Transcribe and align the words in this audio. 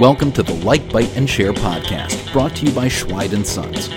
Welcome 0.00 0.32
to 0.32 0.42
the 0.42 0.60
Like, 0.64 0.92
Bite, 0.92 1.16
and 1.16 1.30
Share 1.30 1.52
podcast, 1.52 2.32
brought 2.32 2.56
to 2.56 2.66
you 2.66 2.72
by 2.72 2.88
Schweid 2.88 3.46
& 3.46 3.46
Sons. 3.46 3.88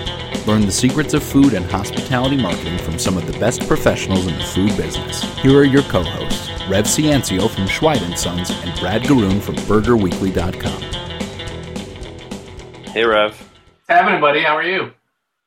Learn 0.46 0.60
the 0.60 0.70
secrets 0.70 1.12
of 1.14 1.24
food 1.24 1.54
and 1.54 1.66
hospitality 1.66 2.36
marketing 2.36 2.78
from 2.78 3.00
some 3.00 3.16
of 3.16 3.26
the 3.26 3.36
best 3.40 3.66
professionals 3.66 4.28
in 4.28 4.38
the 4.38 4.44
food 4.44 4.76
business. 4.76 5.24
Here 5.38 5.58
are 5.58 5.64
your 5.64 5.82
co-hosts, 5.82 6.48
Rev 6.68 6.84
Ciancio 6.84 7.50
from 7.50 7.66
Schweid 7.66 8.16
& 8.18 8.18
Sons 8.18 8.50
and 8.50 8.78
Brad 8.78 9.02
Garoon 9.02 9.40
from 9.40 9.56
BurgerWeekly.com. 9.56 10.82
Hey, 12.92 13.04
Rev. 13.04 13.36
Hey, 13.88 13.94
happening, 13.94 14.20
buddy? 14.20 14.42
How 14.42 14.56
are 14.56 14.62
you? 14.62 14.92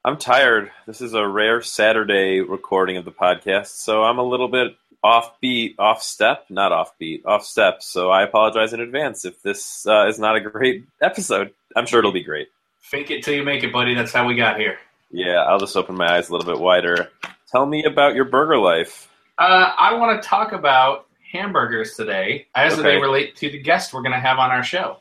I'm 0.04 0.18
tired. 0.18 0.72
This 0.86 1.00
is 1.00 1.14
a 1.14 1.26
rare 1.26 1.62
Saturday 1.62 2.42
recording 2.42 2.98
of 2.98 3.06
the 3.06 3.12
podcast, 3.12 3.68
so 3.68 4.04
I'm 4.04 4.18
a 4.18 4.24
little 4.24 4.50
bit 4.50 4.76
off 5.04 5.40
beat, 5.40 5.76
off 5.80 6.02
step, 6.04 6.46
not 6.50 6.72
offbeat, 6.72 7.26
off 7.26 7.44
step. 7.44 7.82
So 7.82 8.10
I 8.12 8.24
apologize 8.24 8.74
in 8.74 8.80
advance 8.82 9.26
if 9.26 9.42
this 9.42 9.86
uh, 9.88 10.08
is 10.08 10.20
not 10.20 10.36
a 10.36 10.40
great 10.42 10.86
episode. 11.02 11.54
I'm 11.76 11.86
sure 11.86 12.00
it'll 12.00 12.12
be 12.12 12.24
great. 12.24 12.50
Fake 12.82 13.10
it 13.12 13.24
till 13.24 13.34
you 13.34 13.44
make 13.44 13.64
it, 13.64 13.72
buddy. 13.74 13.94
That's 13.96 14.12
how 14.12 14.28
we 14.28 14.36
got 14.36 14.60
here. 14.60 14.78
Yeah, 15.12 15.44
I'll 15.44 15.60
just 15.60 15.76
open 15.76 15.96
my 15.96 16.18
eyes 16.18 16.30
a 16.30 16.32
little 16.34 16.52
bit 16.52 16.62
wider. 16.62 17.10
Tell 17.52 17.66
me 17.66 17.84
about 17.84 18.16
your 18.16 18.26
burger 18.26 18.58
life. 18.58 19.10
Uh, 19.38 19.74
I 19.78 19.94
want 19.96 20.22
to 20.22 20.28
talk 20.28 20.52
about 20.52 21.08
hamburgers 21.32 21.96
today 21.96 22.48
as 22.56 22.74
Okay. 22.74 22.84
they 22.84 22.96
relate 22.98 23.36
to 23.38 23.50
the 23.50 23.60
guest 23.62 23.94
we're 23.94 24.02
going 24.02 24.12
to 24.14 24.20
have 24.20 24.38
on 24.38 24.52
our 24.52 24.64
show. 24.64 24.98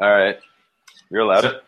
All 0.00 0.10
right, 0.10 0.38
you're 1.10 1.20
allowed. 1.22 1.42
So- 1.42 1.60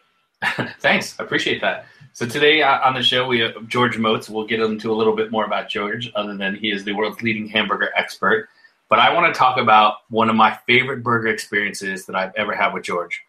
Thanks, 0.81 1.19
I 1.19 1.25
appreciate 1.25 1.61
that. 1.63 1.87
So 2.13 2.27
today 2.27 2.63
uh, 2.63 2.81
on 2.81 2.95
the 2.95 3.03
show 3.03 3.27
we 3.27 3.41
have 3.41 3.69
George 3.69 3.97
Motz. 3.97 4.29
We'll 4.29 4.47
get 4.47 4.61
into 4.61 4.93
a 4.93 4.95
little 4.97 5.15
bit 5.15 5.31
more 5.31 5.45
about 5.45 5.69
George, 5.69 6.11
other 6.15 6.37
than 6.37 6.55
he 6.57 6.71
is 6.71 6.85
the 6.85 6.93
world's 6.93 7.23
leading 7.23 7.49
hamburger 7.49 7.91
expert. 7.97 8.49
But 8.89 8.99
I 8.99 9.13
want 9.13 9.33
to 9.33 9.39
talk 9.39 9.59
about 9.59 9.97
one 10.09 10.31
of 10.31 10.37
my 10.37 10.59
favorite 10.67 11.03
burger 11.03 11.29
experiences 11.29 12.07
that 12.07 12.17
I've 12.17 12.33
ever 12.37 12.55
had 12.55 12.73
with 12.73 12.85
George. 12.85 13.21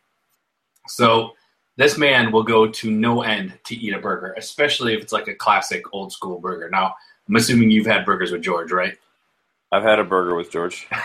So 0.87 1.33
this 1.75 1.97
man 1.97 2.31
will 2.31 2.43
go 2.43 2.67
to 2.67 2.91
no 2.91 3.21
end 3.21 3.59
to 3.65 3.75
eat 3.75 3.93
a 3.93 3.99
burger, 3.99 4.33
especially 4.37 4.93
if 4.93 5.01
it's 5.01 5.13
like 5.13 5.27
a 5.27 5.35
classic 5.35 5.83
old 5.93 6.11
school 6.11 6.39
burger. 6.39 6.69
Now 6.69 6.95
I'm 7.27 7.35
assuming 7.35 7.71
you've 7.71 7.85
had 7.85 8.05
burgers 8.05 8.31
with 8.31 8.41
George, 8.41 8.71
right? 8.71 8.97
I've 9.71 9.83
had 9.83 9.99
a 9.99 10.03
burger 10.03 10.35
with 10.35 10.51
George. 10.51 10.87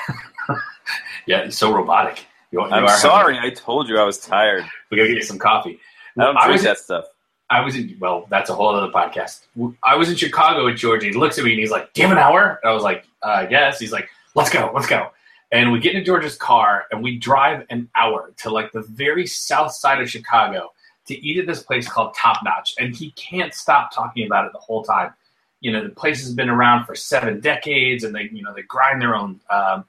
Yeah, 1.26 1.38
it's 1.38 1.56
so 1.56 1.72
robotic. 1.72 2.26
You, 2.50 2.60
you 2.60 2.66
I'm 2.66 2.86
sorry. 2.98 3.38
I 3.38 3.50
told 3.50 3.88
you 3.88 3.98
I 3.98 4.04
was 4.04 4.18
tired. 4.18 4.60
Having, 4.60 4.70
we 4.90 4.96
gotta 4.98 5.08
get 5.08 5.16
you 5.16 5.22
some 5.22 5.38
coffee. 5.38 5.80
I 6.18 6.24
don't 6.24 6.36
I 6.36 6.44
drink 6.44 6.58
was- 6.58 6.62
that 6.64 6.78
stuff. 6.78 7.06
I 7.50 7.60
was 7.60 7.76
in, 7.76 7.96
well, 8.00 8.26
that's 8.30 8.50
a 8.50 8.54
whole 8.54 8.74
other 8.74 8.90
podcast. 8.90 9.40
I 9.82 9.96
was 9.96 10.08
in 10.08 10.16
Chicago 10.16 10.64
with 10.64 10.76
George, 10.76 11.04
and 11.04 11.12
he 11.14 11.18
looks 11.18 11.38
at 11.38 11.44
me 11.44 11.52
and 11.52 11.60
he's 11.60 11.70
like, 11.70 11.92
Do 11.92 12.00
you 12.00 12.08
have 12.08 12.16
an 12.16 12.22
hour? 12.22 12.58
And 12.62 12.70
I 12.70 12.72
was 12.74 12.82
like, 12.82 13.06
uh, 13.22 13.46
Yes. 13.50 13.78
He's 13.78 13.92
like, 13.92 14.08
Let's 14.34 14.50
go, 14.50 14.70
let's 14.74 14.86
go. 14.86 15.10
And 15.52 15.70
we 15.70 15.78
get 15.78 15.94
into 15.94 16.04
George's 16.04 16.36
car 16.36 16.84
and 16.90 17.02
we 17.02 17.16
drive 17.16 17.64
an 17.70 17.88
hour 17.94 18.32
to 18.38 18.50
like 18.50 18.72
the 18.72 18.82
very 18.82 19.26
south 19.26 19.72
side 19.72 20.00
of 20.00 20.10
Chicago 20.10 20.72
to 21.06 21.14
eat 21.14 21.38
at 21.38 21.46
this 21.46 21.62
place 21.62 21.86
called 21.88 22.14
Top 22.14 22.38
Notch. 22.44 22.74
And 22.78 22.96
he 22.96 23.12
can't 23.12 23.54
stop 23.54 23.94
talking 23.94 24.26
about 24.26 24.46
it 24.46 24.52
the 24.52 24.58
whole 24.58 24.82
time. 24.82 25.12
You 25.60 25.70
know, 25.70 25.84
the 25.84 25.90
place 25.90 26.20
has 26.24 26.34
been 26.34 26.48
around 26.48 26.86
for 26.86 26.94
seven 26.96 27.40
decades 27.40 28.02
and 28.02 28.14
they, 28.14 28.28
you 28.32 28.42
know, 28.42 28.52
they 28.52 28.62
grind 28.62 29.00
their 29.00 29.14
own 29.14 29.40
um, 29.48 29.84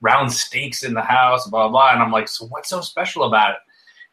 round 0.00 0.32
steaks 0.32 0.82
in 0.82 0.94
the 0.94 1.02
house, 1.02 1.46
blah, 1.46 1.68
blah, 1.68 1.70
blah. 1.70 1.92
And 1.92 2.02
I'm 2.02 2.12
like, 2.12 2.28
So 2.28 2.46
what's 2.46 2.70
so 2.70 2.80
special 2.80 3.24
about 3.24 3.50
it? 3.50 3.58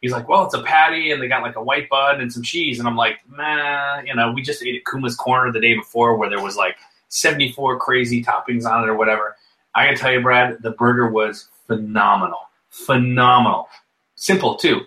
He's 0.00 0.12
like, 0.12 0.28
well, 0.28 0.44
it's 0.44 0.54
a 0.54 0.62
patty, 0.62 1.10
and 1.10 1.20
they 1.20 1.26
got 1.26 1.42
like 1.42 1.56
a 1.56 1.62
white 1.62 1.88
bun 1.88 2.20
and 2.20 2.32
some 2.32 2.42
cheese. 2.42 2.78
And 2.78 2.86
I'm 2.86 2.96
like, 2.96 3.16
nah, 3.36 4.00
you 4.00 4.14
know, 4.14 4.30
we 4.30 4.42
just 4.42 4.62
ate 4.62 4.76
at 4.76 4.84
Kuma's 4.84 5.16
Corner 5.16 5.50
the 5.50 5.60
day 5.60 5.74
before 5.74 6.16
where 6.16 6.30
there 6.30 6.42
was 6.42 6.56
like 6.56 6.76
74 7.08 7.78
crazy 7.80 8.22
toppings 8.22 8.64
on 8.64 8.84
it 8.84 8.88
or 8.88 8.96
whatever. 8.96 9.36
I 9.74 9.86
can 9.86 9.96
tell 9.96 10.12
you, 10.12 10.20
Brad, 10.20 10.62
the 10.62 10.70
burger 10.70 11.08
was 11.08 11.48
phenomenal. 11.66 12.40
Phenomenal. 12.70 13.68
Simple, 14.14 14.56
too. 14.56 14.76
It 14.78 14.86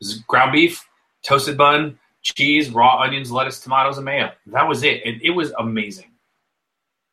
was 0.00 0.18
ground 0.20 0.52
beef, 0.52 0.86
toasted 1.22 1.56
bun, 1.56 1.98
cheese, 2.22 2.70
raw 2.70 3.00
onions, 3.00 3.30
lettuce, 3.30 3.60
tomatoes, 3.60 3.98
and 3.98 4.04
mayo. 4.04 4.30
That 4.46 4.68
was 4.68 4.82
it. 4.84 5.02
And 5.04 5.20
it 5.22 5.30
was 5.30 5.52
amazing. 5.58 6.10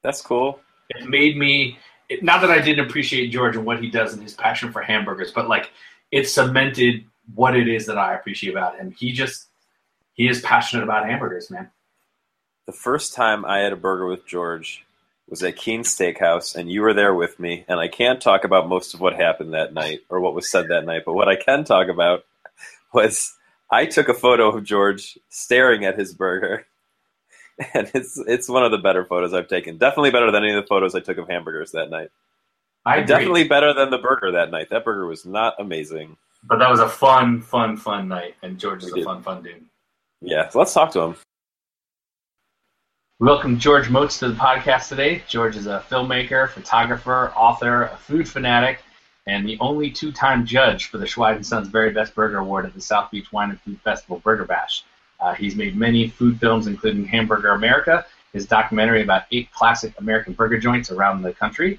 That's 0.03 0.21
cool. 0.21 0.59
It 0.89 1.09
made 1.09 1.37
me, 1.37 1.77
it, 2.09 2.23
not 2.23 2.41
that 2.41 2.51
I 2.51 2.59
didn't 2.59 2.85
appreciate 2.85 3.29
George 3.29 3.55
and 3.55 3.65
what 3.65 3.81
he 3.81 3.89
does 3.89 4.13
and 4.13 4.23
his 4.23 4.33
passion 4.33 4.71
for 4.71 4.81
hamburgers, 4.81 5.31
but 5.31 5.47
like 5.47 5.71
it 6.11 6.27
cemented 6.27 7.05
what 7.35 7.55
it 7.55 7.67
is 7.67 7.85
that 7.85 7.97
I 7.97 8.15
appreciate 8.15 8.51
about 8.51 8.77
him. 8.77 8.91
He 8.91 9.11
just 9.11 9.47
he 10.13 10.27
is 10.27 10.41
passionate 10.41 10.83
about 10.83 11.05
hamburgers, 11.05 11.49
man. 11.49 11.69
The 12.65 12.73
first 12.73 13.13
time 13.13 13.45
I 13.45 13.59
had 13.59 13.73
a 13.73 13.77
burger 13.77 14.05
with 14.05 14.27
George 14.27 14.85
was 15.29 15.43
at 15.43 15.55
Keen's 15.55 15.95
Steakhouse, 15.95 16.55
and 16.55 16.71
you 16.71 16.81
were 16.81 16.93
there 16.93 17.13
with 17.13 17.39
me. 17.39 17.63
And 17.67 17.79
I 17.79 17.87
can't 17.87 18.21
talk 18.21 18.43
about 18.43 18.67
most 18.67 18.93
of 18.93 18.99
what 18.99 19.15
happened 19.15 19.53
that 19.53 19.73
night 19.73 20.01
or 20.09 20.19
what 20.19 20.33
was 20.33 20.49
said 20.49 20.67
that 20.69 20.85
night, 20.85 21.03
but 21.05 21.13
what 21.13 21.29
I 21.29 21.35
can 21.35 21.63
talk 21.63 21.87
about 21.87 22.25
was 22.93 23.35
I 23.71 23.85
took 23.85 24.09
a 24.09 24.13
photo 24.13 24.49
of 24.49 24.63
George 24.63 25.17
staring 25.29 25.85
at 25.85 25.97
his 25.97 26.13
burger, 26.13 26.65
and 27.73 27.89
it's 27.93 28.21
it's 28.27 28.49
one 28.49 28.63
of 28.63 28.71
the 28.71 28.77
better 28.77 29.05
photos 29.05 29.33
I've 29.33 29.47
taken. 29.47 29.77
Definitely 29.77 30.11
better 30.11 30.31
than 30.31 30.43
any 30.43 30.53
of 30.53 30.63
the 30.63 30.67
photos 30.67 30.95
I 30.95 30.99
took 30.99 31.17
of 31.17 31.27
hamburgers 31.27 31.71
that 31.71 31.89
night. 31.89 32.09
I. 32.85 33.01
Definitely 33.01 33.47
better 33.47 33.73
than 33.73 33.91
the 33.91 33.97
burger 33.97 34.31
that 34.31 34.51
night. 34.51 34.69
That 34.71 34.85
burger 34.85 35.05
was 35.05 35.25
not 35.25 35.55
amazing. 35.59 36.17
But 36.43 36.59
that 36.59 36.69
was 36.69 36.79
a 36.79 36.87
fun, 36.87 37.41
fun, 37.41 37.75
fun 37.77 38.07
night, 38.07 38.35
and 38.43 38.57
George 38.57 38.83
is 38.83 38.93
We 38.93 39.01
a 39.01 39.03
did. 39.03 39.05
fun, 39.05 39.21
fun 39.21 39.43
dude. 39.43 39.65
Yeah, 40.21 40.47
so 40.49 40.59
let's 40.59 40.73
talk 40.73 40.91
to 40.93 41.01
him. 41.01 41.15
Welcome 43.19 43.59
George 43.59 43.87
Motz 43.89 44.19
to 44.19 44.29
the 44.29 44.35
podcast 44.35 44.87
today. 44.87 45.21
George 45.27 45.57
is 45.57 45.67
a 45.67 45.83
filmmaker, 45.89 46.49
photographer, 46.49 47.33
author, 47.35 47.83
a 47.83 47.97
food 47.97 48.27
fanatic, 48.27 48.79
and 49.27 49.47
the 49.47 49.57
only 49.59 49.91
two-time 49.91 50.45
judge 50.45 50.85
for 50.85 50.97
the 50.97 51.05
Schweid 51.05 51.45
& 51.45 51.45
Sons 51.45 51.67
Very 51.67 51.91
Best 51.91 52.15
Burger 52.15 52.37
Award 52.37 52.65
at 52.65 52.73
the 52.73 52.81
South 52.81 53.11
Beach 53.11 53.31
Wine 53.33 53.49
and 53.49 53.59
Food 53.61 53.79
Festival 53.81 54.19
Burger 54.19 54.45
Bash. 54.45 54.83
Uh, 55.19 55.33
he's 55.33 55.55
made 55.57 55.75
many 55.75 56.07
food 56.07 56.39
films, 56.39 56.67
including 56.67 57.05
Hamburger 57.05 57.49
America, 57.49 58.05
his 58.31 58.45
documentary 58.45 59.01
about 59.03 59.23
eight 59.33 59.51
classic 59.51 59.93
American 59.99 60.31
burger 60.31 60.57
joints 60.57 60.89
around 60.89 61.21
the 61.21 61.33
country. 61.33 61.77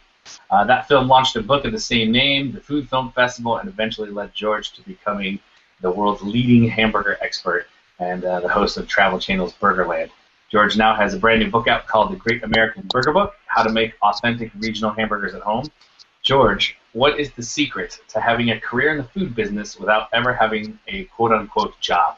Uh, 0.50 0.64
that 0.64 0.88
film 0.88 1.08
launched 1.08 1.36
a 1.36 1.42
book 1.42 1.64
of 1.64 1.72
the 1.72 1.80
same 1.80 2.10
name, 2.10 2.52
the 2.52 2.60
Food 2.60 2.88
Film 2.88 3.12
Festival, 3.12 3.56
and 3.56 3.68
eventually 3.68 4.10
led 4.10 4.34
George 4.34 4.72
to 4.72 4.82
becoming 4.82 5.38
the 5.80 5.90
world's 5.90 6.22
leading 6.22 6.68
hamburger 6.68 7.16
expert 7.22 7.66
and 7.98 8.24
uh, 8.24 8.40
the 8.40 8.48
host 8.48 8.76
of 8.76 8.86
Travel 8.88 9.18
Channel's 9.18 9.54
Burgerland. 9.54 10.10
George 10.50 10.76
now 10.76 10.94
has 10.94 11.14
a 11.14 11.18
brand 11.18 11.40
new 11.40 11.50
book 11.50 11.68
out 11.68 11.86
called 11.86 12.10
The 12.10 12.16
Great 12.16 12.42
American 12.42 12.82
Burger 12.88 13.12
Book 13.12 13.34
How 13.46 13.62
to 13.62 13.70
Make 13.70 13.94
Authentic 14.02 14.50
Regional 14.58 14.90
Hamburgers 14.90 15.34
at 15.34 15.42
Home. 15.42 15.66
George, 16.22 16.76
what 16.92 17.18
is 17.20 17.30
the 17.32 17.42
secret 17.42 18.00
to 18.08 18.20
having 18.20 18.50
a 18.50 18.60
career 18.60 18.90
in 18.90 18.98
the 18.98 19.04
food 19.04 19.34
business 19.34 19.78
without 19.78 20.08
ever 20.12 20.34
having 20.34 20.78
a 20.88 21.04
quote 21.04 21.32
unquote 21.32 21.78
job? 21.80 22.16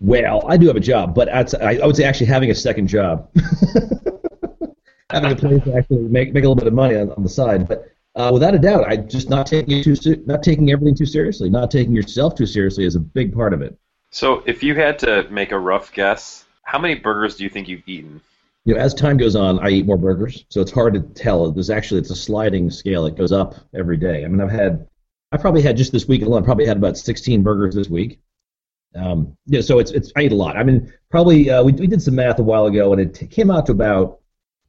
Well, 0.00 0.44
I 0.46 0.56
do 0.56 0.66
have 0.66 0.76
a 0.76 0.80
job, 0.80 1.14
but 1.14 1.28
I 1.28 1.86
would 1.86 1.96
say 1.96 2.04
actually 2.04 2.26
having 2.26 2.50
a 2.50 2.54
second 2.54 2.86
job, 2.86 3.28
having 5.10 5.32
a 5.32 5.36
place 5.36 5.62
to 5.64 5.76
actually 5.76 6.02
make 6.02 6.32
make 6.32 6.44
a 6.44 6.48
little 6.48 6.54
bit 6.54 6.66
of 6.66 6.74
money 6.74 6.96
on, 6.96 7.10
on 7.12 7.22
the 7.22 7.28
side. 7.28 7.68
But 7.68 7.92
uh, 8.16 8.30
without 8.32 8.54
a 8.54 8.58
doubt, 8.58 8.88
I 8.88 8.96
just 8.96 9.28
not 9.28 9.46
taking 9.46 9.78
it 9.78 9.84
too 9.84 10.22
not 10.26 10.42
taking 10.42 10.70
everything 10.70 10.94
too 10.94 11.06
seriously, 11.06 11.50
not 11.50 11.70
taking 11.70 11.94
yourself 11.94 12.34
too 12.34 12.46
seriously 12.46 12.84
is 12.84 12.96
a 12.96 13.00
big 13.00 13.34
part 13.34 13.52
of 13.52 13.62
it. 13.62 13.78
So, 14.10 14.42
if 14.46 14.62
you 14.62 14.74
had 14.74 14.98
to 15.00 15.28
make 15.30 15.52
a 15.52 15.58
rough 15.58 15.92
guess, 15.92 16.44
how 16.64 16.78
many 16.78 16.96
burgers 16.96 17.36
do 17.36 17.44
you 17.44 17.50
think 17.50 17.68
you've 17.68 17.86
eaten? 17.86 18.20
You 18.64 18.74
know, 18.74 18.80
as 18.80 18.92
time 18.92 19.16
goes 19.16 19.36
on, 19.36 19.60
I 19.60 19.70
eat 19.70 19.86
more 19.86 19.96
burgers, 19.96 20.44
so 20.48 20.60
it's 20.60 20.72
hard 20.72 20.94
to 20.94 21.00
tell. 21.00 21.50
There's 21.52 21.70
actually 21.70 22.00
it's 22.00 22.10
a 22.10 22.16
sliding 22.16 22.70
scale; 22.70 23.06
it 23.06 23.16
goes 23.16 23.32
up 23.32 23.54
every 23.74 23.96
day. 23.96 24.24
I 24.24 24.28
mean, 24.28 24.40
I've 24.40 24.50
had, 24.50 24.86
I 25.32 25.36
probably 25.36 25.62
had 25.62 25.76
just 25.76 25.92
this 25.92 26.08
week 26.08 26.22
alone, 26.22 26.44
probably 26.44 26.66
had 26.66 26.76
about 26.76 26.98
16 26.98 27.42
burgers 27.42 27.74
this 27.74 27.88
week. 27.88 28.20
Um, 28.96 29.36
yeah, 29.46 29.60
so 29.60 29.78
it's 29.78 29.92
it's 29.92 30.12
I 30.16 30.22
eat 30.22 30.32
a 30.32 30.36
lot. 30.36 30.56
I 30.56 30.64
mean, 30.64 30.92
probably 31.10 31.48
uh, 31.48 31.62
we 31.62 31.72
we 31.72 31.86
did 31.86 32.02
some 32.02 32.16
math 32.16 32.40
a 32.40 32.42
while 32.42 32.66
ago, 32.66 32.92
and 32.92 33.00
it 33.00 33.14
t- 33.14 33.26
came 33.26 33.50
out 33.50 33.66
to 33.66 33.72
about 33.72 34.19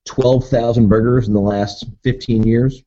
12,000 0.05 0.87
burgers 0.87 1.27
in 1.27 1.33
the 1.33 1.41
last 1.41 1.85
15 2.03 2.43
years. 2.43 2.83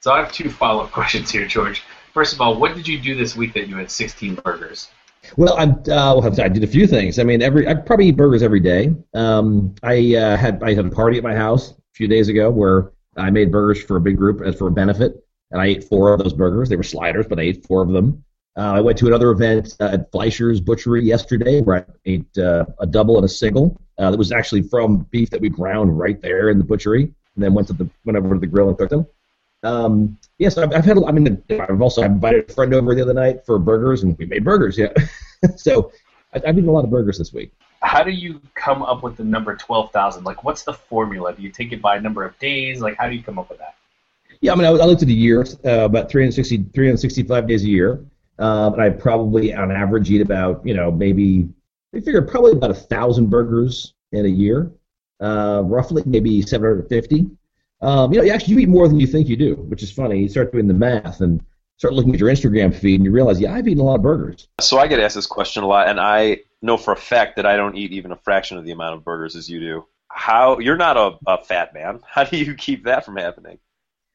So 0.00 0.12
I 0.12 0.18
have 0.18 0.32
two 0.32 0.50
follow 0.50 0.84
up 0.84 0.92
questions 0.92 1.30
here, 1.30 1.46
George. 1.46 1.82
First 2.12 2.34
of 2.34 2.40
all, 2.40 2.58
what 2.58 2.74
did 2.74 2.86
you 2.86 3.00
do 3.00 3.14
this 3.14 3.34
week 3.34 3.54
that 3.54 3.68
you 3.68 3.76
had 3.76 3.90
16 3.90 4.36
burgers? 4.36 4.88
Well, 5.36 5.56
I'm, 5.58 5.70
uh, 5.70 6.14
well, 6.16 6.40
I 6.40 6.48
did 6.48 6.62
a 6.62 6.66
few 6.66 6.86
things. 6.86 7.18
I 7.18 7.24
mean, 7.24 7.42
every 7.42 7.66
I 7.66 7.74
probably 7.74 8.08
eat 8.08 8.16
burgers 8.16 8.42
every 8.42 8.60
day. 8.60 8.94
Um, 9.14 9.74
I 9.82 10.14
uh, 10.14 10.36
had 10.36 10.62
I 10.62 10.74
had 10.74 10.86
a 10.86 10.90
party 10.90 11.16
at 11.16 11.24
my 11.24 11.34
house 11.34 11.70
a 11.70 11.74
few 11.94 12.08
days 12.08 12.28
ago 12.28 12.50
where 12.50 12.92
I 13.16 13.30
made 13.30 13.50
burgers 13.50 13.82
for 13.82 13.96
a 13.96 14.00
big 14.00 14.16
group 14.16 14.42
as 14.42 14.56
for 14.56 14.68
a 14.68 14.70
benefit, 14.70 15.26
and 15.50 15.60
I 15.60 15.66
ate 15.66 15.84
four 15.84 16.12
of 16.12 16.20
those 16.22 16.34
burgers. 16.34 16.68
They 16.68 16.76
were 16.76 16.82
sliders, 16.82 17.26
but 17.26 17.38
I 17.38 17.42
ate 17.42 17.66
four 17.66 17.82
of 17.82 17.88
them. 17.88 18.24
Uh, 18.56 18.74
I 18.74 18.80
went 18.80 18.96
to 18.98 19.08
another 19.08 19.30
event 19.30 19.74
uh, 19.80 19.90
at 19.92 20.12
Fleischer's 20.12 20.60
Butchery 20.60 21.04
yesterday 21.04 21.60
where 21.60 21.78
I 21.78 21.92
ate 22.06 22.38
uh, 22.38 22.64
a 22.78 22.86
double 22.86 23.16
and 23.16 23.24
a 23.24 23.28
single. 23.28 23.80
Uh, 23.98 24.10
that 24.10 24.16
was 24.16 24.32
actually 24.32 24.62
from 24.62 25.06
beef 25.10 25.30
that 25.30 25.40
we 25.40 25.48
ground 25.48 25.98
right 25.98 26.20
there 26.20 26.50
in 26.50 26.58
the 26.58 26.64
butchery, 26.64 27.02
and 27.02 27.44
then 27.44 27.54
went 27.54 27.68
to 27.68 27.74
the 27.74 27.88
went 28.04 28.16
over 28.16 28.34
to 28.34 28.40
the 28.40 28.46
grill 28.46 28.68
and 28.68 28.78
cooked 28.78 28.90
them. 28.90 29.06
Um, 29.62 30.18
yes, 30.38 30.58
I've, 30.58 30.72
I've 30.72 30.84
had. 30.84 30.98
I 31.04 31.12
mean, 31.12 31.42
I've 31.50 31.80
also 31.80 32.02
invited 32.02 32.50
a 32.50 32.52
friend 32.52 32.74
over 32.74 32.94
the 32.94 33.02
other 33.02 33.14
night 33.14 33.44
for 33.46 33.58
burgers, 33.58 34.02
and 34.02 34.16
we 34.18 34.26
made 34.26 34.44
burgers. 34.44 34.78
Yeah, 34.78 34.92
so 35.56 35.92
I, 36.32 36.40
I've 36.46 36.58
eaten 36.58 36.68
a 36.68 36.72
lot 36.72 36.84
of 36.84 36.90
burgers 36.90 37.18
this 37.18 37.32
week. 37.32 37.52
How 37.82 38.02
do 38.02 38.10
you 38.10 38.40
come 38.54 38.82
up 38.82 39.02
with 39.02 39.16
the 39.16 39.24
number 39.24 39.54
12,000? 39.54 40.24
Like, 40.24 40.42
what's 40.42 40.62
the 40.62 40.72
formula? 40.72 41.34
Do 41.34 41.42
you 41.42 41.50
take 41.50 41.72
it 41.72 41.82
by 41.82 41.96
a 41.96 42.00
number 42.00 42.24
of 42.24 42.38
days? 42.38 42.80
Like, 42.80 42.96
how 42.96 43.08
do 43.08 43.14
you 43.14 43.22
come 43.22 43.38
up 43.38 43.50
with 43.50 43.58
that? 43.58 43.74
Yeah, 44.40 44.52
I 44.52 44.54
mean, 44.56 44.64
I, 44.64 44.70
I 44.70 44.86
looked 44.86 45.02
at 45.02 45.08
the 45.08 45.14
year, 45.14 45.42
uh, 45.64 45.84
about 45.84 46.10
360, 46.10 46.56
365 46.74 47.46
days 47.46 47.62
a 47.64 47.68
year, 47.68 48.02
um, 48.38 48.74
and 48.74 48.82
I 48.82 48.90
probably, 48.90 49.54
on 49.54 49.70
average, 49.70 50.10
eat 50.10 50.20
about, 50.20 50.66
you 50.66 50.74
know, 50.74 50.90
maybe, 50.90 51.48
I 51.94 52.00
figure 52.00 52.22
probably 52.22 52.52
about 52.52 52.70
a 52.70 52.74
thousand 52.74 53.30
burgers 53.30 53.94
in 54.12 54.24
a 54.26 54.28
year, 54.28 54.72
uh, 55.20 55.62
roughly, 55.64 56.02
maybe 56.06 56.42
750. 56.42 57.26
Um, 57.80 58.12
you 58.12 58.22
know, 58.22 58.32
actually, 58.32 58.54
you 58.54 58.60
eat 58.60 58.68
more 58.68 58.88
than 58.88 58.98
you 58.98 59.06
think 59.06 59.28
you 59.28 59.36
do, 59.36 59.56
which 59.56 59.82
is 59.82 59.92
funny. 59.92 60.20
You 60.20 60.28
start 60.28 60.52
doing 60.52 60.66
the 60.66 60.74
math 60.74 61.20
and 61.20 61.44
start 61.76 61.94
looking 61.94 62.14
at 62.14 62.20
your 62.20 62.30
Instagram 62.30 62.74
feed, 62.74 62.96
and 62.96 63.04
you 63.04 63.12
realize, 63.12 63.40
yeah, 63.40 63.52
I've 63.52 63.68
eaten 63.68 63.80
a 63.80 63.84
lot 63.84 63.96
of 63.96 64.02
burgers. 64.02 64.48
So 64.60 64.78
I 64.78 64.86
get 64.86 65.00
asked 65.00 65.14
this 65.14 65.26
question 65.26 65.62
a 65.62 65.66
lot, 65.66 65.88
and 65.88 66.00
I 66.00 66.38
know 66.62 66.76
for 66.76 66.92
a 66.92 66.96
fact 66.96 67.36
that 67.36 67.46
I 67.46 67.56
don't 67.56 67.76
eat 67.76 67.92
even 67.92 68.10
a 68.10 68.16
fraction 68.16 68.56
of 68.56 68.64
the 68.64 68.72
amount 68.72 68.94
of 68.94 69.04
burgers 69.04 69.36
as 69.36 69.48
you 69.48 69.60
do. 69.60 69.86
How 70.08 70.58
you're 70.58 70.76
not 70.76 70.96
a, 70.96 71.18
a 71.26 71.44
fat 71.44 71.74
man? 71.74 72.00
How 72.06 72.24
do 72.24 72.36
you 72.36 72.54
keep 72.54 72.84
that 72.84 73.04
from 73.04 73.16
happening? 73.16 73.58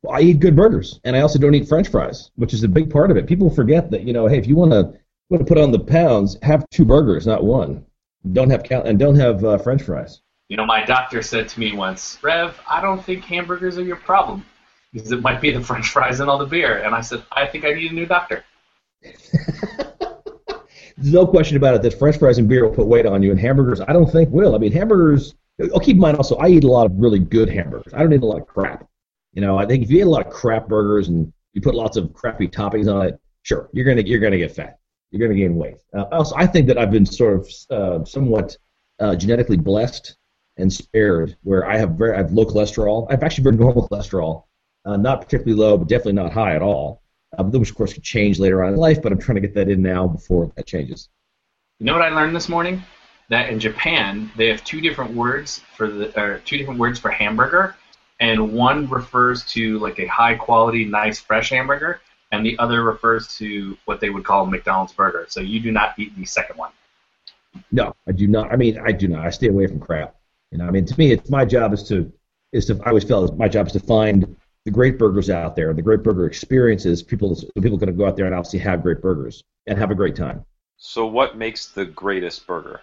Well, 0.02 0.16
I 0.16 0.22
eat 0.22 0.40
good 0.40 0.56
burgers, 0.56 1.00
and 1.04 1.16
I 1.16 1.22
also 1.22 1.40
don't 1.40 1.56
eat 1.56 1.68
French 1.68 1.90
fries, 1.90 2.32
which 2.36 2.54
is 2.54 2.64
a 2.64 2.68
big 2.70 2.90
part 2.90 3.12
of 3.12 3.18
it. 3.18 3.28
People 3.28 3.50
forget 3.50 3.92
that 3.92 4.04
you 4.04 4.14
know, 4.14 4.28
hey, 4.28 4.38
if 4.38 4.48
you 4.48 4.56
want 4.56 4.72
to 4.72 4.94
want 5.30 5.46
to 5.46 5.46
put 5.46 5.58
on 5.58 5.72
the 5.72 5.80
pounds, 5.80 6.38
have 6.42 6.68
two 6.70 6.86
burgers, 6.86 7.28
not 7.28 7.44
one. 7.44 7.86
Don't 8.34 8.50
have 8.50 8.64
cal- 8.64 8.84
and 8.84 8.98
don't 8.98 9.16
have 9.16 9.44
uh, 9.44 9.58
French 9.58 9.84
fries. 9.84 10.22
You 10.50 10.58
know, 10.58 10.66
my 10.66 10.84
doctor 10.84 11.22
said 11.22 11.48
to 11.50 11.60
me 11.60 11.74
once, 11.74 12.18
Rev, 12.24 12.60
I 12.68 12.82
don't 12.82 13.04
think 13.04 13.24
hamburgers 13.24 13.78
are 13.78 13.84
your 13.84 13.98
problem 13.98 14.46
because 14.92 15.12
it 15.12 15.22
might 15.22 15.42
be 15.42 15.52
the 15.52 15.62
French 15.66 15.90
fries 15.90 16.20
and 16.20 16.30
all 16.30 16.38
the 16.38 16.46
beer. 16.46 16.80
And 16.80 16.96
I 16.96 17.02
said, 17.02 17.24
I 17.32 17.46
think 17.46 17.66
I 17.66 17.74
need 17.74 17.92
a 17.92 17.96
new 17.96 18.06
doctor. 18.06 18.44
There's 20.98 21.14
no 21.14 21.26
question 21.26 21.56
about 21.56 21.76
it 21.76 21.82
that 21.84 21.98
French 21.98 22.18
fries 22.18 22.40
and 22.40 22.50
beer 22.50 22.68
will 22.68 22.76
put 22.76 22.88
weight 22.88 23.06
on 23.06 23.24
you, 23.24 23.32
and 23.32 23.40
hamburgers, 23.40 23.80
I 23.80 23.94
don't 23.94 24.12
think 24.12 24.30
will. 24.32 24.56
I 24.56 24.58
mean, 24.58 24.72
hamburgers. 24.72 25.36
I'll 25.74 25.80
keep 25.80 25.96
in 25.96 26.02
mind 26.02 26.18
also, 26.18 26.36
I 26.38 26.48
eat 26.48 26.64
a 26.64 26.68
lot 26.68 26.86
of 26.86 26.94
really 26.98 27.20
good 27.20 27.50
hamburgers. 27.50 27.94
I 27.94 28.00
don't 28.00 28.14
eat 28.14 28.22
a 28.22 28.26
lot 28.26 28.42
of 28.42 28.48
crap. 28.48 28.89
You 29.40 29.46
know, 29.46 29.58
I 29.58 29.66
think 29.66 29.84
if 29.84 29.90
you 29.90 30.00
eat 30.00 30.02
a 30.02 30.10
lot 30.10 30.28
of 30.28 30.34
crap 30.34 30.68
burgers 30.68 31.08
and 31.08 31.32
you 31.54 31.62
put 31.62 31.74
lots 31.74 31.96
of 31.96 32.12
crappy 32.12 32.46
toppings 32.46 32.94
on 32.94 33.08
it, 33.08 33.22
sure, 33.44 33.70
you're 33.72 33.86
gonna 33.86 34.02
you're 34.02 34.20
gonna 34.20 34.38
get 34.38 34.54
fat. 34.54 34.80
You're 35.12 35.26
gonna 35.26 35.40
gain 35.40 35.56
weight. 35.56 35.78
Uh, 35.94 36.04
also, 36.12 36.36
I 36.36 36.46
think 36.46 36.68
that 36.68 36.78
I've 36.78 36.92
been 36.92 37.06
sort 37.06 37.36
of 37.36 37.50
uh, 37.70 38.04
somewhat 38.04 38.58
uh, 39.00 39.16
genetically 39.16 39.56
blessed 39.56 40.18
and 40.58 40.74
spared, 40.74 41.38
where 41.44 41.66
I 41.66 41.78
have 41.78 41.92
very 41.92 42.16
I 42.16 42.18
have 42.18 42.34
low 42.34 42.44
cholesterol. 42.44 43.08
I 43.08 43.14
have 43.14 43.24
actually 43.24 43.46
very 43.46 43.56
normal 43.56 43.88
cholesterol, 43.88 44.44
uh, 44.84 44.98
not 44.98 45.22
particularly 45.22 45.58
low, 45.58 45.78
but 45.78 45.88
definitely 45.88 46.22
not 46.22 46.34
high 46.34 46.54
at 46.54 46.62
all. 46.62 47.02
Uh, 47.38 47.44
which 47.46 47.70
of 47.70 47.78
course 47.78 47.94
could 47.94 48.04
change 48.04 48.40
later 48.40 48.62
on 48.62 48.74
in 48.74 48.76
life, 48.78 49.02
but 49.02 49.14
I'm 49.14 49.20
trying 49.20 49.36
to 49.36 49.42
get 49.42 49.54
that 49.54 49.70
in 49.70 49.82
now 49.82 50.06
before 50.06 50.52
that 50.58 50.68
changes. 50.68 51.08
You 51.80 51.86
know 51.86 51.94
what 51.94 52.02
I 52.02 52.10
learned 52.10 52.36
this 52.36 52.50
morning? 52.50 52.84
That 53.30 53.50
in 53.50 53.58
Japan 53.58 54.34
they 54.36 54.50
have 54.50 54.66
two 54.66 54.82
different 54.82 55.16
words 55.16 55.62
for 55.78 55.90
the 55.90 56.22
or 56.22 56.40
two 56.40 56.58
different 56.58 56.78
words 56.78 57.00
for 57.00 57.10
hamburger, 57.10 57.78
and 58.20 58.54
one 58.54 58.88
refers 58.90 59.44
to 59.46 59.80
like 59.80 60.00
a 60.00 60.06
high 60.08 60.36
quality, 60.36 60.86
nice, 60.86 61.20
fresh 61.20 61.50
hamburger, 61.50 62.02
and 62.32 62.46
the 62.46 62.58
other 62.60 62.84
refers 62.84 63.36
to 63.38 63.78
what 63.86 64.00
they 64.00 64.10
would 64.10 64.24
call 64.24 64.46
a 64.46 64.50
McDonald's 64.50 64.94
burger. 64.94 65.26
So 65.30 65.40
you 65.40 65.60
do 65.60 65.72
not 65.72 65.98
eat 65.98 66.16
the 66.16 66.26
second 66.26 66.58
one. 66.58 66.72
No, 67.72 67.96
I 68.08 68.12
do 68.12 68.28
not. 68.28 68.52
I 68.52 68.56
mean, 68.56 68.80
I 68.86 68.92
do 68.92 69.08
not. 69.08 69.26
I 69.26 69.30
stay 69.30 69.48
away 69.48 69.68
from 69.68 69.80
crap. 69.80 70.16
You 70.52 70.60
know, 70.60 70.66
I 70.66 70.72
mean, 70.72 70.86
to 70.86 70.98
me, 70.98 71.12
it's 71.12 71.30
my 71.30 71.46
job 71.46 71.74
is 71.74 71.84
to 71.90 72.12
is 72.52 72.66
to. 72.68 72.80
I 72.84 72.90
always 72.90 73.04
felt 73.04 73.38
my 73.38 73.48
job 73.48 73.68
is 73.68 73.74
to 73.74 73.80
find 73.80 74.36
the 74.66 74.72
great 74.72 75.00
burgers 75.00 75.30
out 75.30 75.56
there, 75.56 75.74
the 75.74 75.82
great 75.82 76.04
burger 76.04 76.26
experiences. 76.26 77.02
People, 77.02 77.36
people 77.56 77.76
are 77.76 77.80
going 77.80 77.88
to 77.88 77.94
go 77.94 78.06
out 78.06 78.16
there 78.16 78.26
and 78.26 78.36
obviously 78.36 78.60
have 78.60 78.84
great 78.84 79.02
burgers 79.02 79.44
and 79.68 79.78
have 79.78 79.92
a 79.92 79.96
great 79.96 80.16
time. 80.16 80.46
So, 80.78 81.06
what 81.06 81.38
makes 81.38 81.68
the 81.68 81.86
greatest 81.86 82.46
burger? 82.46 82.82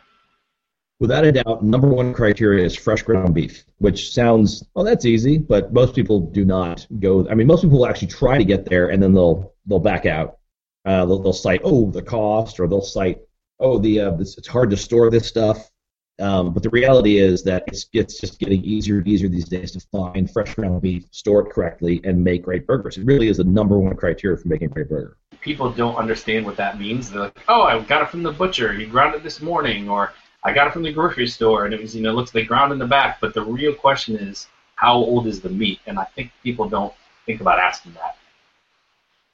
Without 0.99 1.25
a 1.25 1.33
doubt, 1.33 1.63
number 1.63 1.89
one 1.89 2.15
criteria 2.15 2.65
is 2.65 2.75
fresh 2.75 3.03
ground 3.03 3.35
beef, 3.35 3.65
which 3.79 4.13
sounds 4.15 4.65
well, 4.75 4.85
that's 4.85 5.05
easy, 5.05 5.37
but 5.37 5.73
most 5.73 5.95
people 5.95 6.21
do 6.21 6.45
not 6.45 6.87
go. 7.01 7.29
I 7.29 7.35
mean, 7.35 7.47
most 7.47 7.63
people 7.63 7.79
will 7.79 7.87
actually 7.87 8.09
try 8.09 8.39
to 8.39 8.45
get 8.45 8.65
there 8.65 8.89
and 8.89 9.03
then 9.03 9.13
they'll 9.13 9.53
they'll 9.67 9.79
back 9.79 10.07
out. 10.07 10.39
Uh, 10.87 11.05
they'll, 11.05 11.19
they'll 11.19 11.33
cite 11.33 11.61
oh 11.65 11.91
the 11.91 12.01
cost, 12.01 12.61
or 12.61 12.67
they'll 12.67 12.81
cite 12.81 13.19
oh 13.61 13.79
the 13.79 14.01
uh, 14.01 14.11
this, 14.13 14.39
it's 14.39 14.49
hard 14.49 14.71
to 14.71 14.77
store 14.77 15.11
this 15.11 15.27
stuff. 15.27 15.71
Um, 16.19 16.55
but 16.55 16.63
the 16.63 16.71
reality 16.71 17.19
is 17.19 17.43
that 17.43 17.65
it's, 17.67 17.87
it's 17.93 18.19
just 18.19 18.39
getting 18.39 18.65
easier 18.65 18.97
and 18.97 19.07
easier 19.07 19.29
these 19.29 19.49
days 19.49 19.73
to 19.73 19.81
find 19.93 20.31
fresh 20.31 20.55
ground 20.55 20.81
beef, 20.81 21.05
store 21.11 21.47
it 21.47 21.53
correctly, 21.53 22.01
and 22.05 22.25
make 22.25 22.43
great 22.43 22.67
burgers. 22.67 22.97
It 22.97 23.05
really 23.05 23.29
is 23.29 23.37
the 23.37 23.45
number 23.45 23.79
one 23.79 23.95
criteria 23.97 24.39
for 24.39 24.49
making 24.49 24.69
a 24.69 24.71
great 24.71 24.89
burger. 24.89 25.19
People 25.43 25.71
don't 25.71 25.97
understand 25.97 26.47
what 26.47 26.57
that 26.57 26.79
means. 26.79 27.11
They're 27.11 27.21
like, 27.21 27.39
oh, 27.49 27.63
I 27.65 27.79
got 27.81 28.01
it 28.01 28.09
from 28.09 28.23
the 28.23 28.33
butcher. 28.33 28.73
He 28.73 28.87
ground 28.87 29.15
it 29.15 29.23
this 29.23 29.43
morning, 29.43 29.91
or 29.91 30.15
I 30.47 30.53
got 30.53 30.69
it 30.69 30.73
from 30.73 30.85
the 30.85 30.93
grocery 30.93 31.27
store, 31.27 31.65
and 31.65 31.75
it 31.75 31.83
was, 31.83 31.97
you 31.97 32.03
know, 32.03 32.13
looks 32.13 32.31
they 32.31 32.45
ground 32.45 32.73
in 32.73 32.79
the 32.79 32.87
back. 32.87 33.21
But 33.21 33.35
the 33.35 33.43
real 33.43 33.75
question 33.75 34.17
is, 34.17 34.47
how 34.77 34.95
old 34.95 35.27
is 35.27 35.41
the 35.41 35.49
meat? 35.49 35.81
And 35.87 35.99
I 35.99 36.05
think 36.05 36.31
people 36.45 36.69
don't 36.69 36.95
think 37.27 37.41
about 37.41 37.59
asking 37.59 37.95
that. 37.95 38.17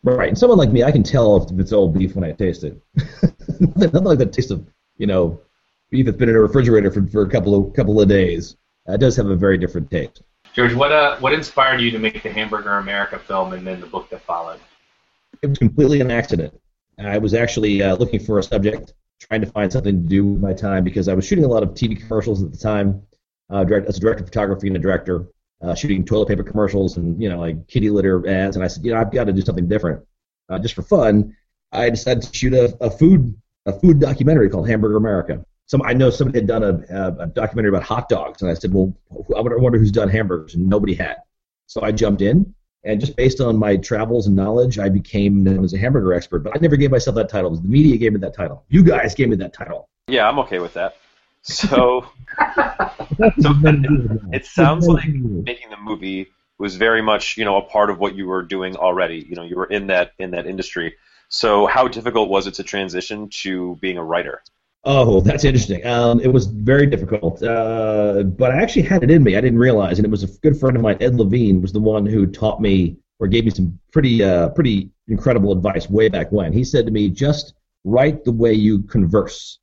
Right. 0.02 0.30
And 0.30 0.38
someone 0.38 0.58
like 0.58 0.70
me, 0.70 0.82
I 0.82 0.90
can 0.90 1.02
tell 1.02 1.36
if 1.36 1.60
it's 1.60 1.70
old 1.70 1.92
beef 1.92 2.14
when 2.14 2.24
I 2.24 2.32
taste 2.32 2.64
it. 2.64 2.80
Nothing 3.76 4.04
like 4.04 4.18
the 4.18 4.26
taste 4.26 4.50
of, 4.50 4.66
you 4.96 5.06
know, 5.06 5.38
beef 5.90 6.06
that's 6.06 6.16
been 6.16 6.30
in 6.30 6.34
a 6.34 6.40
refrigerator 6.40 6.90
for, 6.90 7.06
for 7.06 7.22
a 7.22 7.28
couple 7.28 7.54
of 7.54 7.74
couple 7.74 8.00
of 8.00 8.08
days. 8.08 8.56
It 8.86 8.98
does 8.98 9.14
have 9.16 9.26
a 9.26 9.36
very 9.36 9.58
different 9.58 9.90
taste. 9.90 10.22
George, 10.54 10.72
what 10.72 10.92
uh, 10.92 11.18
what 11.18 11.34
inspired 11.34 11.82
you 11.82 11.90
to 11.90 11.98
make 11.98 12.22
the 12.22 12.32
Hamburger 12.32 12.78
America 12.78 13.18
film 13.18 13.52
and 13.52 13.66
then 13.66 13.82
the 13.82 13.86
book 13.86 14.08
that 14.08 14.22
followed? 14.22 14.60
It 15.42 15.48
was 15.48 15.58
completely 15.58 16.00
an 16.00 16.10
accident. 16.10 16.58
I 16.98 17.18
was 17.18 17.34
actually 17.34 17.82
uh, 17.82 17.96
looking 17.96 18.20
for 18.20 18.38
a 18.38 18.42
subject, 18.44 18.94
trying 19.26 19.40
to 19.40 19.46
find 19.46 19.72
something 19.72 20.02
to 20.02 20.08
do 20.08 20.26
with 20.26 20.40
my 20.40 20.52
time 20.52 20.84
because 20.84 21.08
I 21.08 21.14
was 21.14 21.26
shooting 21.26 21.44
a 21.44 21.48
lot 21.48 21.62
of 21.62 21.70
TV 21.70 21.98
commercials 21.98 22.42
at 22.42 22.52
the 22.52 22.58
time. 22.58 23.02
Uh, 23.50 23.64
direct, 23.64 23.86
as 23.86 23.98
a 23.98 24.00
director 24.00 24.22
of 24.22 24.28
photography 24.28 24.66
and 24.66 24.76
a 24.76 24.80
director, 24.80 25.26
uh, 25.62 25.74
shooting 25.74 26.04
toilet 26.04 26.26
paper 26.26 26.42
commercials 26.42 26.96
and 26.96 27.22
you 27.22 27.28
know 27.28 27.38
like 27.38 27.66
kitty 27.68 27.90
litter 27.90 28.26
ads, 28.26 28.56
and 28.56 28.64
I 28.64 28.68
said, 28.68 28.84
you 28.84 28.92
know, 28.92 29.00
I've 29.00 29.12
got 29.12 29.24
to 29.24 29.32
do 29.32 29.42
something 29.42 29.68
different, 29.68 30.04
uh, 30.48 30.58
just 30.58 30.74
for 30.74 30.82
fun. 30.82 31.36
I 31.70 31.90
decided 31.90 32.22
to 32.22 32.34
shoot 32.34 32.54
a, 32.54 32.76
a 32.80 32.90
food 32.90 33.34
a 33.66 33.72
food 33.72 34.00
documentary 34.00 34.48
called 34.48 34.68
Hamburger 34.68 34.96
America 34.96 35.44
some 35.72 35.82
I 35.82 35.94
know 35.94 36.10
somebody 36.10 36.40
had 36.40 36.46
done 36.46 36.62
a, 36.62 37.22
a, 37.22 37.26
documentary 37.28 37.70
about 37.70 37.82
hot 37.82 38.08
dogs, 38.08 38.42
and 38.42 38.50
I 38.50 38.54
said, 38.54 38.74
well, 38.74 38.92
I 39.34 39.40
wonder 39.40 39.78
who's 39.78 39.90
done 39.90 40.10
hamburgers, 40.10 40.54
and 40.54 40.68
nobody 40.68 40.94
had. 40.94 41.16
So 41.66 41.80
I 41.82 41.92
jumped 41.92 42.20
in, 42.20 42.54
and 42.84 43.00
just 43.00 43.16
based 43.16 43.40
on 43.40 43.56
my 43.56 43.76
travels 43.76 44.26
and 44.26 44.34
knowledge, 44.34 44.78
I 44.78 44.88
became 44.88 45.44
known 45.44 45.64
as 45.64 45.72
a 45.72 45.78
hamburger 45.78 46.12
expert. 46.12 46.40
But 46.40 46.56
I 46.56 46.58
never 46.60 46.76
gave 46.76 46.90
myself 46.90 47.16
that 47.16 47.28
title. 47.28 47.54
The 47.54 47.68
media 47.68 47.96
gave 47.96 48.12
me 48.12 48.18
that 48.20 48.34
title. 48.34 48.64
You 48.68 48.82
guys 48.82 49.14
gave 49.14 49.28
me 49.28 49.36
that 49.36 49.52
title. 49.52 49.88
Yeah, 50.08 50.28
I'm 50.28 50.38
okay 50.40 50.58
with 50.58 50.74
that. 50.74 50.96
So, 51.42 52.06
so 53.40 53.52
it 54.32 54.46
sounds 54.46 54.86
like 54.86 55.08
making 55.08 55.70
the 55.70 55.76
movie 55.76 56.28
was 56.58 56.76
very 56.76 57.02
much, 57.02 57.36
you 57.36 57.44
know, 57.44 57.56
a 57.56 57.62
part 57.62 57.90
of 57.90 57.98
what 57.98 58.14
you 58.14 58.26
were 58.26 58.42
doing 58.42 58.76
already. 58.76 59.26
You 59.28 59.36
know, 59.36 59.42
you 59.42 59.56
were 59.56 59.66
in 59.66 59.88
that 59.88 60.12
in 60.18 60.30
that 60.32 60.46
industry. 60.46 60.96
So, 61.28 61.66
how 61.66 61.88
difficult 61.88 62.28
was 62.28 62.46
it 62.46 62.54
to 62.54 62.62
transition 62.62 63.28
to 63.42 63.76
being 63.80 63.98
a 63.98 64.04
writer? 64.04 64.42
Oh, 64.84 65.20
that's 65.20 65.44
interesting. 65.44 65.86
Um, 65.86 66.18
it 66.20 66.32
was 66.32 66.46
very 66.46 66.86
difficult, 66.86 67.40
uh, 67.42 68.24
but 68.24 68.50
I 68.50 68.60
actually 68.60 68.82
had 68.82 69.04
it 69.04 69.12
in 69.12 69.22
me. 69.22 69.36
I 69.36 69.40
didn't 69.40 69.60
realize, 69.60 69.98
and 69.98 70.04
it 70.04 70.10
was 70.10 70.24
a 70.24 70.38
good 70.38 70.58
friend 70.58 70.76
of 70.76 70.82
mine, 70.82 70.96
Ed 71.00 71.14
Levine, 71.14 71.62
was 71.62 71.72
the 71.72 71.80
one 71.80 72.04
who 72.04 72.26
taught 72.26 72.60
me 72.60 72.96
or 73.20 73.28
gave 73.28 73.44
me 73.44 73.50
some 73.50 73.78
pretty, 73.92 74.24
uh, 74.24 74.48
pretty 74.48 74.90
incredible 75.06 75.52
advice 75.52 75.88
way 75.88 76.08
back 76.08 76.32
when. 76.32 76.52
He 76.52 76.64
said 76.64 76.84
to 76.86 76.90
me, 76.90 77.10
"Just 77.10 77.54
write 77.84 78.24
the 78.24 78.32
way 78.32 78.52
you 78.52 78.82
converse. 78.82 79.60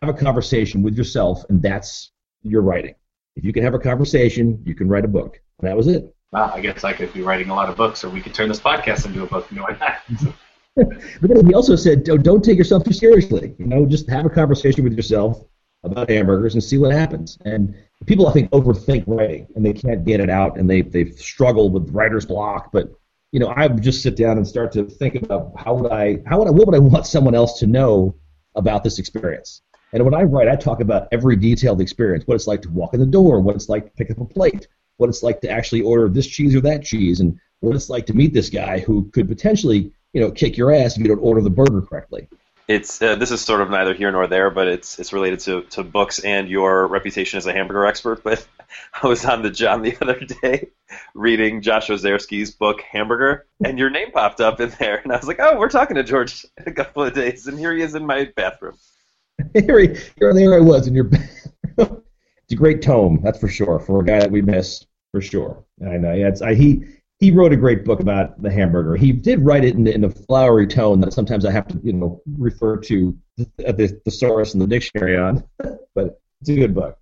Have 0.00 0.14
a 0.14 0.18
conversation 0.18 0.82
with 0.82 0.96
yourself, 0.96 1.44
and 1.50 1.60
that's 1.60 2.10
your 2.42 2.62
writing. 2.62 2.94
If 3.36 3.44
you 3.44 3.52
can 3.52 3.64
have 3.64 3.74
a 3.74 3.78
conversation, 3.78 4.62
you 4.64 4.74
can 4.74 4.88
write 4.88 5.04
a 5.04 5.08
book." 5.08 5.40
And 5.58 5.68
that 5.68 5.76
was 5.76 5.88
it. 5.88 6.14
Wow, 6.32 6.52
I 6.54 6.60
guess 6.60 6.84
I 6.84 6.94
could 6.94 7.12
be 7.12 7.20
writing 7.20 7.50
a 7.50 7.54
lot 7.54 7.68
of 7.68 7.76
books, 7.76 8.02
or 8.02 8.08
we 8.08 8.22
could 8.22 8.32
turn 8.32 8.48
this 8.48 8.60
podcast 8.60 9.04
into 9.04 9.22
a 9.22 9.26
book. 9.26 9.46
You 9.50 9.58
know, 9.58 9.68
but 10.76 10.88
then 11.22 11.46
he 11.46 11.54
also 11.54 11.76
said, 11.76 12.04
don't, 12.04 12.22
don't 12.22 12.44
take 12.44 12.58
yourself 12.58 12.84
too 12.84 12.92
seriously. 12.92 13.54
You 13.58 13.66
know, 13.66 13.86
just 13.86 14.08
have 14.10 14.26
a 14.26 14.30
conversation 14.30 14.84
with 14.84 14.94
yourself 14.94 15.44
about 15.84 16.10
hamburgers 16.10 16.54
and 16.54 16.64
see 16.64 16.78
what 16.78 16.92
happens. 16.92 17.38
And 17.44 17.74
people, 18.06 18.26
I 18.26 18.32
think, 18.32 18.50
overthink 18.50 19.04
writing 19.06 19.46
and 19.54 19.64
they 19.64 19.72
can't 19.72 20.04
get 20.04 20.20
it 20.20 20.30
out 20.30 20.58
and 20.58 20.68
they 20.68 20.82
they 20.82 21.10
struggle 21.10 21.70
with 21.70 21.90
writer's 21.90 22.26
block. 22.26 22.70
But 22.72 22.92
you 23.30 23.40
know, 23.40 23.48
I 23.48 23.66
would 23.66 23.82
just 23.82 24.02
sit 24.02 24.16
down 24.16 24.36
and 24.36 24.46
start 24.46 24.72
to 24.72 24.84
think 24.84 25.16
about 25.16 25.52
how 25.56 25.74
would 25.74 25.92
I, 25.92 26.22
how 26.26 26.38
would 26.38 26.48
I, 26.48 26.52
what 26.52 26.66
would 26.66 26.76
I 26.76 26.78
want 26.78 27.06
someone 27.06 27.34
else 27.34 27.58
to 27.58 27.66
know 27.66 28.14
about 28.54 28.84
this 28.84 28.98
experience. 28.98 29.62
And 29.92 30.04
when 30.04 30.14
I 30.14 30.22
write, 30.22 30.48
I 30.48 30.56
talk 30.56 30.80
about 30.80 31.08
every 31.12 31.36
detailed 31.36 31.80
experience: 31.80 32.26
what 32.26 32.34
it's 32.34 32.46
like 32.46 32.62
to 32.62 32.70
walk 32.70 32.94
in 32.94 33.00
the 33.00 33.06
door, 33.06 33.40
what 33.40 33.54
it's 33.54 33.68
like 33.68 33.84
to 33.84 33.90
pick 33.92 34.10
up 34.10 34.20
a 34.20 34.24
plate, 34.24 34.66
what 34.96 35.08
it's 35.08 35.22
like 35.22 35.40
to 35.42 35.50
actually 35.50 35.82
order 35.82 36.08
this 36.08 36.26
cheese 36.26 36.54
or 36.54 36.60
that 36.62 36.84
cheese, 36.84 37.20
and 37.20 37.38
what 37.60 37.76
it's 37.76 37.90
like 37.90 38.06
to 38.06 38.14
meet 38.14 38.32
this 38.32 38.50
guy 38.50 38.80
who 38.80 39.10
could 39.10 39.28
potentially 39.28 39.92
you 40.14 40.20
know, 40.20 40.30
kick 40.30 40.56
your 40.56 40.72
ass 40.72 40.96
if 40.96 41.02
you 41.02 41.08
don't 41.08 41.18
order 41.18 41.42
the 41.42 41.50
burger 41.50 41.82
correctly. 41.82 42.28
It's 42.66 43.02
uh, 43.02 43.16
this 43.16 43.30
is 43.30 43.42
sort 43.42 43.60
of 43.60 43.68
neither 43.68 43.92
here 43.92 44.10
nor 44.10 44.26
there, 44.26 44.48
but 44.48 44.68
it's 44.68 44.98
it's 44.98 45.12
related 45.12 45.40
to, 45.40 45.62
to 45.64 45.82
books 45.82 46.20
and 46.20 46.48
your 46.48 46.86
reputation 46.86 47.36
as 47.36 47.44
a 47.44 47.52
hamburger 47.52 47.84
expert. 47.84 48.22
But 48.24 48.46
I 49.02 49.06
was 49.06 49.26
on 49.26 49.42
the 49.42 49.50
John 49.50 49.82
the 49.82 49.98
other 50.00 50.20
day 50.20 50.68
reading 51.14 51.60
Josh 51.60 51.88
Ozersky's 51.88 52.52
book 52.52 52.80
Hamburger, 52.80 53.46
and 53.62 53.78
your 53.78 53.90
name 53.90 54.12
popped 54.12 54.40
up 54.40 54.60
in 54.60 54.72
there, 54.78 55.00
and 55.04 55.12
I 55.12 55.16
was 55.16 55.26
like, 55.26 55.40
oh, 55.40 55.58
we're 55.58 55.68
talking 55.68 55.96
to 55.96 56.04
George 56.04 56.46
in 56.56 56.68
a 56.68 56.72
couple 56.72 57.02
of 57.02 57.12
days, 57.12 57.46
and 57.46 57.58
here 57.58 57.74
he 57.74 57.82
is 57.82 57.94
in 57.94 58.06
my 58.06 58.30
bathroom. 58.34 58.78
here, 59.52 59.80
he, 59.80 59.88
here, 60.16 60.32
there 60.32 60.54
I 60.54 60.60
was 60.60 60.86
in 60.86 60.94
your 60.94 61.04
bathroom. 61.04 61.28
it's 61.76 62.52
a 62.52 62.56
great 62.56 62.80
tome, 62.80 63.20
that's 63.22 63.38
for 63.38 63.48
sure, 63.48 63.78
for 63.78 64.00
a 64.00 64.04
guy 64.04 64.20
that 64.20 64.30
we 64.30 64.40
miss, 64.40 64.86
for 65.12 65.20
sure. 65.20 65.62
I 65.82 65.98
know. 65.98 66.14
Yeah, 66.14 66.28
it's 66.28 66.40
I, 66.40 66.54
he 66.54 66.84
he 67.20 67.30
wrote 67.30 67.52
a 67.52 67.56
great 67.56 67.84
book 67.84 68.00
about 68.00 68.40
the 68.42 68.50
hamburger. 68.50 68.96
He 68.96 69.12
did 69.12 69.40
write 69.40 69.64
it 69.64 69.74
in, 69.74 69.86
in 69.86 70.04
a 70.04 70.10
flowery 70.10 70.66
tone 70.66 71.00
that 71.00 71.12
sometimes 71.12 71.44
I 71.44 71.52
have 71.52 71.68
to, 71.68 71.80
you 71.82 71.92
know, 71.92 72.20
refer 72.36 72.76
to 72.78 73.16
the, 73.36 73.46
the 73.56 73.88
thesaurus 74.04 74.54
and 74.54 74.62
the 74.62 74.66
dictionary 74.66 75.16
on. 75.16 75.44
but 75.94 76.20
it's 76.40 76.50
a 76.50 76.54
good 76.54 76.74
book. 76.74 76.98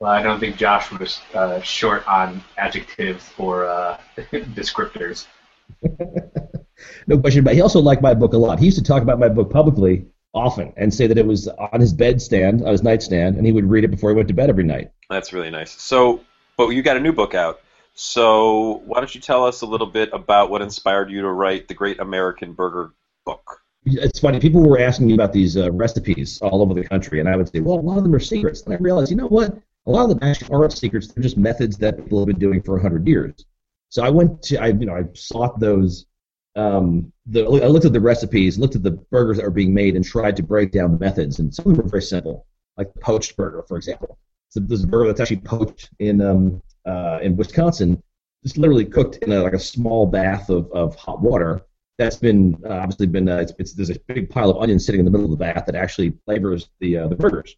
Well, 0.00 0.12
I 0.12 0.22
don't 0.22 0.40
think 0.40 0.56
Josh 0.56 0.90
was 0.90 1.20
uh, 1.32 1.60
short 1.60 2.06
on 2.06 2.42
adjectives 2.58 3.30
or 3.38 3.66
uh, 3.66 3.98
descriptors. 4.16 5.26
no 7.06 7.18
question 7.18 7.40
about. 7.40 7.52
It. 7.52 7.56
He 7.56 7.60
also 7.60 7.80
liked 7.80 8.02
my 8.02 8.14
book 8.14 8.34
a 8.34 8.38
lot. 8.38 8.58
He 8.58 8.66
used 8.66 8.78
to 8.78 8.84
talk 8.84 9.02
about 9.02 9.18
my 9.18 9.28
book 9.28 9.50
publicly 9.50 10.06
often 10.34 10.72
and 10.76 10.92
say 10.92 11.06
that 11.06 11.16
it 11.16 11.26
was 11.26 11.48
on 11.48 11.80
his 11.80 11.94
bedstand, 11.94 12.62
on 12.62 12.72
his 12.72 12.82
nightstand, 12.82 13.36
and 13.36 13.46
he 13.46 13.52
would 13.52 13.68
read 13.68 13.84
it 13.84 13.88
before 13.88 14.10
he 14.10 14.16
went 14.16 14.28
to 14.28 14.34
bed 14.34 14.50
every 14.50 14.64
night. 14.64 14.90
That's 15.08 15.32
really 15.32 15.50
nice. 15.50 15.80
So, 15.80 16.20
but 16.58 16.68
you 16.68 16.82
got 16.82 16.98
a 16.98 17.00
new 17.00 17.12
book 17.12 17.34
out. 17.34 17.60
So, 17.98 18.82
why 18.84 19.00
don't 19.00 19.14
you 19.14 19.22
tell 19.22 19.46
us 19.46 19.62
a 19.62 19.66
little 19.66 19.86
bit 19.86 20.10
about 20.12 20.50
what 20.50 20.60
inspired 20.60 21.10
you 21.10 21.22
to 21.22 21.32
write 21.32 21.66
the 21.66 21.72
Great 21.72 21.98
American 21.98 22.52
Burger 22.52 22.92
book? 23.24 23.62
It's 23.86 24.20
funny. 24.20 24.38
People 24.38 24.62
were 24.62 24.78
asking 24.78 25.06
me 25.06 25.14
about 25.14 25.32
these 25.32 25.56
uh, 25.56 25.72
recipes 25.72 26.38
all 26.42 26.60
over 26.60 26.74
the 26.74 26.84
country, 26.84 27.20
and 27.20 27.28
I 27.28 27.36
would 27.36 27.48
say, 27.48 27.60
well, 27.60 27.78
a 27.78 27.80
lot 27.80 27.96
of 27.96 28.02
them 28.02 28.14
are 28.14 28.20
secrets. 28.20 28.60
And 28.62 28.74
I 28.74 28.76
realized, 28.76 29.10
you 29.10 29.16
know 29.16 29.28
what? 29.28 29.56
A 29.86 29.90
lot 29.90 30.02
of 30.02 30.10
them 30.10 30.28
actually 30.28 30.54
aren't 30.54 30.74
secrets. 30.74 31.06
They're 31.06 31.22
just 31.22 31.38
methods 31.38 31.78
that 31.78 31.96
people 31.96 32.18
have 32.18 32.26
been 32.26 32.38
doing 32.38 32.60
for 32.60 32.74
100 32.74 33.08
years. 33.08 33.46
So 33.88 34.04
I 34.04 34.10
went 34.10 34.42
to, 34.42 34.58
I, 34.58 34.66
you 34.66 34.84
know, 34.84 34.94
I 34.94 35.04
sought 35.14 35.58
those. 35.58 36.04
Um, 36.54 37.10
the, 37.24 37.44
I 37.44 37.68
looked 37.68 37.86
at 37.86 37.94
the 37.94 38.00
recipes, 38.00 38.58
looked 38.58 38.76
at 38.76 38.82
the 38.82 38.90
burgers 38.90 39.38
that 39.38 39.44
were 39.44 39.50
being 39.50 39.72
made, 39.72 39.96
and 39.96 40.04
tried 40.04 40.36
to 40.36 40.42
break 40.42 40.70
down 40.70 40.92
the 40.92 40.98
methods. 40.98 41.38
And 41.38 41.54
some 41.54 41.70
of 41.70 41.76
them 41.76 41.86
were 41.86 41.90
very 41.90 42.02
simple, 42.02 42.44
like 42.76 42.92
poached 43.00 43.38
burger, 43.38 43.64
for 43.66 43.78
example. 43.78 44.18
So 44.50 44.60
this 44.60 44.84
burger 44.84 45.06
that's 45.06 45.20
actually 45.20 45.38
poached 45.38 45.88
in 45.98 46.20
um, 46.20 46.62
uh, 46.86 47.18
in 47.22 47.36
Wisconsin, 47.36 48.02
just 48.42 48.58
literally 48.58 48.84
cooked 48.84 49.16
in 49.18 49.32
a, 49.32 49.42
like 49.42 49.52
a 49.52 49.58
small 49.58 50.06
bath 50.06 50.50
of, 50.50 50.70
of 50.72 50.94
hot 50.96 51.20
water. 51.20 51.62
That's 51.98 52.16
been 52.16 52.56
uh, 52.64 52.74
obviously 52.74 53.06
been 53.06 53.28
uh, 53.28 53.38
it's, 53.38 53.52
it's, 53.58 53.72
there's 53.72 53.90
a 53.90 53.98
big 54.06 54.28
pile 54.28 54.50
of 54.50 54.62
onions 54.62 54.84
sitting 54.84 54.98
in 54.98 55.04
the 55.04 55.10
middle 55.10 55.24
of 55.24 55.30
the 55.30 55.36
bath 55.36 55.64
that 55.66 55.74
actually 55.74 56.12
flavors 56.26 56.68
the 56.80 56.98
uh, 56.98 57.08
the 57.08 57.16
burgers. 57.16 57.56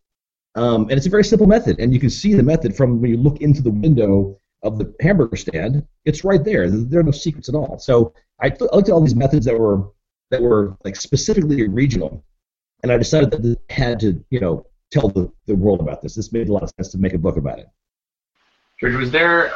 Um, 0.54 0.82
and 0.82 0.92
it's 0.92 1.06
a 1.06 1.11
very 1.11 1.25
simple 1.25 1.47
method, 1.47 1.78
and 1.78 1.92
you 1.92 2.00
can 2.00 2.11
see 2.11 2.35
the 2.35 2.42
method 2.42 2.76
from 2.76 3.00
when 3.00 3.11
you 3.11 3.16
look 3.16 3.40
into 3.40 3.62
the 3.62 3.70
window 3.70 4.40
of 4.62 4.78
the 4.78 4.94
hamburger 5.00 5.37
stand. 5.37 5.87
It's 6.04 6.25
right 6.25 6.42
there. 6.42 6.70
There 6.70 7.00
are 7.00 7.04
no 7.04 7.11
secrets 7.11 7.49
at 7.49 7.54
all. 7.54 7.78
So 7.78 8.12
I, 8.40 8.49
th- 8.49 8.70
I 8.73 8.76
looked 8.76 8.88
at 8.88 8.92
all 8.92 9.00
these 9.00 9.14
methods 9.14 9.44
that 9.47 9.58
were 9.58 9.90
that 10.30 10.42
were 10.42 10.76
like 10.85 10.97
specifically 10.97 11.66
regional, 11.68 12.25
and 12.82 12.92
I 12.92 12.97
decided 12.97 13.30
that 13.30 13.58
I 13.70 13.73
had 13.73 14.00
to 14.00 14.25
you 14.30 14.40
know 14.40 14.66
tell 14.90 15.08
the, 15.08 15.30
the 15.47 15.54
world 15.54 15.80
about 15.80 16.02
this. 16.02 16.14
This 16.14 16.32
made 16.32 16.49
a 16.49 16.52
lot 16.52 16.62
of 16.62 16.70
sense 16.70 16.88
to 16.88 16.99
make 16.99 17.14
a 17.14 17.18
book 17.18 17.37
about 17.37 17.58
it. 17.58 17.68
George, 18.80 18.94
was 18.94 19.11
there 19.11 19.52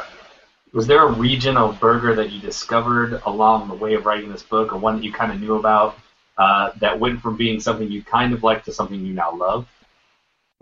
was 0.73 0.87
there 0.87 1.07
a 1.07 1.11
region 1.11 1.55
of 1.55 1.79
burger 1.79 2.15
that 2.15 2.31
you 2.31 2.41
discovered 2.41 3.21
along 3.25 3.69
the 3.69 3.75
way 3.75 3.93
of 3.93 4.05
writing 4.05 4.29
this 4.29 4.43
book, 4.43 4.73
or 4.73 4.77
one 4.77 4.97
that 4.97 5.03
you 5.03 5.13
kind 5.13 5.31
of 5.31 5.39
knew 5.39 5.55
about 5.55 5.97
uh, 6.37 6.71
that 6.79 6.99
went 6.99 7.21
from 7.21 7.37
being 7.37 7.59
something 7.59 7.89
you 7.89 8.03
kind 8.03 8.33
of 8.33 8.43
liked 8.43 8.65
to 8.65 8.73
something 8.73 8.99
you 9.05 9.13
now 9.13 9.33
love? 9.33 9.67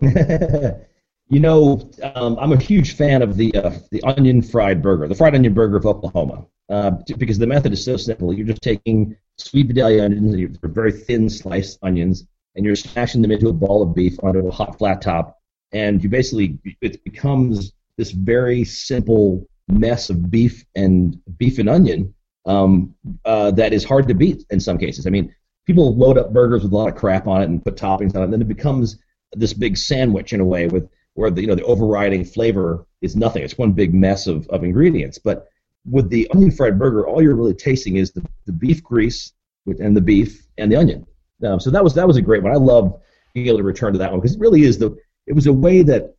you 0.00 1.40
know, 1.40 1.90
um, 2.14 2.38
I'm 2.38 2.52
a 2.52 2.58
huge 2.58 2.94
fan 2.94 3.22
of 3.22 3.36
the 3.36 3.54
uh, 3.54 3.72
the 3.90 4.02
onion 4.04 4.42
fried 4.42 4.80
burger, 4.80 5.08
the 5.08 5.14
fried 5.14 5.34
onion 5.34 5.54
burger 5.54 5.78
of 5.78 5.86
Oklahoma, 5.86 6.46
uh, 6.68 6.90
because 7.18 7.38
the 7.38 7.46
method 7.46 7.72
is 7.72 7.84
so 7.84 7.96
simple. 7.96 8.32
You're 8.32 8.46
just 8.46 8.62
taking 8.62 9.16
sweet 9.38 9.66
Vidalia 9.66 10.04
onions, 10.04 10.58
very 10.62 10.92
thin 10.92 11.28
sliced 11.28 11.78
onions, 11.82 12.26
and 12.54 12.64
you're 12.64 12.76
smashing 12.76 13.22
them 13.22 13.32
into 13.32 13.48
a 13.48 13.52
ball 13.52 13.82
of 13.82 13.94
beef 13.94 14.18
onto 14.22 14.46
a 14.46 14.52
hot 14.52 14.78
flat 14.78 15.02
top, 15.02 15.40
and 15.72 16.02
you 16.02 16.08
basically 16.08 16.58
it 16.80 17.02
becomes 17.02 17.72
this 17.98 18.10
very 18.10 18.64
simple 18.64 19.46
mess 19.68 20.10
of 20.10 20.30
beef 20.30 20.64
and 20.74 21.20
beef 21.38 21.58
and 21.58 21.68
onion 21.68 22.14
um, 22.46 22.94
uh, 23.24 23.50
that 23.52 23.72
is 23.72 23.84
hard 23.84 24.08
to 24.08 24.14
beat 24.14 24.44
in 24.50 24.60
some 24.60 24.78
cases. 24.78 25.06
I 25.06 25.10
mean, 25.10 25.34
people 25.66 25.94
load 25.96 26.18
up 26.18 26.32
burgers 26.32 26.62
with 26.62 26.72
a 26.72 26.76
lot 26.76 26.88
of 26.88 26.96
crap 26.96 27.26
on 27.26 27.42
it 27.42 27.48
and 27.48 27.64
put 27.64 27.76
toppings 27.76 28.14
on 28.16 28.22
it, 28.22 28.24
and 28.24 28.32
then 28.32 28.42
it 28.42 28.48
becomes 28.48 28.98
this 29.32 29.52
big 29.52 29.76
sandwich 29.76 30.32
in 30.32 30.40
a 30.40 30.44
way 30.44 30.66
with 30.66 30.88
where 31.14 31.30
the 31.30 31.42
you 31.42 31.46
know 31.46 31.54
the 31.54 31.64
overriding 31.64 32.24
flavor 32.24 32.86
is 33.00 33.16
nothing. 33.16 33.42
It's 33.42 33.58
one 33.58 33.72
big 33.72 33.94
mess 33.94 34.26
of, 34.26 34.46
of 34.48 34.64
ingredients. 34.64 35.18
But 35.18 35.48
with 35.88 36.08
the 36.10 36.28
onion 36.32 36.50
fried 36.50 36.78
burger, 36.78 37.06
all 37.06 37.22
you're 37.22 37.34
really 37.34 37.54
tasting 37.54 37.96
is 37.96 38.12
the, 38.12 38.24
the 38.46 38.52
beef 38.52 38.82
grease 38.82 39.32
and 39.66 39.96
the 39.96 40.00
beef 40.00 40.46
and 40.58 40.70
the 40.70 40.76
onion. 40.76 41.06
Um, 41.44 41.60
so 41.60 41.70
that 41.70 41.82
was 41.82 41.94
that 41.94 42.06
was 42.06 42.16
a 42.16 42.22
great 42.22 42.42
one. 42.42 42.52
I 42.52 42.56
love 42.56 43.00
being 43.34 43.46
able 43.46 43.58
to 43.58 43.64
return 43.64 43.92
to 43.92 43.98
that 43.98 44.10
one 44.10 44.20
because 44.20 44.34
it 44.34 44.40
really 44.40 44.62
is 44.62 44.78
the 44.78 44.96
it 45.26 45.32
was 45.32 45.46
a 45.46 45.52
way 45.52 45.82
that 45.82 46.14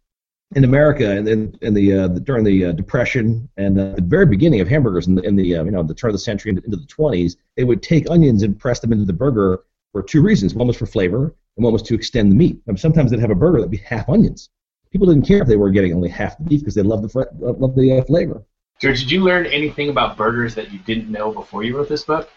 in 0.55 0.63
America 0.63 1.09
and 1.09 1.27
in, 1.27 1.57
in 1.61 1.73
the, 1.73 1.93
uh, 1.93 2.07
the, 2.07 2.19
during 2.19 2.43
the 2.43 2.65
uh, 2.65 2.71
Depression 2.71 3.49
and 3.57 3.79
uh, 3.79 3.95
the 3.95 4.01
very 4.01 4.25
beginning 4.25 4.61
of 4.61 4.67
hamburgers 4.67 5.07
in 5.07 5.15
the, 5.15 5.21
in 5.23 5.35
the 5.35 5.55
uh, 5.55 5.63
you 5.63 5.71
know 5.71 5.83
the 5.83 5.93
turn 5.93 6.09
of 6.09 6.13
the 6.13 6.19
century 6.19 6.49
into, 6.49 6.63
into 6.63 6.77
the 6.77 6.85
20s, 6.85 7.37
they 7.55 7.63
would 7.63 7.81
take 7.81 8.09
onions 8.09 8.43
and 8.43 8.59
press 8.59 8.79
them 8.79 8.91
into 8.91 9.05
the 9.05 9.13
burger 9.13 9.63
for 9.91 10.03
two 10.03 10.21
reasons. 10.21 10.53
One 10.53 10.67
was 10.67 10.77
for 10.77 10.85
flavor, 10.85 11.35
and 11.55 11.63
one 11.63 11.73
was 11.73 11.81
to 11.83 11.95
extend 11.95 12.31
the 12.31 12.35
meat. 12.35 12.59
I 12.67 12.71
mean, 12.71 12.77
sometimes 12.77 13.11
they'd 13.11 13.19
have 13.19 13.31
a 13.31 13.35
burger 13.35 13.59
that'd 13.59 13.71
be 13.71 13.77
half 13.77 14.09
onions. 14.09 14.49
People 14.91 15.07
didn't 15.07 15.27
care 15.27 15.41
if 15.41 15.47
they 15.47 15.55
were 15.55 15.71
getting 15.71 15.93
only 15.93 16.09
half 16.09 16.37
the 16.37 16.43
beef 16.43 16.61
because 16.61 16.75
they 16.75 16.83
loved 16.83 17.03
the 17.03 17.09
fr- 17.09 17.23
loved 17.39 17.75
the 17.75 17.99
uh, 17.99 18.03
flavor. 18.03 18.43
George, 18.79 18.99
did 18.99 19.11
you 19.11 19.21
learn 19.21 19.45
anything 19.45 19.89
about 19.89 20.17
burgers 20.17 20.55
that 20.55 20.71
you 20.71 20.79
didn't 20.79 21.09
know 21.09 21.31
before 21.31 21.63
you 21.63 21.77
wrote 21.77 21.89
this 21.89 22.03
book? 22.03 22.29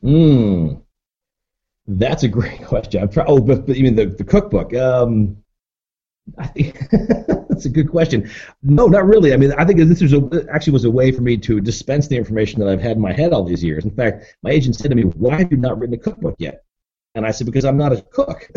Hmm, 0.00 0.74
that's 1.86 2.22
a 2.22 2.28
great 2.28 2.62
question. 2.64 3.02
I'm 3.02 3.08
try- 3.08 3.24
oh, 3.26 3.40
but, 3.40 3.66
but 3.66 3.76
you 3.76 3.84
mean 3.84 3.94
the, 3.94 4.06
the 4.06 4.24
cookbook? 4.24 4.74
Um, 4.74 5.36
I 6.38 6.46
think 6.48 6.88
that's 6.90 7.64
a 7.64 7.70
good 7.70 7.90
question. 7.90 8.30
No, 8.62 8.86
not 8.86 9.06
really. 9.06 9.32
I 9.32 9.36
mean, 9.36 9.52
I 9.52 9.64
think 9.64 9.78
this 9.78 10.02
was 10.02 10.12
a, 10.12 10.46
actually 10.52 10.72
was 10.72 10.84
a 10.84 10.90
way 10.90 11.12
for 11.12 11.22
me 11.22 11.36
to 11.38 11.60
dispense 11.60 12.08
the 12.08 12.16
information 12.16 12.60
that 12.60 12.68
I've 12.68 12.80
had 12.80 12.96
in 12.96 13.02
my 13.02 13.12
head 13.12 13.32
all 13.32 13.44
these 13.44 13.62
years. 13.62 13.84
In 13.84 13.90
fact, 13.90 14.36
my 14.42 14.50
agent 14.50 14.76
said 14.76 14.90
to 14.90 14.96
me, 14.96 15.02
"Why 15.02 15.38
have 15.38 15.50
you 15.50 15.56
not 15.56 15.78
written 15.78 15.94
a 15.94 15.98
cookbook 15.98 16.36
yet?" 16.38 16.64
And 17.14 17.24
I 17.24 17.30
said, 17.30 17.46
"Because 17.46 17.64
I'm 17.64 17.76
not 17.76 17.92
a 17.92 18.02
cook." 18.02 18.50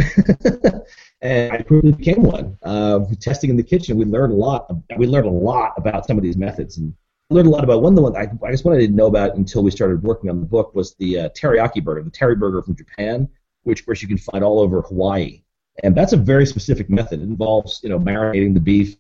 and 1.21 1.53
I 1.53 1.61
quickly 1.61 1.91
became 1.91 2.23
one. 2.23 2.57
Uh, 2.63 3.01
testing 3.19 3.49
in 3.49 3.57
the 3.57 3.63
kitchen, 3.63 3.97
we 3.97 4.05
learned 4.05 4.33
a 4.33 4.37
lot. 4.37 4.71
We 4.97 5.07
learned 5.07 5.27
a 5.27 5.31
lot 5.31 5.73
about 5.77 6.05
some 6.05 6.17
of 6.17 6.23
these 6.23 6.37
methods, 6.37 6.77
and 6.77 6.93
learned 7.29 7.47
a 7.47 7.51
lot 7.51 7.63
about 7.63 7.83
one. 7.83 7.93
of 7.93 7.97
The 7.97 8.01
one 8.01 8.17
I, 8.17 8.27
I 8.45 8.51
guess 8.51 8.63
what 8.63 8.73
I 8.73 8.79
didn't 8.79 8.95
know 8.95 9.07
about 9.07 9.35
until 9.35 9.63
we 9.63 9.71
started 9.71 10.01
working 10.01 10.29
on 10.29 10.39
the 10.39 10.45
book 10.45 10.73
was 10.73 10.95
the 10.95 11.19
uh, 11.19 11.29
teriyaki 11.29 11.83
burger, 11.83 12.03
the 12.03 12.11
teri 12.11 12.37
burger 12.37 12.63
from 12.63 12.75
Japan, 12.75 13.29
which 13.63 13.81
of 13.81 13.85
course 13.85 14.01
you 14.01 14.07
can 14.07 14.17
find 14.17 14.43
all 14.43 14.59
over 14.59 14.81
Hawaii 14.81 15.43
and 15.83 15.95
that's 15.95 16.13
a 16.13 16.17
very 16.17 16.45
specific 16.45 16.89
method. 16.89 17.21
It 17.21 17.23
involves 17.23 17.81
you 17.83 17.89
know 17.89 17.99
marinating 17.99 18.53
the 18.53 18.59
beef 18.59 18.95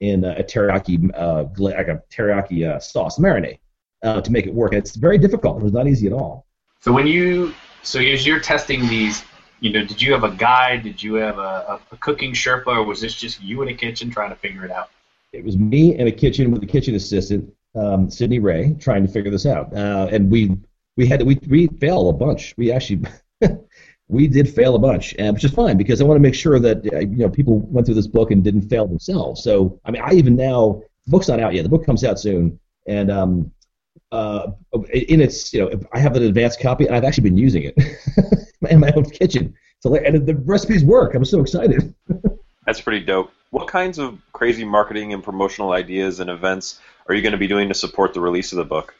in 0.00 0.24
a 0.24 0.42
teriyaki 0.42 1.10
uh, 1.14 1.44
like 1.58 1.88
a 1.88 2.02
teriyaki 2.10 2.68
uh, 2.68 2.78
sauce 2.80 3.18
marinade 3.18 3.58
uh, 4.02 4.20
to 4.20 4.32
make 4.32 4.46
it 4.46 4.54
work. 4.54 4.72
And 4.72 4.82
it's 4.82 4.96
very 4.96 5.18
difficult. 5.18 5.58
It 5.58 5.62
was 5.62 5.72
not 5.72 5.86
easy 5.86 6.06
at 6.06 6.12
all. 6.12 6.46
So 6.80 6.92
when 6.92 7.06
you 7.06 7.54
so 7.82 8.00
as 8.00 8.26
you're 8.26 8.40
testing 8.40 8.88
these, 8.88 9.24
you 9.60 9.72
know, 9.72 9.84
did 9.84 10.02
you 10.02 10.12
have 10.12 10.24
a 10.24 10.30
guide? 10.30 10.82
Did 10.82 11.02
you 11.02 11.14
have 11.14 11.38
a, 11.38 11.80
a, 11.90 11.96
cooking 11.98 12.32
Sherpa, 12.32 12.66
or 12.66 12.84
was 12.84 13.00
this 13.00 13.14
just 13.14 13.40
you 13.40 13.62
in 13.62 13.68
a 13.68 13.74
kitchen 13.74 14.10
trying 14.10 14.30
to 14.30 14.36
figure 14.36 14.64
it 14.64 14.70
out? 14.70 14.90
It 15.32 15.44
was 15.44 15.56
me 15.56 15.96
in 15.96 16.08
a 16.08 16.12
kitchen 16.12 16.50
with 16.50 16.62
a 16.62 16.66
kitchen 16.66 16.94
assistant, 16.94 17.52
um, 17.74 18.10
Sydney 18.10 18.40
Ray, 18.40 18.74
trying 18.80 19.06
to 19.06 19.12
figure 19.12 19.30
this 19.30 19.46
out. 19.46 19.72
Uh, 19.72 20.08
and 20.10 20.30
we 20.30 20.56
we 20.96 21.06
had 21.06 21.22
we 21.22 21.38
we 21.48 21.68
failed 21.68 22.12
a 22.14 22.18
bunch. 22.18 22.54
We 22.56 22.72
actually 22.72 23.04
we 24.12 24.28
did 24.28 24.46
fail 24.48 24.74
a 24.74 24.78
bunch, 24.78 25.14
and 25.18 25.34
which 25.34 25.42
is 25.42 25.50
fine 25.50 25.78
because 25.78 26.02
I 26.02 26.04
want 26.04 26.16
to 26.16 26.22
make 26.22 26.34
sure 26.34 26.58
that 26.60 26.86
uh, 26.92 26.98
you 26.98 27.16
know 27.16 27.30
people 27.30 27.60
went 27.60 27.86
through 27.86 27.94
this 27.94 28.06
book 28.06 28.30
and 28.30 28.44
didn't 28.44 28.68
fail 28.68 28.86
themselves. 28.86 29.42
So 29.42 29.80
I 29.86 29.90
mean, 29.90 30.02
I 30.04 30.12
even 30.12 30.36
now 30.36 30.82
the 31.06 31.10
book's 31.10 31.28
not 31.28 31.40
out 31.40 31.54
yet. 31.54 31.62
The 31.62 31.70
book 31.70 31.86
comes 31.86 32.04
out 32.04 32.20
soon, 32.20 32.60
and 32.86 33.10
um, 33.10 33.50
uh, 34.12 34.48
in 34.92 35.22
its 35.22 35.54
you 35.54 35.60
know 35.60 35.80
I 35.94 35.98
have 35.98 36.14
an 36.14 36.22
advanced 36.24 36.60
copy, 36.60 36.86
and 36.86 36.94
I've 36.94 37.04
actually 37.04 37.24
been 37.24 37.38
using 37.38 37.62
it 37.62 37.74
in 38.70 38.80
my 38.80 38.92
own 38.94 39.06
kitchen. 39.06 39.54
So 39.80 39.94
and 39.94 40.26
the 40.26 40.36
recipes 40.36 40.84
work. 40.84 41.14
I'm 41.14 41.24
so 41.24 41.40
excited. 41.40 41.94
That's 42.66 42.82
pretty 42.82 43.04
dope. 43.04 43.32
What 43.50 43.66
kinds 43.66 43.98
of 43.98 44.20
crazy 44.32 44.64
marketing 44.64 45.14
and 45.14 45.24
promotional 45.24 45.72
ideas 45.72 46.20
and 46.20 46.28
events 46.28 46.78
are 47.08 47.14
you 47.14 47.22
going 47.22 47.32
to 47.32 47.38
be 47.38 47.48
doing 47.48 47.68
to 47.68 47.74
support 47.74 48.14
the 48.14 48.20
release 48.20 48.52
of 48.52 48.58
the 48.58 48.64
book? 48.64 48.94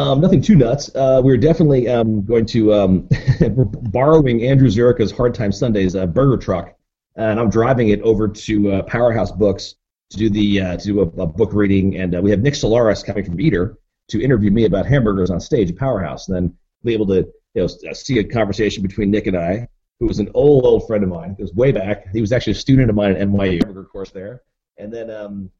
Um, 0.00 0.18
nothing 0.22 0.40
too 0.40 0.54
nuts. 0.54 0.90
Uh, 0.94 1.20
we're 1.22 1.36
definitely 1.36 1.86
um, 1.86 2.24
going 2.24 2.46
to 2.46 2.72
um, 2.72 3.06
we're 3.40 3.66
borrowing 3.66 4.42
Andrew 4.46 4.68
Zurica's 4.68 5.12
Hard 5.12 5.34
Time 5.34 5.52
Sundaes 5.52 5.94
uh, 5.94 6.06
burger 6.06 6.38
truck, 6.38 6.74
and 7.16 7.38
I'm 7.38 7.50
driving 7.50 7.90
it 7.90 8.00
over 8.00 8.26
to 8.26 8.72
uh, 8.72 8.82
Powerhouse 8.84 9.30
Books 9.30 9.74
to 10.08 10.16
do 10.16 10.30
the 10.30 10.60
uh, 10.62 10.76
to 10.78 10.84
do 10.84 11.00
a, 11.00 11.22
a, 11.22 11.26
book 11.26 11.52
reading, 11.52 11.98
and 11.98 12.16
uh, 12.16 12.22
we 12.22 12.30
have 12.30 12.40
Nick 12.40 12.54
Solares 12.54 13.04
coming 13.04 13.24
from 13.24 13.38
Eater 13.38 13.76
to 14.08 14.22
interview 14.22 14.50
me 14.50 14.64
about 14.64 14.86
hamburgers 14.86 15.30
on 15.30 15.38
stage 15.38 15.70
at 15.70 15.76
Powerhouse, 15.76 16.28
and 16.28 16.34
then 16.34 16.56
be 16.82 16.94
able 16.94 17.06
to 17.08 17.30
you 17.52 17.62
know 17.62 17.66
see 17.66 18.20
a 18.20 18.24
conversation 18.24 18.82
between 18.82 19.10
Nick 19.10 19.26
and 19.26 19.36
I, 19.36 19.68
who 19.98 20.06
was 20.06 20.18
an 20.18 20.30
old 20.32 20.64
old 20.64 20.86
friend 20.86 21.04
of 21.04 21.10
mine. 21.10 21.36
It 21.38 21.42
was 21.42 21.52
way 21.52 21.72
back. 21.72 22.08
He 22.14 22.22
was 22.22 22.32
actually 22.32 22.52
a 22.52 22.56
student 22.56 22.88
of 22.88 22.96
mine 22.96 23.12
at 23.12 23.28
NYU 23.28 23.66
burger 23.66 23.84
course 23.84 24.12
there, 24.12 24.44
and 24.78 24.90
then 24.90 25.10
um, 25.10 25.50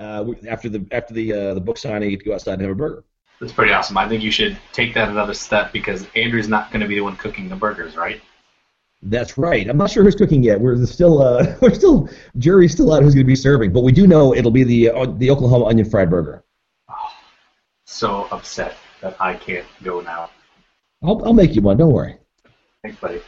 uh, 0.00 0.24
after 0.48 0.68
the 0.68 0.84
after 0.90 1.14
the 1.14 1.54
the 1.54 1.60
book 1.60 1.78
signing, 1.78 2.10
he'd 2.10 2.24
go 2.24 2.34
outside 2.34 2.54
and 2.54 2.62
have 2.62 2.72
a 2.72 2.74
burger. 2.74 3.04
That's 3.40 3.52
pretty 3.52 3.72
awesome. 3.72 3.98
I 3.98 4.08
think 4.08 4.22
you 4.22 4.30
should 4.30 4.56
take 4.72 4.94
that 4.94 5.08
another 5.08 5.34
step 5.34 5.72
because 5.72 6.06
Andrew's 6.14 6.48
not 6.48 6.70
going 6.70 6.80
to 6.80 6.88
be 6.88 6.94
the 6.94 7.00
one 7.02 7.16
cooking 7.16 7.48
the 7.48 7.56
burgers, 7.56 7.96
right? 7.96 8.20
That's 9.02 9.36
right. 9.36 9.68
I'm 9.68 9.76
not 9.76 9.90
sure 9.90 10.02
who's 10.02 10.14
cooking 10.14 10.42
yet. 10.42 10.58
We're 10.58 10.84
still, 10.86 11.20
uh, 11.20 11.56
we're 11.60 11.74
still, 11.74 12.08
jury's 12.38 12.72
still 12.72 12.92
out 12.92 13.02
who's 13.02 13.14
going 13.14 13.26
to 13.26 13.30
be 13.30 13.36
serving, 13.36 13.72
but 13.72 13.82
we 13.82 13.92
do 13.92 14.06
know 14.06 14.34
it'll 14.34 14.50
be 14.50 14.64
the 14.64 14.90
uh, 14.90 15.06
the 15.18 15.30
Oklahoma 15.30 15.66
onion 15.66 15.88
fried 15.88 16.08
burger. 16.08 16.42
Oh, 16.88 16.94
so 17.84 18.28
upset 18.30 18.76
that 19.02 19.16
I 19.20 19.34
can't 19.34 19.66
go 19.82 20.00
now. 20.00 20.30
I'll, 21.02 21.22
I'll 21.26 21.34
make 21.34 21.54
you 21.54 21.60
one. 21.60 21.76
Don't 21.76 21.92
worry. 21.92 22.16
Thanks, 22.82 22.98
buddy. 22.98 23.20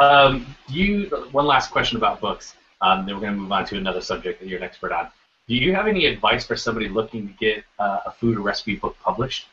Um, 0.00 0.46
you 0.68 1.06
one 1.32 1.46
last 1.46 1.70
question 1.70 1.98
about 1.98 2.20
books. 2.20 2.54
Um, 2.80 3.04
then 3.04 3.14
we're 3.14 3.20
going 3.20 3.34
to 3.34 3.40
move 3.40 3.52
on 3.52 3.66
to 3.66 3.76
another 3.76 4.00
subject 4.00 4.40
that 4.40 4.48
you're 4.48 4.58
an 4.58 4.64
expert 4.64 4.92
on. 4.92 5.08
Do 5.48 5.54
you 5.54 5.74
have 5.74 5.86
any 5.86 6.04
advice 6.04 6.44
for 6.44 6.56
somebody 6.56 6.88
looking 6.88 7.26
to 7.26 7.34
get 7.34 7.64
uh, 7.78 8.00
a 8.06 8.10
food 8.10 8.38
recipe 8.38 8.76
book 8.76 8.96
published? 9.02 9.46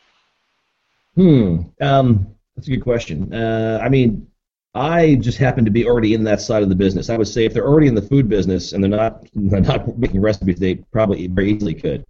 Hmm. 1.14 1.62
Um, 1.80 2.26
that's 2.54 2.68
a 2.68 2.70
good 2.70 2.82
question. 2.82 3.32
Uh, 3.32 3.80
I 3.82 3.88
mean, 3.88 4.26
I 4.74 5.14
just 5.14 5.38
happen 5.38 5.64
to 5.64 5.70
be 5.70 5.86
already 5.86 6.12
in 6.12 6.22
that 6.24 6.42
side 6.42 6.62
of 6.62 6.68
the 6.68 6.74
business. 6.74 7.08
I 7.08 7.16
would 7.16 7.28
say 7.28 7.46
if 7.46 7.54
they're 7.54 7.66
already 7.66 7.86
in 7.86 7.94
the 7.94 8.02
food 8.02 8.28
business 8.28 8.74
and 8.74 8.84
they're 8.84 8.90
not 8.90 9.26
they're 9.34 9.60
not 9.60 9.98
making 9.98 10.20
recipes, 10.20 10.58
they 10.58 10.76
probably 10.92 11.26
very 11.28 11.52
easily 11.52 11.74
could. 11.74 12.04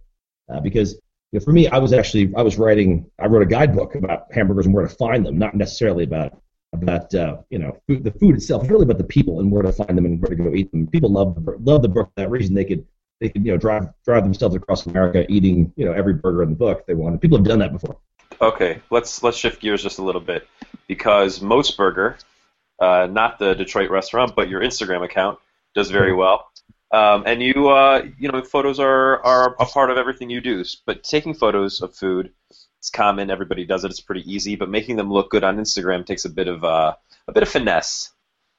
Uh, 0.49 0.59
because 0.59 0.93
you 1.31 1.39
know, 1.39 1.45
for 1.45 1.53
me, 1.53 1.69
I 1.69 1.77
was 1.77 1.93
actually 1.93 2.33
I 2.35 2.41
was 2.41 2.57
writing 2.57 3.09
I 3.19 3.27
wrote 3.27 3.41
a 3.41 3.45
guidebook 3.45 3.95
about 3.95 4.27
hamburgers 4.33 4.65
and 4.65 4.75
where 4.75 4.85
to 4.85 4.93
find 4.93 5.25
them, 5.25 5.37
not 5.37 5.55
necessarily 5.55 6.03
about 6.03 6.41
about 6.73 7.15
uh, 7.15 7.37
you 7.49 7.59
know 7.59 7.79
food, 7.87 8.03
the 8.03 8.11
food 8.11 8.35
itself. 8.35 8.63
It's 8.63 8.71
really 8.71 8.83
about 8.83 8.97
the 8.97 9.05
people 9.05 9.39
and 9.39 9.49
where 9.49 9.63
to 9.63 9.71
find 9.71 9.97
them 9.97 10.05
and 10.05 10.21
where 10.21 10.29
to 10.29 10.35
go 10.35 10.53
eat 10.53 10.69
them. 10.71 10.87
People 10.87 11.09
love 11.09 11.37
love 11.61 11.81
the 11.81 11.87
book 11.87 12.07
for 12.07 12.21
that 12.21 12.29
reason. 12.29 12.53
They 12.53 12.65
could 12.65 12.85
they 13.19 13.29
could 13.29 13.45
you 13.45 13.51
know 13.51 13.57
drive 13.57 13.87
drive 14.05 14.23
themselves 14.23 14.55
across 14.55 14.85
America 14.85 15.25
eating 15.31 15.73
you 15.75 15.85
know 15.85 15.93
every 15.93 16.13
burger 16.13 16.43
in 16.43 16.49
the 16.49 16.55
book 16.55 16.85
they 16.87 16.93
wanted. 16.93 17.21
People 17.21 17.37
have 17.37 17.47
done 17.47 17.59
that 17.59 17.71
before. 17.71 17.97
Okay, 18.41 18.81
let's 18.91 19.23
let's 19.23 19.37
shift 19.37 19.61
gears 19.61 19.81
just 19.81 19.99
a 19.99 20.03
little 20.03 20.21
bit 20.21 20.47
because 20.87 21.39
Motz 21.39 21.75
Burger, 21.75 22.17
uh, 22.79 23.07
not 23.09 23.39
the 23.39 23.55
Detroit 23.55 23.89
restaurant, 23.89 24.35
but 24.35 24.49
your 24.49 24.61
Instagram 24.61 25.03
account 25.03 25.39
does 25.73 25.89
very 25.89 26.13
well. 26.13 26.49
Um, 26.91 27.23
and 27.25 27.43
you, 27.43 27.69
uh, 27.69 28.05
you 28.17 28.31
know, 28.31 28.41
photos 28.43 28.79
are, 28.79 29.23
are 29.25 29.55
a 29.59 29.65
part 29.65 29.91
of 29.91 29.97
everything 29.97 30.29
you 30.29 30.41
do. 30.41 30.63
But 30.85 31.03
taking 31.03 31.33
photos 31.33 31.81
of 31.81 31.95
food, 31.95 32.31
it's 32.79 32.89
common. 32.89 33.29
Everybody 33.29 33.65
does 33.65 33.83
it. 33.83 33.91
It's 33.91 33.99
pretty 33.99 34.31
easy. 34.31 34.55
But 34.55 34.69
making 34.69 34.95
them 34.95 35.11
look 35.11 35.29
good 35.29 35.43
on 35.43 35.57
Instagram 35.57 36.05
takes 36.05 36.25
a 36.25 36.29
bit 36.29 36.47
of 36.47 36.63
uh, 36.63 36.95
a 37.27 37.33
bit 37.33 37.43
of 37.43 37.49
finesse. 37.49 38.11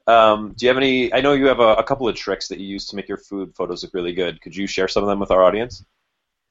Um, 0.09 0.55
do 0.57 0.65
you 0.65 0.69
have 0.69 0.79
any? 0.79 1.13
I 1.13 1.21
know 1.21 1.35
you 1.35 1.47
have 1.47 1.61
a, 1.61 1.75
a 1.75 1.83
couple 1.83 2.09
of 2.09 2.17
tricks 2.17 2.49
that 2.49 2.59
you 2.59 2.67
use 2.67 2.87
to 2.89 2.97
make 2.97 3.09
your 3.09 3.19
food 3.19 3.55
photos 3.55 3.83
look 3.83 3.93
really 3.93 4.15
good. 4.15 4.41
Could 4.41 4.57
you 4.57 4.67
share 4.67 4.89
some 4.89 5.03
of 5.03 5.09
them 5.09 5.21
with 5.21 5.31
our 5.31 5.45
audience? 5.45 5.85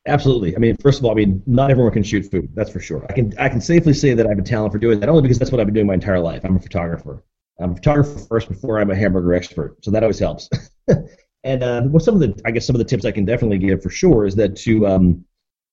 Absolutely. 0.05 0.55
I 0.55 0.59
mean, 0.59 0.77
first 0.77 0.99
of 0.99 1.05
all, 1.05 1.11
I 1.11 1.15
mean, 1.15 1.41
not 1.47 1.71
everyone 1.71 1.91
can 1.91 2.03
shoot 2.03 2.29
food. 2.31 2.49
That's 2.53 2.69
for 2.69 2.79
sure. 2.79 3.05
I 3.09 3.13
can 3.13 3.33
I 3.39 3.49
can 3.49 3.59
safely 3.59 3.93
say 3.93 4.13
that 4.13 4.27
I 4.27 4.29
have 4.29 4.37
a 4.37 4.43
talent 4.43 4.73
for 4.73 4.79
doing 4.79 4.99
that, 4.99 5.09
only 5.09 5.23
because 5.23 5.39
that's 5.39 5.51
what 5.51 5.59
I've 5.59 5.67
been 5.67 5.73
doing 5.73 5.87
my 5.87 5.95
entire 5.95 6.19
life. 6.19 6.45
I'm 6.45 6.55
a 6.55 6.59
photographer. 6.59 7.23
I'm 7.59 7.71
a 7.71 7.75
photographer 7.75 8.19
first 8.19 8.47
before 8.47 8.79
I'm 8.79 8.91
a 8.91 8.95
hamburger 8.95 9.33
expert, 9.33 9.83
so 9.83 9.89
that 9.89 10.03
always 10.03 10.19
helps. 10.19 10.49
and 11.43 11.63
uh, 11.63 11.81
well, 11.87 11.99
some 11.99 12.13
of 12.13 12.21
the 12.21 12.39
I 12.45 12.51
guess 12.51 12.67
some 12.67 12.75
of 12.75 12.79
the 12.79 12.85
tips 12.85 13.05
I 13.05 13.11
can 13.11 13.25
definitely 13.25 13.57
give 13.57 13.81
for 13.81 13.89
sure 13.89 14.25
is 14.25 14.35
that 14.35 14.55
to 14.57 14.85
um, 14.85 15.25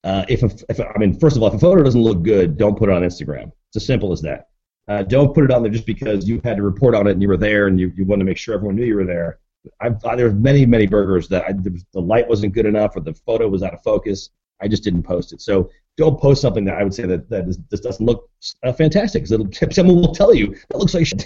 uh, 0.05 0.25
if, 0.29 0.43
a, 0.43 0.51
if 0.69 0.81
I 0.81 0.99
mean, 0.99 1.19
first 1.19 1.37
of 1.37 1.43
all, 1.43 1.49
if 1.49 1.55
a 1.55 1.59
photo 1.59 1.83
doesn't 1.83 2.03
look 2.03 2.23
good, 2.23 2.57
don't 2.57 2.79
put 2.79 2.89
it 2.89 2.93
on 2.95 3.03
Instagram. 3.03 3.53
It's 3.69 3.77
as 3.77 3.87
simple 3.87 4.11
as 4.11 4.23
that. 4.23 4.49
Uh, 4.87 5.03
don't 5.03 5.35
put 5.35 5.45
it 5.45 5.51
on 5.51 5.63
there 5.63 5.73
just 5.73 5.87
because 5.87 6.29
you 6.29 6.41
had 6.45 6.57
to 6.57 6.63
report 6.63 6.95
on 6.95 7.07
it 7.07 7.13
and 7.13 7.23
you 7.23 7.29
were 7.29 7.37
there 7.37 7.67
and 7.67 7.81
you, 7.81 7.91
you 7.97 8.05
wanted 8.05 8.21
to 8.21 8.27
make 8.27 8.37
sure 8.37 8.55
everyone 8.55 8.77
knew 8.77 8.85
you 8.85 8.97
were 8.97 9.05
there. 9.05 9.39
I've, 9.81 10.05
I, 10.05 10.15
there's 10.15 10.35
many, 10.35 10.67
many 10.67 10.87
burgers 10.87 11.27
that 11.29 11.45
I, 11.45 11.53
the, 11.53 12.01
light 12.01 12.29
wasn't 12.29 12.53
good 12.53 12.67
enough 12.67 12.95
or 12.97 13.01
the 13.01 13.15
photo 13.15 13.49
was 13.49 13.63
out 13.63 13.73
of 13.73 13.83
focus. 13.83 14.31
I 14.61 14.69
just 14.69 14.85
didn't 14.85 15.03
post 15.03 15.33
it. 15.33 15.41
So 15.41 15.71
don't 15.97 16.21
post 16.21 16.43
something 16.43 16.65
that 16.67 16.77
I 16.77 16.85
would 16.85 16.93
say 16.93 17.07
that, 17.07 17.31
that 17.31 17.49
is, 17.49 17.59
this 17.71 17.81
doesn't 17.81 18.05
look 18.05 18.29
uh, 18.63 18.73
fantastic 18.73 19.25
because 19.25 19.59
someone 19.75 19.97
will 19.97 20.15
tell 20.15 20.35
you 20.35 20.55
that 20.69 20.77
looks 20.77 20.93
like 20.93 21.07
shit. 21.07 21.25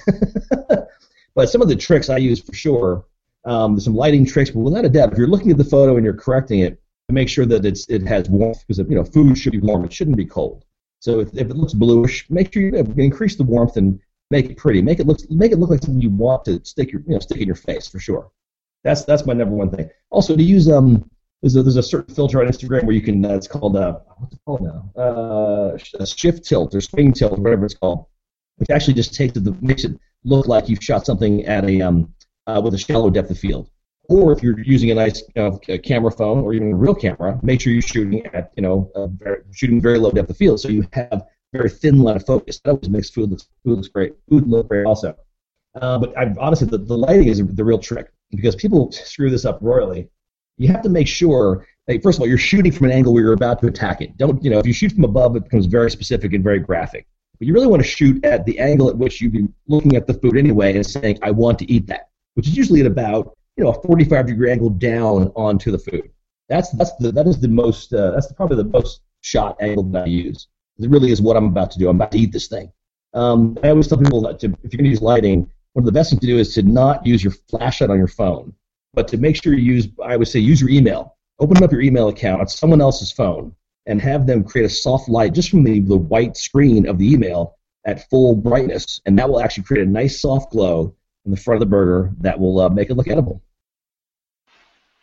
but 1.34 1.50
some 1.50 1.60
of 1.60 1.68
the 1.68 1.76
tricks 1.76 2.08
I 2.10 2.18
use 2.18 2.40
for 2.40 2.54
sure, 2.54 3.06
um, 3.44 3.74
there's 3.74 3.84
some 3.84 3.96
lighting 3.96 4.24
tricks, 4.24 4.50
but 4.50 4.60
without 4.60 4.84
a 4.84 4.88
doubt, 4.88 5.12
if 5.12 5.18
you're 5.18 5.26
looking 5.26 5.50
at 5.50 5.58
the 5.58 5.64
photo 5.64 5.96
and 5.96 6.04
you're 6.04 6.14
correcting 6.14 6.60
it, 6.60 6.80
to 7.08 7.14
make 7.14 7.28
sure 7.28 7.46
that 7.46 7.64
it's 7.64 7.88
it 7.88 8.02
has 8.02 8.28
warmth 8.28 8.64
because 8.66 8.78
you 8.78 8.94
know 8.94 9.04
food 9.04 9.36
should 9.36 9.52
be 9.52 9.60
warm. 9.60 9.84
It 9.84 9.92
shouldn't 9.92 10.16
be 10.16 10.26
cold. 10.26 10.64
So 11.00 11.20
if, 11.20 11.28
if 11.34 11.48
it 11.50 11.56
looks 11.56 11.74
bluish, 11.74 12.28
make 12.30 12.52
sure 12.52 12.62
you 12.62 12.74
increase 12.96 13.36
the 13.36 13.44
warmth 13.44 13.76
and 13.76 14.00
make 14.30 14.46
it 14.46 14.56
pretty. 14.56 14.82
Make 14.82 15.00
it 15.00 15.06
look 15.06 15.18
make 15.30 15.52
it 15.52 15.58
look 15.58 15.70
like 15.70 15.80
something 15.80 16.00
you 16.00 16.10
want 16.10 16.44
to 16.46 16.64
stick 16.64 16.92
your 16.92 17.02
you 17.02 17.14
know 17.14 17.18
stick 17.20 17.40
in 17.40 17.46
your 17.46 17.56
face 17.56 17.86
for 17.88 17.98
sure. 17.98 18.30
That's 18.84 19.04
that's 19.04 19.26
my 19.26 19.32
number 19.34 19.54
one 19.54 19.70
thing. 19.70 19.90
Also 20.10 20.36
to 20.36 20.42
use 20.42 20.68
um 20.68 21.08
there's 21.42 21.54
a, 21.54 21.62
there's 21.62 21.76
a 21.76 21.82
certain 21.82 22.14
filter 22.14 22.40
on 22.40 22.48
Instagram 22.48 22.84
where 22.84 22.94
you 22.94 23.00
can 23.00 23.24
uh, 23.24 23.34
it's 23.34 23.46
called 23.46 23.76
uh 23.76 23.98
what's 24.16 24.34
it 24.34 24.40
called 24.44 24.62
now 24.62 24.90
uh 25.00 25.78
a 26.00 26.06
shift 26.06 26.44
tilt 26.44 26.74
or 26.74 26.80
swing 26.80 27.12
tilt 27.12 27.38
whatever 27.38 27.64
it's 27.64 27.74
called, 27.74 28.06
which 28.56 28.70
actually 28.70 28.94
just 28.94 29.14
takes 29.14 29.34
the, 29.34 29.56
makes 29.60 29.84
it 29.84 29.98
look 30.24 30.46
like 30.46 30.68
you've 30.68 30.82
shot 30.82 31.06
something 31.06 31.44
at 31.46 31.64
a 31.64 31.80
um 31.80 32.12
uh, 32.46 32.60
with 32.64 32.74
a 32.74 32.78
shallow 32.78 33.10
depth 33.10 33.30
of 33.30 33.38
field. 33.38 33.70
Or 34.08 34.32
if 34.32 34.42
you're 34.42 34.58
using 34.60 34.90
a 34.90 34.94
nice 34.94 35.22
uh, 35.36 35.58
camera 35.84 36.10
phone 36.10 36.38
or 36.38 36.54
even 36.54 36.72
a 36.72 36.76
real 36.76 36.94
camera, 36.94 37.38
make 37.42 37.60
sure 37.60 37.72
you're 37.72 37.82
shooting 37.82 38.24
at 38.26 38.52
you 38.56 38.62
know 38.62 38.90
very, 39.18 39.42
shooting 39.52 39.80
very 39.80 39.98
low 39.98 40.10
depth 40.10 40.30
of 40.30 40.36
field, 40.36 40.60
so 40.60 40.68
you 40.68 40.86
have 40.92 41.24
very 41.52 41.68
thin 41.68 41.98
line 41.98 42.16
of 42.16 42.26
focus. 42.26 42.60
That 42.60 42.70
always 42.70 42.88
makes 42.88 43.10
food 43.10 43.30
look 43.30 43.40
food 43.64 43.76
looks 43.76 43.88
great. 43.88 44.14
Food 44.28 44.46
look 44.48 44.68
great 44.68 44.86
also. 44.86 45.14
Uh, 45.74 45.98
but 45.98 46.16
I've, 46.16 46.38
honestly, 46.38 46.66
the, 46.66 46.78
the 46.78 46.96
lighting 46.96 47.28
is 47.28 47.46
the 47.46 47.64
real 47.64 47.78
trick 47.78 48.10
because 48.30 48.56
people 48.56 48.90
screw 48.92 49.30
this 49.30 49.44
up 49.44 49.58
royally. 49.60 50.08
You 50.56 50.68
have 50.68 50.82
to 50.82 50.88
make 50.88 51.06
sure 51.06 51.66
that 51.86 52.02
first 52.02 52.18
of 52.18 52.22
all 52.22 52.28
you're 52.28 52.38
shooting 52.38 52.72
from 52.72 52.86
an 52.86 52.92
angle 52.92 53.12
where 53.12 53.22
you're 53.22 53.32
about 53.34 53.60
to 53.60 53.68
attack 53.68 54.00
it. 54.00 54.16
Don't 54.16 54.42
you 54.42 54.50
know 54.50 54.58
if 54.58 54.66
you 54.66 54.72
shoot 54.72 54.92
from 54.92 55.04
above, 55.04 55.36
it 55.36 55.44
becomes 55.44 55.66
very 55.66 55.90
specific 55.90 56.32
and 56.32 56.42
very 56.42 56.58
graphic. 56.58 57.06
But 57.38 57.46
you 57.46 57.54
really 57.54 57.68
want 57.68 57.82
to 57.82 57.88
shoot 57.88 58.24
at 58.24 58.44
the 58.44 58.58
angle 58.58 58.88
at 58.88 58.96
which 58.96 59.20
you'd 59.20 59.32
be 59.32 59.46
looking 59.68 59.94
at 59.94 60.06
the 60.06 60.14
food 60.14 60.36
anyway 60.36 60.74
and 60.74 60.84
saying, 60.84 61.18
"I 61.22 61.30
want 61.30 61.58
to 61.60 61.70
eat 61.70 61.86
that," 61.86 62.08
which 62.34 62.48
is 62.48 62.56
usually 62.56 62.80
at 62.80 62.86
about 62.86 63.37
you 63.58 63.64
know 63.64 63.70
a 63.70 63.82
45 63.82 64.26
degree 64.26 64.50
angle 64.50 64.70
down 64.70 65.32
onto 65.34 65.70
the 65.70 65.78
food. 65.78 66.08
That's 66.48 66.70
that's 66.70 66.94
the 66.96 67.12
that 67.12 67.26
is 67.26 67.40
the 67.40 67.48
most 67.48 67.92
uh, 67.92 68.12
that's 68.12 68.32
probably 68.32 68.56
the 68.56 68.70
most 68.70 69.02
shot 69.20 69.56
angle 69.60 69.82
that 69.90 70.04
I 70.04 70.06
use. 70.06 70.46
It 70.78 70.88
really 70.88 71.10
is 71.10 71.20
what 71.20 71.36
I'm 71.36 71.46
about 71.46 71.72
to 71.72 71.78
do. 71.78 71.88
I'm 71.88 71.96
about 71.96 72.12
to 72.12 72.18
eat 72.18 72.32
this 72.32 72.46
thing. 72.46 72.72
Um, 73.14 73.58
I 73.64 73.70
always 73.70 73.88
tell 73.88 73.98
people 73.98 74.22
that 74.22 74.38
to, 74.40 74.46
if 74.46 74.72
you're 74.72 74.78
going 74.78 74.84
to 74.84 74.90
use 74.90 75.02
lighting, 75.02 75.50
one 75.72 75.82
of 75.82 75.86
the 75.86 75.92
best 75.92 76.10
things 76.10 76.20
to 76.20 76.26
do 76.26 76.38
is 76.38 76.54
to 76.54 76.62
not 76.62 77.04
use 77.04 77.22
your 77.24 77.32
flashlight 77.50 77.90
on 77.90 77.98
your 77.98 78.06
phone, 78.06 78.54
but 78.94 79.08
to 79.08 79.16
make 79.16 79.42
sure 79.42 79.54
you 79.54 79.74
use 79.74 79.88
I 80.02 80.16
would 80.16 80.28
say 80.28 80.38
use 80.38 80.60
your 80.60 80.70
email. 80.70 81.16
Open 81.40 81.62
up 81.62 81.72
your 81.72 81.82
email 81.82 82.08
account 82.08 82.40
on 82.40 82.48
someone 82.48 82.80
else's 82.80 83.12
phone 83.12 83.54
and 83.86 84.00
have 84.00 84.26
them 84.26 84.44
create 84.44 84.66
a 84.66 84.70
soft 84.70 85.08
light 85.08 85.32
just 85.32 85.50
from 85.50 85.64
the, 85.64 85.80
the 85.80 85.96
white 85.96 86.36
screen 86.36 86.86
of 86.86 86.98
the 86.98 87.12
email 87.12 87.56
at 87.86 88.08
full 88.10 88.36
brightness, 88.36 89.00
and 89.06 89.18
that 89.18 89.28
will 89.28 89.40
actually 89.40 89.64
create 89.64 89.86
a 89.86 89.90
nice 89.90 90.20
soft 90.20 90.52
glow 90.52 90.94
in 91.24 91.30
the 91.30 91.36
front 91.36 91.56
of 91.56 91.60
the 91.60 91.70
burger 91.70 92.12
that 92.20 92.38
will 92.38 92.60
uh, 92.60 92.68
make 92.68 92.90
it 92.90 92.94
look 92.94 93.08
edible. 93.08 93.42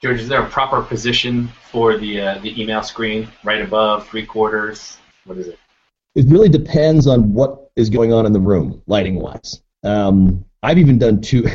George, 0.06 0.22
is 0.22 0.30
there 0.30 0.44
a 0.44 0.50
proper 0.52 0.84
position 0.84 1.48
for 1.72 1.98
the 1.98 2.22
uh, 2.22 2.38
the 2.38 2.62
email 2.62 2.84
screen? 2.84 3.28
Right 3.44 3.60
above, 3.60 4.08
three 4.08 4.24
quarters? 4.24 5.00
What 5.24 5.40
is 5.40 5.48
it? 5.48 5.58
It 6.14 6.28
really 6.30 6.48
depends 6.48 7.08
on 7.08 7.34
what 7.34 7.72
is 7.76 7.90
going 7.90 8.14
on 8.14 8.28
in 8.28 8.32
the 8.32 8.40
room, 8.40 8.84
lighting 8.86 9.16
wise. 9.16 9.64
Um, 9.84 10.46
I've 10.62 10.78
even 10.78 11.00
done 11.00 11.22
two. 11.22 11.48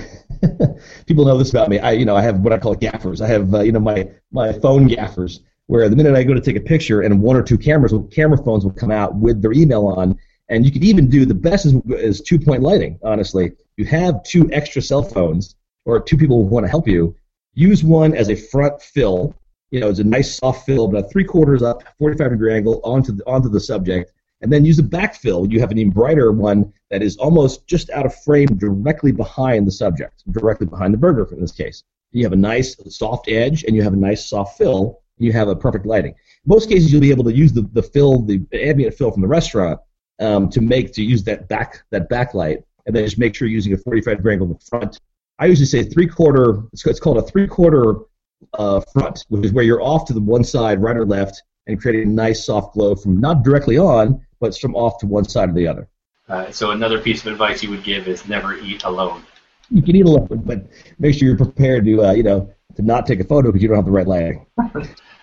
people 1.06 1.24
know 1.26 1.38
this 1.38 1.50
about 1.50 1.68
me. 1.68 1.78
I, 1.78 1.92
you 1.92 2.04
know, 2.04 2.16
I 2.16 2.22
have 2.22 2.40
what 2.40 2.52
I 2.52 2.58
call 2.58 2.74
gaffers. 2.74 3.20
I 3.20 3.28
have, 3.28 3.54
uh, 3.54 3.60
you 3.60 3.70
know, 3.70 3.78
my 3.78 4.10
my 4.32 4.52
phone 4.52 4.88
gaffers, 4.88 5.42
where 5.66 5.88
the 5.88 5.94
minute 5.94 6.16
I 6.16 6.24
go 6.24 6.34
to 6.34 6.40
take 6.40 6.56
a 6.56 6.60
picture, 6.60 7.02
and 7.02 7.22
one 7.22 7.36
or 7.36 7.44
two 7.44 7.56
cameras, 7.56 7.94
camera 8.10 8.36
phones 8.36 8.64
will 8.64 8.72
come 8.72 8.90
out 8.90 9.14
with 9.14 9.40
their 9.40 9.52
email 9.52 9.86
on, 9.86 10.18
and 10.48 10.66
you 10.66 10.72
could 10.72 10.82
even 10.82 11.08
do 11.08 11.24
the 11.24 11.34
best 11.34 11.66
is, 11.66 11.74
is 11.90 12.20
two 12.20 12.40
point 12.40 12.64
lighting. 12.64 12.98
Honestly, 13.04 13.52
you 13.76 13.84
have 13.84 14.24
two 14.24 14.50
extra 14.50 14.82
cell 14.82 15.04
phones, 15.04 15.54
or 15.84 16.00
two 16.00 16.16
people 16.16 16.42
who 16.42 16.48
want 16.48 16.64
to 16.64 16.68
help 16.68 16.88
you, 16.88 17.14
Use 17.61 17.85
one 17.85 18.14
as 18.14 18.31
a 18.31 18.35
front 18.35 18.81
fill. 18.81 19.35
You 19.70 19.81
know, 19.81 19.90
it's 19.90 19.99
a 19.99 20.05
nice 20.05 20.38
soft 20.38 20.64
fill, 20.64 20.87
about 20.87 21.12
three 21.12 21.25
quarters 21.25 21.62
up, 21.62 21.83
45 21.99 22.31
degree 22.31 22.55
angle 22.55 22.81
onto 22.85 23.12
the, 23.12 23.23
onto 23.27 23.51
the 23.51 23.61
subject, 23.61 24.14
and 24.40 24.51
then 24.51 24.64
use 24.64 24.79
a 24.79 24.83
back 24.83 25.14
fill. 25.14 25.46
You 25.46 25.61
have 25.61 25.70
an 25.70 25.77
even 25.77 25.92
brighter 25.92 26.33
one 26.33 26.73
that 26.90 27.03
is 27.03 27.18
almost 27.18 27.66
just 27.66 27.90
out 27.90 28.07
of 28.07 28.14
frame, 28.25 28.46
directly 28.57 29.12
behind 29.12 29.66
the 29.66 29.73
subject, 29.73 30.23
directly 30.31 30.68
behind 30.68 30.94
the 30.94 30.99
burger 30.99 31.29
in 31.35 31.42
this 31.42 31.53
case. 31.53 31.85
You 32.12 32.25
have 32.25 32.33
a 32.33 32.37
nice 32.37 32.77
soft 32.88 33.29
edge, 33.29 33.64
and 33.64 33.77
you 33.77 33.83
have 33.83 33.92
a 33.92 33.96
nice 33.96 34.25
soft 34.25 34.57
fill. 34.57 35.03
You 35.18 35.35
have 35.35 35.49
a 35.49 35.55
perfect 35.55 35.85
lighting. 35.85 36.12
In 36.12 36.46
most 36.46 36.70
cases, 36.70 36.90
you'll 36.90 37.03
be 37.03 37.11
able 37.11 37.25
to 37.25 37.35
use 37.35 37.53
the, 37.53 37.68
the 37.75 37.83
fill, 37.83 38.23
the 38.23 38.40
ambient 38.55 38.94
fill 38.94 39.11
from 39.11 39.20
the 39.20 39.29
restaurant, 39.29 39.79
um, 40.18 40.49
to 40.49 40.62
make 40.62 40.94
to 40.94 41.03
use 41.03 41.25
that 41.25 41.46
back 41.49 41.83
that 41.90 42.09
backlight, 42.09 42.62
and 42.87 42.96
then 42.96 43.05
just 43.05 43.18
make 43.18 43.35
sure 43.35 43.46
you're 43.46 43.57
using 43.57 43.75
a 43.75 43.77
45 43.77 44.16
degree 44.16 44.33
angle 44.33 44.46
in 44.46 44.55
the 44.55 44.61
front 44.61 44.99
I 45.40 45.46
usually 45.46 45.66
say 45.66 45.83
three 45.83 46.07
quarter. 46.07 46.62
It's, 46.72 46.87
it's 46.87 47.00
called 47.00 47.16
a 47.16 47.22
three 47.22 47.46
quarter 47.46 47.96
uh, 48.55 48.81
front, 48.92 49.24
which 49.29 49.46
is 49.46 49.53
where 49.53 49.64
you're 49.64 49.83
off 49.83 50.05
to 50.07 50.12
the 50.12 50.20
one 50.20 50.44
side, 50.44 50.83
right 50.83 50.96
or 50.96 51.07
left, 51.07 51.42
and 51.66 51.81
creating 51.81 52.11
a 52.11 52.12
nice 52.12 52.44
soft 52.44 52.74
glow 52.74 52.94
from 52.94 53.18
not 53.18 53.42
directly 53.42 53.79
on, 53.79 54.20
but 54.38 54.57
from 54.57 54.76
off 54.76 54.98
to 54.98 55.07
one 55.07 55.24
side 55.24 55.48
or 55.48 55.55
the 55.55 55.66
other. 55.66 55.88
Uh, 56.29 56.50
so 56.53 56.72
another 56.72 57.00
piece 57.00 57.22
of 57.22 57.33
advice 57.33 57.62
you 57.62 57.70
would 57.70 57.83
give 57.83 58.07
is 58.07 58.29
never 58.29 58.55
eat 58.59 58.85
alone. 58.85 59.24
You 59.70 59.83
can 59.83 59.96
eat 59.96 60.05
alone, 60.05 60.42
but 60.44 60.66
make 60.98 61.14
sure 61.14 61.26
you're 61.26 61.37
prepared 61.38 61.87
to, 61.87 62.05
uh, 62.05 62.12
you 62.12 62.22
know, 62.22 62.53
to 62.76 62.83
not 62.83 63.07
take 63.07 63.20
a 63.20 63.24
photo 63.24 63.48
because 63.48 63.62
you 63.62 63.68
don't 63.68 63.79
have 63.79 63.87
the 63.87 63.90
right 63.90 64.07
lighting. 64.07 64.46
All 64.59 64.83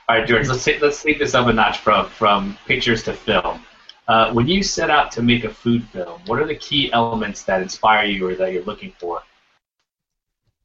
right, 0.10 0.28
George. 0.28 0.48
Let's 0.48 0.64
take, 0.64 0.82
let's 0.82 1.04
take 1.04 1.20
this 1.20 1.36
up 1.36 1.48
a 1.48 1.54
notch 1.54 1.80
from 1.80 2.08
from 2.08 2.58
pictures 2.66 3.04
to 3.04 3.14
film. 3.14 3.64
Uh, 4.08 4.32
when 4.32 4.48
you 4.48 4.64
set 4.64 4.90
out 4.90 5.12
to 5.12 5.22
make 5.22 5.44
a 5.44 5.50
food 5.50 5.86
film, 5.90 6.22
what 6.26 6.40
are 6.40 6.48
the 6.48 6.56
key 6.56 6.92
elements 6.94 7.44
that 7.44 7.62
inspire 7.62 8.06
you 8.06 8.28
or 8.28 8.36
that 8.36 8.54
you're 8.54 8.64
looking 8.64 8.94
for? 9.00 9.22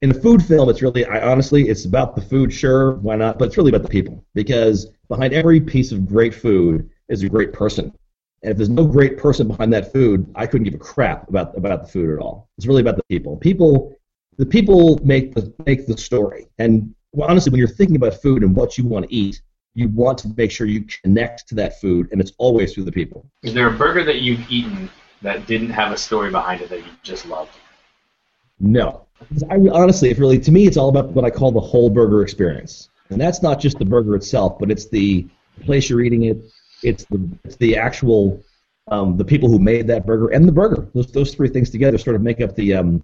In 0.02 0.10
a 0.10 0.14
food 0.14 0.44
film, 0.44 0.68
it's 0.68 0.82
really, 0.82 1.06
I 1.06 1.30
honestly, 1.30 1.68
it's 1.68 1.84
about 1.84 2.16
the 2.16 2.22
food, 2.22 2.52
sure, 2.52 2.94
why 2.96 3.14
not? 3.14 3.38
But 3.38 3.46
it's 3.46 3.56
really 3.56 3.70
about 3.70 3.84
the 3.84 3.88
people 3.88 4.22
because 4.34 4.88
behind 5.08 5.32
every 5.32 5.60
piece 5.60 5.92
of 5.92 6.06
great 6.06 6.34
food 6.34 6.90
is 7.08 7.22
a 7.22 7.28
great 7.28 7.52
person. 7.52 7.92
And 8.42 8.50
if 8.50 8.56
there's 8.56 8.68
no 8.68 8.84
great 8.84 9.16
person 9.16 9.46
behind 9.46 9.72
that 9.72 9.92
food, 9.92 10.30
I 10.34 10.46
couldn't 10.46 10.64
give 10.64 10.74
a 10.74 10.78
crap 10.78 11.28
about 11.28 11.56
about 11.56 11.82
the 11.82 11.88
food 11.88 12.12
at 12.12 12.18
all. 12.18 12.48
It's 12.58 12.66
really 12.66 12.82
about 12.82 12.96
the 12.96 13.04
people. 13.04 13.36
People, 13.36 13.94
the 14.36 14.44
people 14.44 14.98
make 15.04 15.32
the 15.34 15.54
make 15.64 15.86
the 15.86 15.96
story. 15.96 16.48
And 16.58 16.92
well, 17.12 17.30
honestly, 17.30 17.50
when 17.50 17.60
you're 17.60 17.68
thinking 17.68 17.94
about 17.94 18.20
food 18.20 18.42
and 18.42 18.56
what 18.56 18.76
you 18.76 18.84
want 18.84 19.08
to 19.08 19.14
eat, 19.14 19.40
you 19.74 19.88
want 19.88 20.18
to 20.18 20.34
make 20.36 20.50
sure 20.50 20.66
you 20.66 20.84
connect 21.04 21.46
to 21.50 21.54
that 21.54 21.80
food, 21.80 22.08
and 22.10 22.20
it's 22.20 22.32
always 22.38 22.74
through 22.74 22.84
the 22.84 22.92
people. 22.92 23.24
Is 23.44 23.54
there 23.54 23.68
a 23.68 23.70
burger 23.70 24.02
that 24.02 24.22
you've 24.22 24.50
eaten 24.50 24.90
that 25.22 25.46
didn't 25.46 25.70
have 25.70 25.92
a 25.92 25.96
story 25.96 26.32
behind 26.32 26.60
it 26.62 26.68
that 26.70 26.80
you 26.80 26.90
just 27.04 27.26
loved? 27.26 27.56
No. 28.58 29.06
I, 29.50 29.56
honestly, 29.70 30.10
it 30.10 30.18
really 30.18 30.38
to 30.38 30.52
me, 30.52 30.66
it's 30.66 30.76
all 30.76 30.88
about 30.88 31.10
what 31.10 31.24
I 31.24 31.30
call 31.30 31.52
the 31.52 31.60
whole 31.60 31.90
burger 31.90 32.22
experience, 32.22 32.88
and 33.10 33.20
that's 33.20 33.42
not 33.42 33.60
just 33.60 33.78
the 33.78 33.84
burger 33.84 34.14
itself, 34.16 34.58
but 34.58 34.70
it's 34.70 34.88
the 34.88 35.26
place 35.64 35.88
you're 35.88 36.02
eating 36.02 36.24
it. 36.24 36.38
It's 36.82 37.04
the 37.04 37.28
it's 37.44 37.56
the 37.56 37.76
actual 37.76 38.42
um, 38.88 39.16
the 39.16 39.24
people 39.24 39.48
who 39.48 39.58
made 39.58 39.86
that 39.88 40.06
burger 40.06 40.28
and 40.28 40.46
the 40.46 40.52
burger. 40.52 40.88
Those 40.94 41.12
those 41.12 41.34
three 41.34 41.48
things 41.48 41.70
together 41.70 41.98
sort 41.98 42.16
of 42.16 42.22
make 42.22 42.40
up 42.40 42.54
the 42.54 42.74
um, 42.74 43.02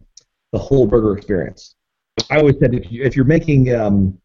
the 0.53 0.59
whole 0.59 0.87
burger 0.87 1.17
experience. 1.17 1.75
I 2.31 2.39
always 2.39 2.59
said 2.59 2.75
if 2.75 2.91
you 2.91 3.03
if 3.03 3.17
you're 3.17 3.25
making 3.25 3.75
um, 3.75 4.19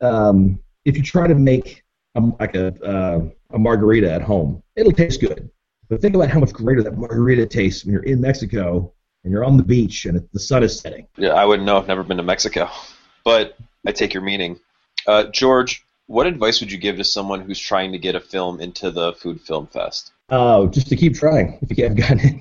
um, 0.00 0.58
if 0.84 0.96
you 0.96 1.02
try 1.02 1.26
to 1.26 1.34
make 1.34 1.82
a, 2.14 2.20
like 2.40 2.54
a 2.54 2.74
uh, 2.84 3.20
a 3.50 3.58
margarita 3.58 4.10
at 4.10 4.22
home, 4.22 4.62
it'll 4.76 4.92
taste 4.92 5.20
good. 5.20 5.50
But 5.88 6.00
think 6.00 6.14
about 6.14 6.30
how 6.30 6.40
much 6.40 6.52
greater 6.52 6.82
that 6.82 6.96
margarita 6.96 7.46
tastes 7.46 7.84
when 7.84 7.92
you're 7.92 8.02
in 8.04 8.20
Mexico 8.20 8.92
and 9.24 9.32
you're 9.32 9.44
on 9.44 9.56
the 9.56 9.62
beach 9.62 10.04
and 10.04 10.26
the 10.32 10.38
sun 10.38 10.62
is 10.62 10.78
setting. 10.78 11.06
Yeah, 11.16 11.30
I 11.30 11.44
wouldn't 11.44 11.66
know. 11.66 11.78
I've 11.78 11.88
never 11.88 12.02
been 12.02 12.18
to 12.18 12.22
Mexico, 12.22 12.68
but 13.24 13.56
I 13.86 13.92
take 13.92 14.14
your 14.14 14.22
meaning. 14.22 14.60
Uh, 15.06 15.24
George, 15.24 15.84
what 16.06 16.26
advice 16.26 16.60
would 16.60 16.70
you 16.70 16.78
give 16.78 16.96
to 16.96 17.04
someone 17.04 17.40
who's 17.40 17.58
trying 17.58 17.92
to 17.92 17.98
get 17.98 18.14
a 18.14 18.20
film 18.20 18.60
into 18.60 18.90
the 18.90 19.12
Food 19.14 19.40
Film 19.40 19.66
Fest? 19.66 20.12
Oh, 20.30 20.68
just 20.68 20.88
to 20.88 20.96
keep 20.96 21.14
trying 21.14 21.58
if 21.62 21.76
you 21.76 21.84
haven't 21.84 22.00
gotten 22.00 22.40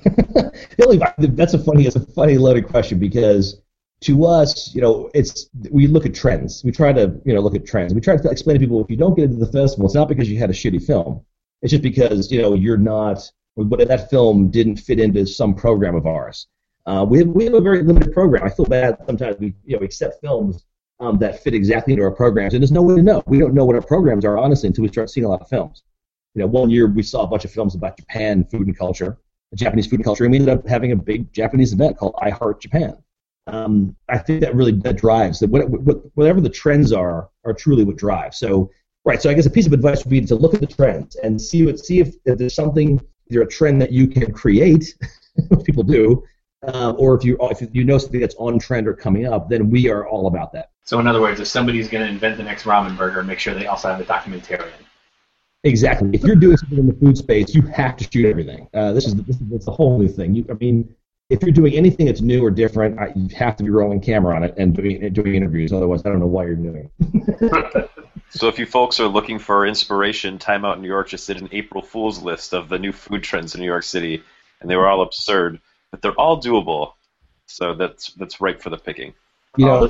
it. 0.78 1.36
that's 1.36 1.54
a 1.54 1.60
funny, 1.60 1.86
it's 1.86 1.96
a 1.96 2.06
funny 2.06 2.38
loaded 2.38 2.68
question 2.68 3.00
because 3.00 3.62
to 4.02 4.26
us, 4.26 4.74
you 4.76 4.82
know, 4.82 5.10
it's 5.14 5.50
we 5.70 5.88
look 5.88 6.06
at 6.06 6.14
trends. 6.14 6.64
We 6.64 6.72
try 6.72 6.94
to, 6.94 7.20
you 7.26 7.34
know, 7.34 7.42
look 7.42 7.56
at 7.56 7.66
trends. 7.66 7.94
We 7.94 8.02
try 8.02 8.18
to 8.18 8.30
explain 8.30 8.56
to 8.56 8.60
people 8.60 8.84
if 8.84 8.90
you 8.90 8.98
don't 8.98 9.16
get 9.16 9.26
into 9.26 9.44
the 9.44 9.52
festival, 9.52 9.86
it's 9.86 9.96
not 9.96 10.10
because 10.10 10.30
you 10.30 10.38
had 10.38 10.50
a 10.50 10.54
shitty 10.54 10.86
film. 10.86 11.26
It's 11.62 11.72
just 11.72 11.84
because 11.84 12.32
you 12.32 12.42
know 12.42 12.54
you're 12.54 12.78
not. 12.78 13.20
But 13.56 13.88
that 13.88 14.10
film 14.10 14.50
didn't 14.50 14.78
fit 14.78 15.00
into 15.00 15.26
some 15.28 15.54
program 15.54 15.96
of 15.96 16.08
ours. 16.08 16.48
Uh, 16.86 17.06
we 17.08 17.20
have 17.20 17.28
we 17.28 17.46
have 17.46 17.54
a 17.54 17.62
very 17.62 17.84
limited 17.84 18.14
program. 18.14 18.44
I 18.44 18.50
feel 18.50 18.66
bad 18.66 18.98
sometimes. 19.06 19.38
We 19.40 19.54
you 19.66 19.78
know 19.78 19.84
accept 19.84 20.22
films 20.22 20.66
um, 21.00 21.18
that 21.20 21.42
fit 21.42 21.54
exactly 21.54 21.94
into 21.94 22.04
our 22.04 22.12
programs, 22.12 22.54
and 22.54 22.62
there's 22.62 22.72
no 22.72 22.82
way 22.82 22.96
to 22.96 23.04
know. 23.04 23.24
We 23.26 23.40
don't 23.40 23.54
know 23.54 23.66
what 23.66 23.76
our 23.76 23.82
programs 23.82 24.26
are 24.26 24.38
honestly 24.38 24.68
until 24.68 24.84
we 24.84 24.90
start 24.90 25.10
seeing 25.10 25.26
a 25.26 25.30
lot 25.30 25.42
of 25.42 25.48
films. 25.48 25.84
You 26.36 26.42
know, 26.42 26.48
one 26.48 26.70
year 26.70 26.88
we 26.88 27.04
saw 27.04 27.24
a 27.24 27.28
bunch 27.28 27.46
of 27.46 27.52
films 27.52 27.76
about 27.76 27.98
Japan 27.98 28.44
food 28.46 28.68
and 28.68 28.78
culture, 28.78 29.18
Japanese 29.56 29.88
food 29.88 30.00
and 30.00 30.04
culture, 30.04 30.26
and 30.26 30.32
we 30.32 30.40
ended 30.40 30.58
up 30.58 30.68
having 30.68 30.92
a 30.92 30.96
big 30.96 31.32
Japanese 31.32 31.74
event 31.74 31.98
called 31.98 32.16
I 32.22 32.32
Heart 32.32 32.62
Japan. 32.62 32.98
Um, 33.48 33.96
I 34.10 34.18
think 34.18 34.42
that 34.42 34.56
really 34.56 34.72
that 34.72 34.98
drives 34.98 35.40
that 35.40 35.50
whatever 35.50 36.42
the 36.42 36.50
trends 36.50 36.92
are 36.92 37.30
are 37.46 37.54
truly 37.54 37.84
what 37.84 37.98
drives. 37.98 38.38
So 38.38 38.72
Right. 39.06 39.22
So 39.22 39.30
I 39.30 39.34
guess 39.34 39.46
a 39.46 39.50
piece 39.50 39.68
of 39.68 39.74
advice 39.74 40.04
would 40.04 40.10
be 40.10 40.22
to 40.22 40.36
look 40.36 40.54
at 40.54 40.62
the 40.62 40.68
trends 40.68 41.18
and 41.18 41.42
see 41.42 41.66
what 41.66 41.78
see 41.78 42.00
if, 42.00 42.16
if 42.26 42.38
there's 42.38 42.56
something 42.56 43.02
either 43.30 43.42
a 43.42 43.48
trend 43.48 43.82
that 43.82 43.92
you 43.92 44.08
can 44.08 44.32
create, 44.32 44.96
which 45.50 45.66
people 45.66 45.84
do, 45.84 46.24
uh, 46.68 46.94
or 46.98 47.16
if 47.16 47.24
you 47.24 47.38
if 47.42 47.62
you 47.74 47.84
know 47.84 47.98
something 47.98 48.20
that's 48.20 48.36
on 48.36 48.60
trend 48.60 48.88
or 48.88 48.94
coming 48.94 49.26
up, 49.26 49.50
then 49.50 49.70
we 49.70 49.90
are 49.90 50.08
all 50.08 50.28
about 50.28 50.54
that. 50.54 50.72
So 50.86 51.00
in 51.00 51.08
other 51.08 51.22
words, 51.22 51.40
if 51.40 51.48
somebody's 51.48 51.88
going 51.88 52.06
to 52.06 52.10
invent 52.12 52.38
the 52.38 52.44
next 52.44 52.64
ramen 52.64 52.98
burger, 52.98 53.24
make 53.24 53.40
sure 53.40 53.54
they 53.54 53.68
also 53.68 53.90
have 53.90 54.00
a 54.00 54.06
documentarian. 54.06 54.72
Exactly. 55.64 56.10
If 56.14 56.24
you're 56.24 56.36
doing 56.36 56.58
something 56.58 56.78
in 56.78 56.88
the 56.88 56.94
food 56.94 57.18
space, 57.18 57.56
you 57.56 57.62
have 57.64 57.96
to 57.98 58.10
shoot 58.12 58.26
everything. 58.26 58.68
Uh, 58.74 58.92
this 58.92 59.06
is 59.06 59.16
this 59.16 59.38
is 59.38 59.52
it's 59.52 59.68
a 59.68 59.72
whole 59.72 59.98
new 59.98 60.10
thing. 60.10 60.36
You, 60.36 60.46
I 60.50 60.54
mean, 60.54 60.94
if 61.30 61.42
you're 61.42 61.52
doing 61.52 61.74
anything 61.74 62.06
that's 62.06 62.22
new 62.22 62.44
or 62.44 62.52
different, 62.52 63.00
I, 63.00 63.14
you 63.16 63.34
have 63.36 63.56
to 63.58 63.64
be 63.64 63.70
rolling 63.70 64.02
camera 64.02 64.36
on 64.36 64.44
it 64.44 64.56
and 64.58 64.76
doing 64.76 65.12
doing 65.14 65.36
interviews. 65.36 65.72
Otherwise, 65.72 66.02
I 66.06 66.10
don't 66.10 66.20
know 66.20 66.28
why 66.28 66.46
you're 66.46 66.56
doing 66.56 66.92
it. 66.98 67.90
So 68.36 68.48
if 68.48 68.58
you 68.58 68.66
folks 68.66 69.00
are 69.00 69.08
looking 69.08 69.38
for 69.38 69.68
inspiration, 69.68 70.40
Time 70.40 70.66
Out 70.66 70.82
New 70.82 70.88
York 70.88 71.10
just 71.10 71.28
did 71.28 71.40
an 71.40 71.50
April 71.52 71.84
Fool's 71.84 72.20
list 72.24 72.56
of 72.56 72.68
the 72.68 72.80
new 72.80 72.92
food 72.92 73.22
trends 73.22 73.54
in 73.54 73.62
New 73.62 73.68
York 73.68 73.84
City, 73.84 74.24
and 74.60 74.68
they 74.68 74.76
were 74.76 74.88
all 74.88 75.04
absurd, 75.04 75.62
but 75.94 76.02
they're 76.02 76.20
all 76.20 76.42
doable. 76.42 76.94
So 77.46 77.76
that's 77.76 78.14
that's 78.14 78.42
ripe 78.42 78.60
for 78.60 78.72
the 78.72 78.78
picking. 78.78 79.14
You 79.58 79.70
uh, 79.70 79.88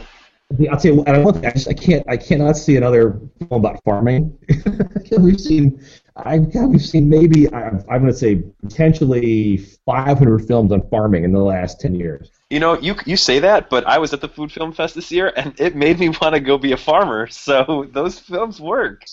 know, 0.60 0.70
I'll 0.70 0.78
tell 0.78 0.96
you, 0.96 1.04
and 1.06 1.24
one 1.24 1.36
thing, 1.36 1.46
I 1.46 1.52
just 1.52 1.70
I 1.70 1.74
can't 1.74 2.04
I 2.10 2.18
cannot 2.18 2.58
see 2.58 2.76
another 2.76 3.22
film 3.40 3.62
about 3.66 3.82
farming. 3.86 4.38
we've 5.18 5.40
seen 5.40 5.82
I 6.18 6.40
we've 6.40 6.82
seen 6.82 7.08
maybe 7.08 7.48
I'm, 7.54 7.86
I'm 7.90 8.02
going 8.02 8.12
to 8.12 8.14
say 8.14 8.44
potentially 8.62 9.58
500 9.86 10.46
films 10.46 10.74
on 10.74 10.86
farming 10.90 11.24
in 11.24 11.32
the 11.32 11.40
last 11.40 11.80
10 11.80 11.96
years. 11.96 12.30
You 12.50 12.60
know, 12.60 12.78
you 12.78 12.96
you 13.06 13.16
say 13.16 13.40
that, 13.40 13.70
but 13.70 13.88
I 13.88 13.98
was 13.98 14.12
at 14.12 14.20
the 14.20 14.28
Food 14.28 14.52
Film 14.52 14.74
Fest 14.74 14.96
this 14.96 15.10
year, 15.10 15.32
and 15.38 15.58
it 15.58 15.74
made 15.74 16.00
me 16.00 16.10
want 16.10 16.36
to 16.36 16.42
go 16.42 16.58
be 16.58 16.74
a 16.74 16.78
farmer. 16.78 17.28
So 17.28 17.88
those 17.94 18.20
films 18.20 18.60
work. 18.60 19.06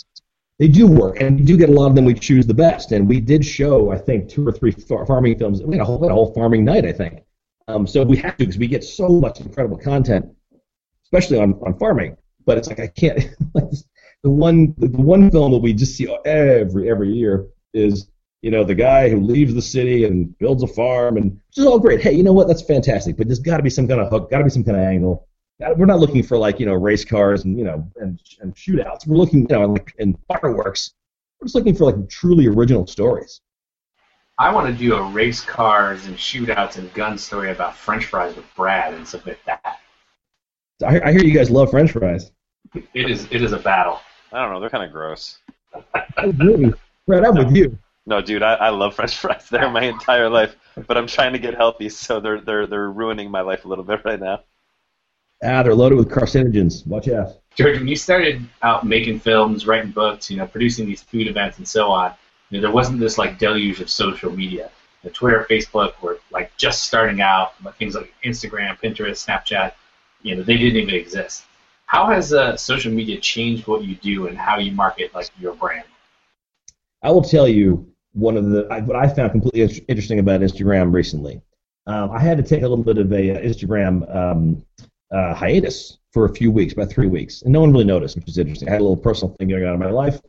They 0.61 0.69
do 0.69 0.87
work, 0.87 1.21
and 1.21 1.41
we 1.41 1.45
do 1.45 1.57
get 1.57 1.71
a 1.71 1.73
lot 1.73 1.87
of 1.87 1.97
them. 1.97 2.05
We 2.05 2.15
choose 2.15 2.47
the 2.47 2.55
best, 2.55 2.93
and 2.93 3.09
we 3.09 3.19
did 3.19 3.45
show 3.45 3.91
I 3.91 3.99
think 3.99 4.29
two 4.29 4.47
or 4.47 4.53
three 4.53 4.71
far- 4.71 5.07
farming 5.07 5.39
films. 5.39 5.63
We 5.63 5.75
had 5.75 5.83
a 5.83 5.85
whole, 5.85 6.01
had 6.01 6.13
a 6.13 6.15
whole 6.15 6.33
farming 6.35 6.65
night, 6.65 6.85
I 6.85 6.93
think. 6.93 7.25
Um, 7.67 7.87
so 7.87 8.05
we 8.05 8.17
have 8.19 8.37
to 8.37 8.45
because 8.45 8.59
we 8.59 8.69
get 8.69 8.85
so 8.85 9.09
much 9.09 9.41
incredible 9.41 9.79
content 9.79 10.27
especially 11.13 11.39
on, 11.39 11.55
on 11.67 11.79
farming. 11.79 12.17
But 12.47 12.59
it's 12.59 12.69
like 12.69 12.81
I 12.81 12.87
can't. 12.87 13.19
the 13.55 14.31
one 14.31 14.75
the 14.79 14.89
one 14.89 15.31
film 15.31 15.53
that 15.53 15.59
we 15.59 15.73
just 15.73 15.97
see 15.97 16.09
every 16.25 16.91
every 16.91 17.13
year 17.13 17.47
is 17.75 18.09
you 18.43 18.51
know 18.51 18.65
the 18.65 18.75
guy 18.75 19.09
who 19.09 19.21
leaves 19.21 19.55
the 19.55 19.63
city 19.63 20.05
and 20.05 20.37
builds 20.39 20.63
a 20.63 20.67
farm 20.67 21.17
and 21.17 21.33
which 21.33 21.59
is 21.59 21.67
all 21.67 21.79
great. 21.79 22.01
Hey, 22.01 22.13
you 22.13 22.23
know 22.23 22.33
what? 22.33 22.49
That's 22.49 22.63
fantastic. 22.63 23.17
But 23.17 23.29
there's 23.29 23.41
got 23.41 23.59
to 23.59 23.63
be 23.63 23.71
some 23.71 23.87
kind 23.87 24.01
of 24.01 24.09
hook. 24.09 24.31
Got 24.31 24.39
to 24.39 24.45
be 24.45 24.51
some 24.51 24.65
kind 24.65 24.77
of 24.77 24.83
angle. 24.83 25.29
Uh, 25.65 25.75
we're 25.77 25.87
not 25.87 26.01
looking 26.01 26.23
for 26.23 26.39
like 26.39 26.59
you 26.59 26.67
know 26.67 26.75
race 26.75 27.05
cars 27.05 27.45
and 27.45 27.59
you 27.59 27.65
know 27.65 27.87
and, 27.97 28.21
and 28.41 28.55
shootouts. 28.55 29.07
We're 29.07 29.17
looking 29.17 29.41
you 29.41 29.57
know 29.57 29.67
like 29.67 29.95
in 29.99 30.17
fireworks. 30.29 30.95
We're 31.41 31.47
just 31.47 31.55
looking 31.55 31.75
for 31.75 31.85
like 31.85 32.09
truly 32.09 32.47
original 32.47 32.87
stories. 32.87 33.41
I 34.39 34.53
want 34.55 34.67
to 34.67 34.73
do 34.73 34.95
a 34.95 35.03
race 35.03 35.43
cars 35.43 36.07
and 36.07 36.17
shootouts 36.17 36.79
and 36.79 36.93
gun 36.95 37.19
story 37.19 37.51
about 37.51 37.77
French 37.77 38.07
fries 38.07 38.35
with 38.37 38.47
Brad 38.55 38.95
and 38.95 39.07
submit 39.07 39.39
that. 39.45 39.81
I, 40.83 41.01
I 41.01 41.13
hear 41.13 41.23
you 41.23 41.35
guys 41.35 41.51
love 41.51 41.71
French 41.71 41.93
fries. 41.93 42.33
It 42.75 43.11
is 43.11 43.27
it 43.31 43.43
is 43.43 43.53
a 43.53 43.59
battle. 43.59 44.01
I 44.33 44.43
don't 44.43 44.53
know. 44.53 44.61
They're 44.61 44.71
kind 44.71 44.85
of 44.85 44.93
gross. 44.93 45.39
really? 46.39 46.73
Brad, 47.07 47.25
I'm 47.25 47.35
with 47.35 47.55
you. 47.55 47.79
No, 48.07 48.21
dude, 48.21 48.43
I, 48.43 48.55
I 48.55 48.69
love 48.71 48.95
French 48.95 49.17
fries. 49.19 49.49
They're 49.51 49.71
my 49.71 49.83
entire 49.83 50.29
life, 50.29 50.57
but 50.87 50.97
I'm 50.97 51.07
trying 51.07 51.33
to 51.33 51.39
get 51.39 51.55
healthy, 51.55 51.89
so 51.89 52.19
they're 52.21 52.41
they're 52.41 52.67
they're 52.67 52.91
ruining 52.91 53.31
my 53.31 53.43
life 53.43 53.65
a 53.65 53.69
little 53.69 53.85
bit 53.85 54.01
right 54.05 54.19
now. 54.19 54.41
Ah, 55.43 55.63
they're 55.63 55.75
loaded 55.75 55.97
with 55.97 56.11
carcinogens. 56.11 56.87
Watch 56.87 57.09
out. 57.09 57.39
George, 57.57 57.79
when 57.79 57.89
you 57.89 57.97
started 57.97 58.43
out 58.63 58.87
making 58.87 59.21
films, 59.21 59.67
writing 59.67 59.91
books, 59.91 60.31
you 60.31 60.37
know, 60.37 60.47
producing 60.47 60.87
these 60.87 61.03
food 61.03 61.27
events 61.27 61.59
and 61.59 61.67
so 61.67 61.91
on, 61.91 62.15
you 62.51 62.59
know, 62.59 62.63
there 62.63 62.75
wasn't 62.75 63.01
this 63.01 63.19
like 63.19 63.39
deluge 63.39 63.81
of 63.81 63.91
social 63.91 64.31
media. 64.31 64.71
The 65.03 65.11
Twitter, 65.11 65.47
Facebook 65.49 66.01
were 66.03 66.19
like 66.31 66.55
just 66.57 66.83
starting 66.83 67.21
out, 67.21 67.55
but 67.63 67.75
things 67.77 67.95
like 67.95 68.13
Instagram, 68.25 68.79
Pinterest, 68.79 69.27
Snapchat 69.27 69.73
you 70.23 70.37
know 70.37 70.43
they 70.43 70.57
didn't 70.57 70.77
even 70.77 70.95
exist. 70.95 71.45
How 71.87 72.07
has 72.07 72.33
uh, 72.33 72.57
social 72.57 72.93
media 72.93 73.19
changed 73.19 73.67
what 73.67 73.83
you 73.83 73.97
do 73.97 74.29
and 74.29 74.39
how 74.39 74.59
you 74.59 74.73
market 74.73 75.15
like 75.15 75.29
your 75.39 75.55
brand? 75.55 75.85
I 77.03 77.11
will 77.11 77.23
tell 77.23 77.49
you 77.49 77.87
one 78.13 78.37
of 78.37 78.51
the 78.51 78.67
what 78.85 78.97
I 78.97 79.09
found 79.09 79.33
completely 79.33 79.85
interesting 79.89 80.19
about 80.19 80.41
Instagram 80.41 80.93
recently. 80.93 81.41
Um, 81.87 82.11
I 82.11 82.21
had 82.21 82.37
to 82.37 82.43
take 82.43 82.63
a 82.63 82.69
little 82.69 82.85
bit 82.85 82.99
of 82.99 83.13
a 83.13 83.37
uh, 83.37 83.41
Instagram 83.41 84.15
um, 84.15 84.65
uh, 85.13 85.35
hiatus 85.35 85.99
for 86.13 86.25
a 86.25 86.35
few 86.35 86.51
weeks, 86.51 86.73
about 86.73 86.91
three 86.91 87.07
weeks, 87.07 87.43
and 87.43 87.53
no 87.53 87.61
one 87.61 87.73
really 87.73 87.85
noticed, 87.85 88.17
which 88.17 88.29
is 88.29 88.39
interesting. 88.39 88.69
I 88.69 88.73
had 88.73 88.81
a 88.81 88.85
little 88.85 88.97
personal 88.97 89.35
thing 89.37 89.49
going 89.49 89.65
on 89.65 89.75
in 89.75 89.81
my 89.81 89.91
life. 89.91 90.21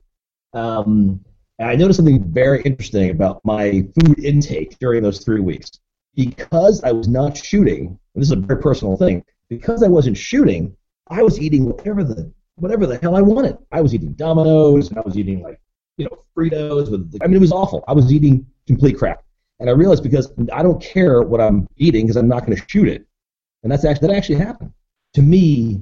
Um, 0.53 1.23
I 1.59 1.75
noticed 1.75 1.97
something 1.97 2.23
very 2.31 2.61
interesting 2.63 3.11
about 3.11 3.41
my 3.43 3.85
food 3.99 4.19
intake 4.19 4.77
during 4.79 5.03
those 5.03 5.23
three 5.23 5.41
weeks. 5.41 5.71
Because 6.15 6.83
I 6.83 6.91
was 6.91 7.07
not 7.07 7.37
shooting, 7.37 7.97
this 8.15 8.27
is 8.27 8.31
a 8.31 8.35
very 8.35 8.61
personal 8.61 8.97
thing, 8.97 9.23
because 9.47 9.81
I 9.81 9.87
wasn't 9.87 10.17
shooting, 10.17 10.75
I 11.07 11.23
was 11.23 11.39
eating 11.39 11.65
whatever 11.65 12.03
the 12.03 12.31
whatever 12.55 12.85
the 12.85 12.97
hell 12.97 13.15
I 13.15 13.21
wanted. 13.21 13.57
I 13.71 13.81
was 13.81 13.93
eating 13.93 14.13
Domino's 14.13 14.89
and 14.89 14.97
I 14.97 15.01
was 15.01 15.17
eating 15.17 15.41
like 15.41 15.59
you 15.97 16.05
know 16.05 16.17
Fritos 16.35 16.91
with. 16.91 17.17
I 17.21 17.27
mean, 17.27 17.37
it 17.37 17.41
was 17.41 17.51
awful. 17.51 17.83
I 17.87 17.93
was 17.93 18.11
eating 18.11 18.45
complete 18.67 18.97
crap, 18.97 19.23
and 19.59 19.69
I 19.69 19.73
realized 19.73 20.03
because 20.03 20.33
I 20.51 20.61
don't 20.63 20.81
care 20.81 21.21
what 21.21 21.39
I'm 21.39 21.67
eating 21.77 22.05
because 22.05 22.17
I'm 22.17 22.27
not 22.27 22.45
going 22.45 22.57
to 22.57 22.63
shoot 22.67 22.87
it, 22.87 23.05
and 23.63 23.71
that's 23.71 23.85
actually 23.85 24.07
that 24.07 24.15
actually 24.15 24.35
happened 24.35 24.73
to 25.13 25.21
me 25.21 25.81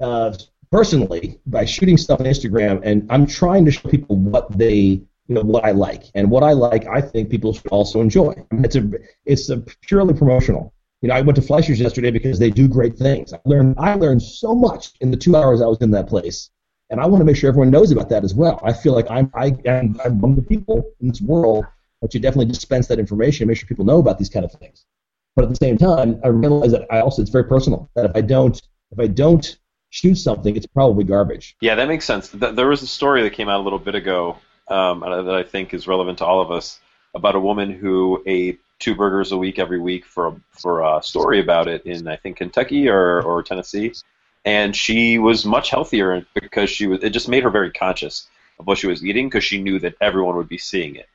uh, 0.00 0.34
personally 0.70 1.38
by 1.46 1.64
shooting 1.64 1.96
stuff 1.96 2.20
on 2.20 2.26
Instagram, 2.26 2.80
and 2.82 3.06
I'm 3.10 3.26
trying 3.26 3.64
to 3.66 3.70
show 3.70 3.88
people 3.88 4.16
what 4.16 4.56
they 4.56 5.02
you 5.28 5.36
know 5.36 5.42
what 5.42 5.64
I 5.64 5.70
like, 5.70 6.04
and 6.14 6.30
what 6.30 6.42
I 6.42 6.52
like, 6.52 6.86
I 6.86 7.00
think 7.00 7.30
people 7.30 7.52
should 7.52 7.68
also 7.68 8.00
enjoy. 8.00 8.32
I 8.50 8.54
mean, 8.54 8.64
it's 8.64 8.76
a 8.76 8.90
it's 9.24 9.48
a 9.50 9.58
purely 9.58 10.14
promotional. 10.14 10.74
You 11.00 11.08
know, 11.08 11.14
I 11.14 11.20
went 11.20 11.36
to 11.36 11.42
Fleischer's 11.42 11.80
yesterday 11.80 12.10
because 12.10 12.38
they 12.38 12.50
do 12.50 12.68
great 12.68 12.96
things. 12.96 13.32
I 13.32 13.38
learned 13.44 13.76
I 13.78 13.94
learned 13.94 14.22
so 14.22 14.54
much 14.54 14.92
in 15.00 15.10
the 15.10 15.16
two 15.16 15.36
hours 15.36 15.60
I 15.60 15.66
was 15.66 15.78
in 15.80 15.90
that 15.92 16.08
place, 16.08 16.50
and 16.90 17.00
I 17.00 17.06
want 17.06 17.20
to 17.20 17.24
make 17.24 17.36
sure 17.36 17.48
everyone 17.48 17.70
knows 17.70 17.92
about 17.92 18.08
that 18.08 18.24
as 18.24 18.34
well. 18.34 18.60
I 18.64 18.72
feel 18.72 18.94
like 18.94 19.10
I'm 19.10 19.30
I 19.34 19.56
am 19.66 20.00
I'm 20.04 20.20
one 20.20 20.30
of 20.30 20.36
the 20.36 20.42
people 20.42 20.92
in 21.00 21.08
this 21.08 21.20
world 21.20 21.66
that 22.00 22.12
should 22.12 22.22
definitely 22.22 22.52
dispense 22.52 22.86
that 22.88 22.98
information, 22.98 23.44
and 23.44 23.48
make 23.48 23.58
sure 23.58 23.68
people 23.68 23.84
know 23.84 23.98
about 23.98 24.18
these 24.18 24.28
kind 24.28 24.44
of 24.44 24.52
things. 24.52 24.84
But 25.34 25.44
at 25.44 25.50
the 25.50 25.56
same 25.56 25.78
time, 25.78 26.20
I 26.24 26.28
realize 26.28 26.72
that 26.72 26.86
I 26.90 27.00
also 27.00 27.22
it's 27.22 27.30
very 27.30 27.44
personal. 27.44 27.90
That 27.94 28.06
if 28.06 28.12
I 28.14 28.20
don't 28.20 28.60
if 28.90 28.98
I 28.98 29.06
don't 29.06 29.56
shoot 29.90 30.16
something, 30.16 30.56
it's 30.56 30.66
probably 30.66 31.04
garbage. 31.04 31.56
Yeah, 31.60 31.74
that 31.74 31.88
makes 31.88 32.04
sense. 32.04 32.28
There 32.28 32.68
was 32.68 32.82
a 32.82 32.86
story 32.86 33.22
that 33.22 33.30
came 33.30 33.48
out 33.48 33.60
a 33.60 33.62
little 33.62 33.78
bit 33.78 33.94
ago 33.94 34.38
um, 34.68 35.00
that 35.00 35.34
I 35.34 35.42
think 35.42 35.74
is 35.74 35.86
relevant 35.86 36.18
to 36.18 36.26
all 36.26 36.40
of 36.40 36.50
us 36.50 36.80
about 37.14 37.34
a 37.34 37.40
woman 37.40 37.70
who 37.70 38.22
ate 38.26 38.60
two 38.78 38.94
burgers 38.94 39.32
a 39.32 39.36
week 39.36 39.58
every 39.58 39.78
week 39.78 40.04
for 40.04 40.28
a, 40.28 40.36
for 40.50 40.80
a 40.82 41.02
story 41.02 41.40
about 41.40 41.68
it 41.68 41.84
in 41.86 42.08
I 42.08 42.16
think 42.16 42.38
Kentucky 42.38 42.88
or, 42.88 43.22
or 43.22 43.42
Tennessee, 43.42 43.92
and 44.44 44.74
she 44.74 45.18
was 45.18 45.44
much 45.44 45.70
healthier 45.70 46.26
because 46.34 46.68
she 46.68 46.86
was. 46.86 47.02
It 47.02 47.10
just 47.10 47.28
made 47.28 47.44
her 47.44 47.50
very 47.50 47.70
conscious 47.70 48.28
of 48.58 48.66
what 48.66 48.78
she 48.78 48.86
was 48.86 49.04
eating 49.04 49.28
because 49.28 49.44
she 49.44 49.62
knew 49.62 49.78
that 49.78 49.94
everyone 50.00 50.36
would 50.36 50.48
be 50.48 50.58
seeing 50.58 50.96
it. 50.96 51.08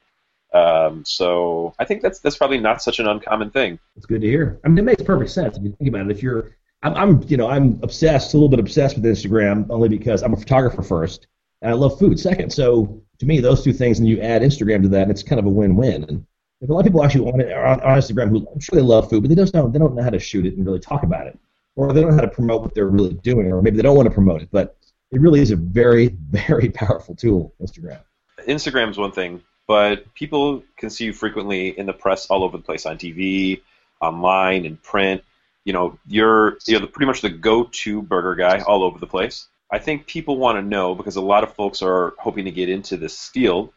Um, 0.57 1.03
so 1.05 1.73
I 1.79 1.85
think 1.85 2.01
that's 2.01 2.19
that's 2.19 2.37
probably 2.37 2.57
not 2.57 2.81
such 2.81 2.99
an 2.99 3.07
uncommon 3.07 3.51
thing. 3.51 3.79
It's 3.95 4.05
good 4.05 4.21
to 4.21 4.27
hear. 4.27 4.59
I 4.63 4.69
mean, 4.69 4.79
it 4.79 4.83
makes 4.83 5.03
perfect 5.03 5.31
sense 5.31 5.57
if 5.57 5.63
you 5.63 5.71
think 5.77 5.89
about 5.89 6.05
it. 6.05 6.11
If 6.11 6.23
you're, 6.23 6.51
I'm, 6.83 6.93
I'm, 6.95 7.23
you 7.27 7.37
know, 7.37 7.49
I'm 7.49 7.79
obsessed, 7.83 8.33
a 8.33 8.37
little 8.37 8.49
bit 8.49 8.59
obsessed 8.59 8.95
with 8.95 9.05
Instagram 9.05 9.67
only 9.69 9.89
because 9.89 10.23
I'm 10.23 10.33
a 10.33 10.37
photographer 10.37 10.81
first, 10.81 11.27
and 11.61 11.71
I 11.71 11.75
love 11.75 11.99
food 11.99 12.19
second. 12.19 12.51
So 12.51 13.01
to 13.19 13.25
me, 13.25 13.39
those 13.39 13.63
two 13.63 13.73
things, 13.73 13.99
and 13.99 14.07
you 14.07 14.21
add 14.21 14.41
Instagram 14.41 14.81
to 14.83 14.89
that, 14.89 15.03
and 15.03 15.11
it's 15.11 15.23
kind 15.23 15.39
of 15.39 15.45
a 15.45 15.49
win-win. 15.49 16.03
And 16.05 16.25
if 16.61 16.69
a 16.69 16.73
lot 16.73 16.79
of 16.79 16.85
people 16.85 17.03
actually 17.03 17.29
on, 17.29 17.41
on, 17.41 17.81
on 17.81 17.97
Instagram 17.97 18.29
who 18.29 18.47
I'm 18.51 18.59
sure 18.59 18.75
they 18.75 18.85
love 18.85 19.09
food, 19.09 19.21
but 19.21 19.29
they 19.29 19.35
just 19.35 19.53
don't 19.53 19.71
they 19.71 19.79
don't 19.79 19.95
know 19.95 20.03
how 20.03 20.09
to 20.09 20.19
shoot 20.19 20.45
it 20.45 20.55
and 20.55 20.65
really 20.65 20.79
talk 20.79 21.03
about 21.03 21.27
it, 21.27 21.37
or 21.75 21.93
they 21.93 22.01
don't 22.01 22.11
know 22.11 22.15
how 22.15 22.21
to 22.21 22.29
promote 22.29 22.61
what 22.61 22.73
they're 22.73 22.87
really 22.87 23.13
doing, 23.15 23.51
or 23.51 23.61
maybe 23.61 23.77
they 23.77 23.83
don't 23.83 23.95
want 23.95 24.07
to 24.07 24.13
promote 24.13 24.41
it. 24.41 24.49
But 24.51 24.77
it 25.11 25.21
really 25.21 25.41
is 25.41 25.51
a 25.51 25.55
very 25.55 26.07
very 26.31 26.69
powerful 26.69 27.15
tool, 27.15 27.53
Instagram. 27.61 27.99
Instagram's 28.47 28.97
one 28.97 29.11
thing 29.11 29.43
but 29.67 30.13
people 30.13 30.63
can 30.77 30.89
see 30.89 31.05
you 31.05 31.13
frequently 31.13 31.77
in 31.77 31.85
the 31.85 31.93
press 31.93 32.27
all 32.27 32.43
over 32.43 32.57
the 32.57 32.63
place 32.63 32.85
on 32.85 32.97
TV, 32.97 33.61
online, 34.01 34.65
in 34.65 34.77
print. 34.77 35.23
You 35.65 35.73
know, 35.73 35.99
you're 36.07 36.57
you're 36.65 36.79
the, 36.79 36.87
pretty 36.87 37.07
much 37.07 37.21
the 37.21 37.29
go-to 37.29 38.01
burger 38.01 38.35
guy 38.35 38.61
all 38.61 38.83
over 38.83 38.97
the 38.97 39.07
place. 39.07 39.47
I 39.69 39.79
think 39.79 40.07
people 40.07 40.37
want 40.37 40.57
to 40.57 40.61
know 40.61 40.95
because 40.95 41.17
a 41.17 41.21
lot 41.21 41.43
of 41.43 41.53
folks 41.53 41.81
are 41.81 42.13
hoping 42.17 42.45
to 42.45 42.51
get 42.51 42.69
into 42.69 42.95
this 42.95 43.27
field. 43.27 43.73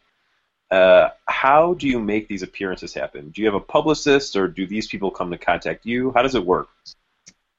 Uh, 0.70 1.08
how 1.26 1.74
do 1.74 1.88
you 1.88 1.98
make 1.98 2.28
these 2.28 2.42
appearances 2.42 2.94
happen? 2.94 3.30
Do 3.30 3.42
you 3.42 3.48
have 3.48 3.56
a 3.56 3.60
publicist, 3.60 4.36
or 4.36 4.46
do 4.46 4.68
these 4.68 4.86
people 4.86 5.10
come 5.10 5.32
to 5.32 5.38
contact 5.38 5.84
you? 5.84 6.12
How 6.14 6.22
does 6.22 6.36
it 6.36 6.46
work? 6.46 6.68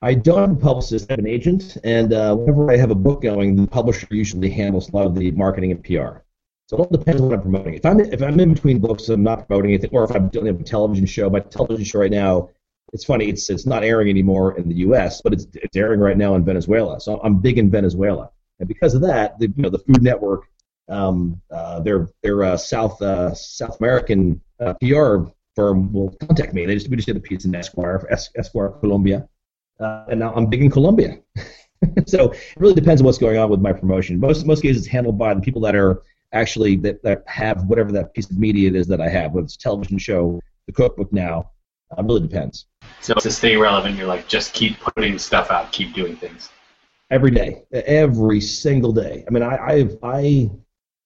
I 0.02 0.13
don't 0.13 0.39
have 0.39 0.52
a 0.52 0.60
publicist. 0.60 1.12
I 1.12 1.13
have 1.13 1.20
an 1.20 1.28
agent, 1.28 1.76
and 1.84 2.13
uh, 2.13 2.34
whenever 2.34 2.72
I 2.72 2.78
have 2.78 2.89
a 2.89 2.96
book 2.96 3.22
going, 3.22 3.58
the 3.58 3.67
publisher 3.67 4.08
usually 4.10 4.50
handles 4.50 4.89
a 4.89 4.96
lot 4.96 5.08
of 5.08 5.15
the 5.15 5.32
marketing 5.32 5.72
and 5.72 5.84
PR. 5.84 6.24
So 6.71 6.77
it 6.77 6.79
all 6.79 6.97
depends 6.97 7.21
on 7.21 7.27
what 7.27 7.36
I'm 7.36 7.41
promoting. 7.41 7.73
If 7.73 7.86
I'm 7.86 7.99
if 7.99 8.21
I'm 8.21 8.39
in 8.39 8.53
between 8.53 8.79
books, 8.79 9.10
I'm 9.10 9.23
not 9.23 9.45
promoting 9.45 9.71
anything, 9.71 9.89
or 9.91 10.05
if 10.05 10.12
I'm 10.12 10.29
doing 10.29 10.47
a 10.47 10.53
television 10.53 11.05
show. 11.05 11.29
My 11.29 11.41
television 11.41 11.84
show 11.84 11.99
right 11.99 12.10
now, 12.10 12.47
it's 12.93 13.03
funny. 13.03 13.27
It's 13.27 13.49
it's 13.49 13.65
not 13.65 13.84
airing 13.84 14.07
anymore 14.07 14.57
in 14.57 14.69
the 14.69 14.75
U.S., 14.75 15.19
but 15.21 15.34
it's 15.34 15.47
it's 15.53 15.75
airing 15.75 15.99
right 15.99 16.15
now 16.15 16.34
in 16.36 16.45
Venezuela. 16.45 17.01
So 17.01 17.19
I'm 17.25 17.41
big 17.41 17.57
in 17.57 17.69
Venezuela, 17.69 18.29
and 18.60 18.69
because 18.69 18.95
of 18.95 19.01
that, 19.01 19.38
the 19.38 19.47
you 19.47 19.63
know 19.63 19.69
the 19.69 19.79
Food 19.79 20.01
Network, 20.01 20.45
um, 20.88 21.41
uh, 21.51 21.81
their 21.81 22.07
their 22.23 22.41
uh, 22.41 22.55
South 22.55 23.01
uh, 23.01 23.34
South 23.34 23.77
American 23.81 24.39
uh, 24.62 24.73
PR 24.75 25.29
firm 25.57 25.91
will 25.91 26.15
contact 26.25 26.53
me. 26.53 26.65
They 26.65 26.75
just 26.75 26.88
we 26.88 26.95
just 26.95 27.07
did 27.07 27.17
a 27.17 27.19
piece 27.19 27.43
in 27.43 27.53
Esquire 27.53 28.07
Esquire 28.38 28.69
Colombia, 28.79 29.27
uh, 29.81 30.05
and 30.07 30.21
now 30.21 30.34
I'm 30.34 30.45
big 30.45 30.62
in 30.62 30.71
Colombia. 30.71 31.19
so 32.07 32.31
it 32.31 32.55
really 32.55 32.75
depends 32.75 33.01
on 33.01 33.05
what's 33.05 33.17
going 33.17 33.38
on 33.38 33.49
with 33.49 33.60
my 33.60 33.73
promotion. 33.73 34.21
Most 34.21 34.45
most 34.45 34.62
cases, 34.62 34.84
it's 34.84 34.88
handled 34.88 35.17
by 35.17 35.34
the 35.34 35.41
people 35.41 35.60
that 35.63 35.75
are 35.75 36.01
actually 36.34 36.76
that, 36.78 37.04
that 37.04 37.24
have 37.28 37.65
whatever 37.65 37.91
that 37.91 38.13
piece 38.13 38.30
of 38.30 38.38
media 38.38 38.70
it 38.70 38.76
is 38.76 38.88
that 38.88 39.02
I 39.02 39.10
have, 39.10 39.34
whether 39.34 39.46
it's 39.46 39.56
a 39.56 39.60
television 39.60 39.98
show, 39.98 40.39
the 40.67 40.74
cookbook 40.74 41.12
now. 41.12 41.52
Uh, 41.98 42.04
really 42.04 42.22
depends. 42.22 42.67
So 43.02 43.13
to 43.15 43.32
stay 43.32 43.58
relevant, 43.58 43.98
you're 43.98 44.08
like 44.08 44.28
just 44.28 44.54
keep 44.54 44.80
putting 44.80 45.17
stuff 45.17 45.52
out, 45.52 45.72
keep 45.72 45.94
doing 45.94 46.15
things. 46.15 46.50
Every 47.10 47.32
day, 47.32 47.63
every 47.74 48.39
single 48.39 48.94
day. 48.94 49.26
I 49.28 49.32
mean, 49.32 49.44
I 49.44 49.56
I 49.56 49.89
I 50.02 50.52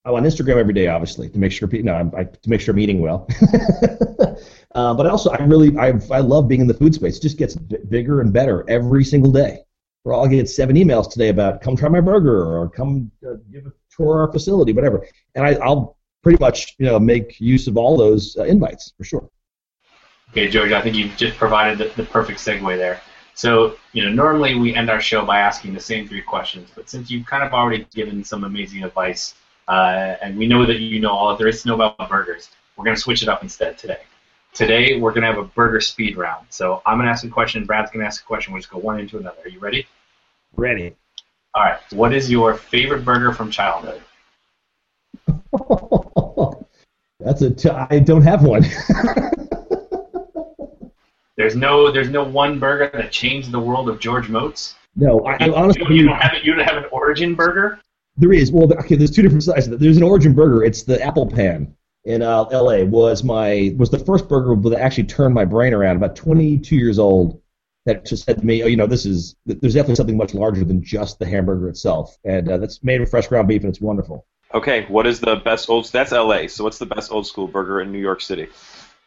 I'm 0.06 0.14
on 0.14 0.24
Instagram 0.24 0.58
every 0.58 0.74
day, 0.74 0.88
obviously, 0.88 1.30
to 1.30 1.40
make 1.40 1.52
sure 1.52 1.68
people, 1.68 1.86
no, 1.88 2.12
I, 2.16 2.26
to 2.26 2.50
make 2.50 2.62
sure 2.62 2.74
I'm 2.74 2.80
eating 2.80 3.02
well. 3.02 3.28
uh, 4.76 4.94
but 4.94 5.08
also, 5.08 5.32
I 5.32 5.44
really, 5.44 5.76
I, 5.80 5.94
I 6.12 6.20
love 6.20 6.48
being 6.48 6.62
in 6.62 6.68
the 6.68 6.76
food 6.76 6.94
space. 6.94 7.18
It 7.18 7.24
just 7.24 7.40
gets 7.40 7.56
b- 7.56 7.78
bigger 7.90 8.22
and 8.22 8.32
better 8.32 8.64
every 8.70 9.04
single 9.04 9.32
day. 9.32 9.62
We're 10.04 10.14
all 10.14 10.28
getting 10.28 10.46
seven 10.46 10.76
emails 10.76 11.10
today 11.10 11.30
about 11.30 11.62
come 11.62 11.76
try 11.76 11.90
my 11.90 12.02
burger 12.02 12.56
or 12.56 12.70
come 12.70 13.12
uh, 13.28 13.38
give 13.52 13.66
a 13.66 13.72
tour 13.96 14.22
our 14.22 14.32
facility, 14.32 14.74
whatever. 14.74 15.06
And 15.36 15.46
I, 15.46 15.54
I'll 15.56 15.98
pretty 16.24 16.40
much 16.40 16.76
you 16.80 16.86
know 16.86 17.00
make 17.00 17.40
use 17.40 17.68
of 17.68 17.78
all 17.78 17.98
those 17.98 18.36
uh, 18.38 18.44
invites 18.44 18.94
for 18.98 19.04
sure. 19.04 19.30
Okay, 20.32 20.50
George, 20.50 20.72
I 20.72 20.82
think 20.82 20.96
you've 20.96 21.16
just 21.16 21.38
provided 21.38 21.78
the, 21.78 21.96
the 21.96 22.08
perfect 22.10 22.40
segue 22.40 22.78
there. 22.78 23.00
So, 23.36 23.76
you 23.92 24.04
know, 24.04 24.10
normally 24.10 24.56
we 24.56 24.74
end 24.74 24.90
our 24.90 25.02
show 25.02 25.26
by 25.26 25.40
asking 25.40 25.74
the 25.74 25.80
same 25.80 26.08
three 26.08 26.22
questions, 26.22 26.70
but 26.74 26.90
since 26.90 27.12
you've 27.12 27.26
kind 27.26 27.44
of 27.44 27.54
already 27.54 27.86
given 27.94 28.24
some 28.24 28.46
amazing 28.46 28.84
advice, 28.84 29.36
uh, 29.68 30.16
and 30.22 30.38
we 30.38 30.48
know 30.48 30.66
that 30.66 30.80
you 30.80 31.02
know 31.02 31.12
all 31.12 31.30
that 31.30 31.38
there 31.38 31.48
is 31.48 31.62
to 31.62 31.68
know 31.68 31.76
about 31.76 32.10
burgers, 32.10 32.50
we're 32.76 32.86
going 32.86 32.96
to 32.96 33.02
switch 33.02 33.24
it 33.24 33.30
up 33.30 33.44
instead 33.44 33.78
today. 33.78 34.00
Today, 34.54 35.00
we're 35.00 35.12
going 35.12 35.24
to 35.24 35.28
have 35.28 35.38
a 35.38 35.44
burger 35.44 35.82
speed 35.82 36.16
round. 36.16 36.48
So 36.50 36.82
I'm 36.86 36.98
going 36.98 37.08
to 37.08 37.12
ask 37.12 37.26
a 37.26 37.30
question, 37.30 37.66
Brad's 37.66 37.92
going 37.92 38.02
to 38.02 38.08
ask 38.08 38.24
a 38.24 38.26
question. 38.26 38.54
We'll 38.54 38.62
just 38.62 38.72
go 38.72 38.80
one 38.80 39.00
into 39.02 39.18
another. 39.18 39.42
Are 39.44 39.50
you 39.50 39.60
ready? 39.60 39.86
Ready. 40.56 40.96
All 41.56 41.64
right. 41.64 41.80
What 41.94 42.14
is 42.14 42.30
your 42.30 42.54
favorite 42.56 43.06
burger 43.06 43.32
from 43.32 43.50
childhood? 43.50 44.02
That's 47.20 47.42
a. 47.42 47.50
T- 47.50 47.70
I 47.70 48.00
don't 48.00 48.24
have 48.24 48.44
one. 48.44 48.64
there's 51.38 51.56
no. 51.56 51.92
There's 51.92 52.10
no 52.10 52.26
one 52.26 52.60
burger 52.60 52.92
that 52.94 53.12
changed 53.12 53.52
the 53.52 53.60
world 53.60 53.88
of 53.88 54.00
George 54.02 54.28
Motz. 54.28 54.76
No, 54.98 55.22
I, 55.22 55.38
I 55.40 55.50
honestly. 55.50 55.86
You, 55.90 55.96
you 55.96 56.08
don't 56.08 56.18
have 56.18 56.34
it. 56.34 56.44
You 56.44 56.54
don't 56.56 56.66
have 56.66 56.78
an 56.78 56.90
origin 56.92 57.36
burger. 57.36 57.80
There 58.18 58.34
is. 58.34 58.52
Well, 58.52 58.72
okay. 58.80 58.98
There's 58.98 59.12
two 59.12 59.22
different 59.22 59.44
sizes. 59.44 59.78
There's 59.80 59.98
an 59.98 60.04
origin 60.04 60.34
burger. 60.34 60.66
It's 60.66 60.84
the 60.84 61.02
apple 61.02 61.26
pan 61.26 61.74
in 62.04 62.22
uh, 62.22 62.44
L.A. 62.46 62.84
was 62.84 63.24
my 63.24 63.74
was 63.78 63.90
the 63.90 64.00
first 64.00 64.28
burger 64.28 64.56
that 64.70 64.80
actually 64.80 65.06
turned 65.06 65.34
my 65.34 65.46
brain 65.46 65.74
around. 65.74 65.96
About 65.96 66.18
22 66.18 66.76
years 66.76 67.00
old 67.00 67.42
that 67.86 68.06
just 68.06 68.26
said 68.26 68.40
to 68.40 68.46
me, 68.46 68.64
oh, 68.64 68.68
you 68.68 68.78
know, 68.78 68.88
this 68.88 69.06
is 69.06 69.36
there's 69.46 69.74
definitely 69.74 69.96
something 69.96 70.18
much 70.18 70.34
larger 70.34 70.64
than 70.64 70.84
just 70.84 71.20
the 71.20 71.26
hamburger 71.26 71.70
itself, 71.70 72.18
and 72.24 72.50
uh, 72.50 72.58
that's 72.58 72.84
made 72.84 73.00
with 73.00 73.10
fresh 73.10 73.28
ground 73.28 73.48
beef, 73.48 73.62
and 73.62 73.70
it's 73.70 73.82
wonderful. 73.82 74.26
Okay, 74.54 74.86
what 74.88 75.06
is 75.06 75.20
the 75.20 75.38
best 75.38 75.70
old? 75.70 75.92
That's 75.92 76.12
L.A. 76.12 76.48
So 76.48 76.64
what's 76.64 76.78
the 76.78 76.86
best 76.86 77.12
old 77.12 77.28
school 77.28 77.48
burger 77.48 77.82
in 77.82 77.92
New 77.92 78.00
York 78.00 78.22
City? 78.22 78.48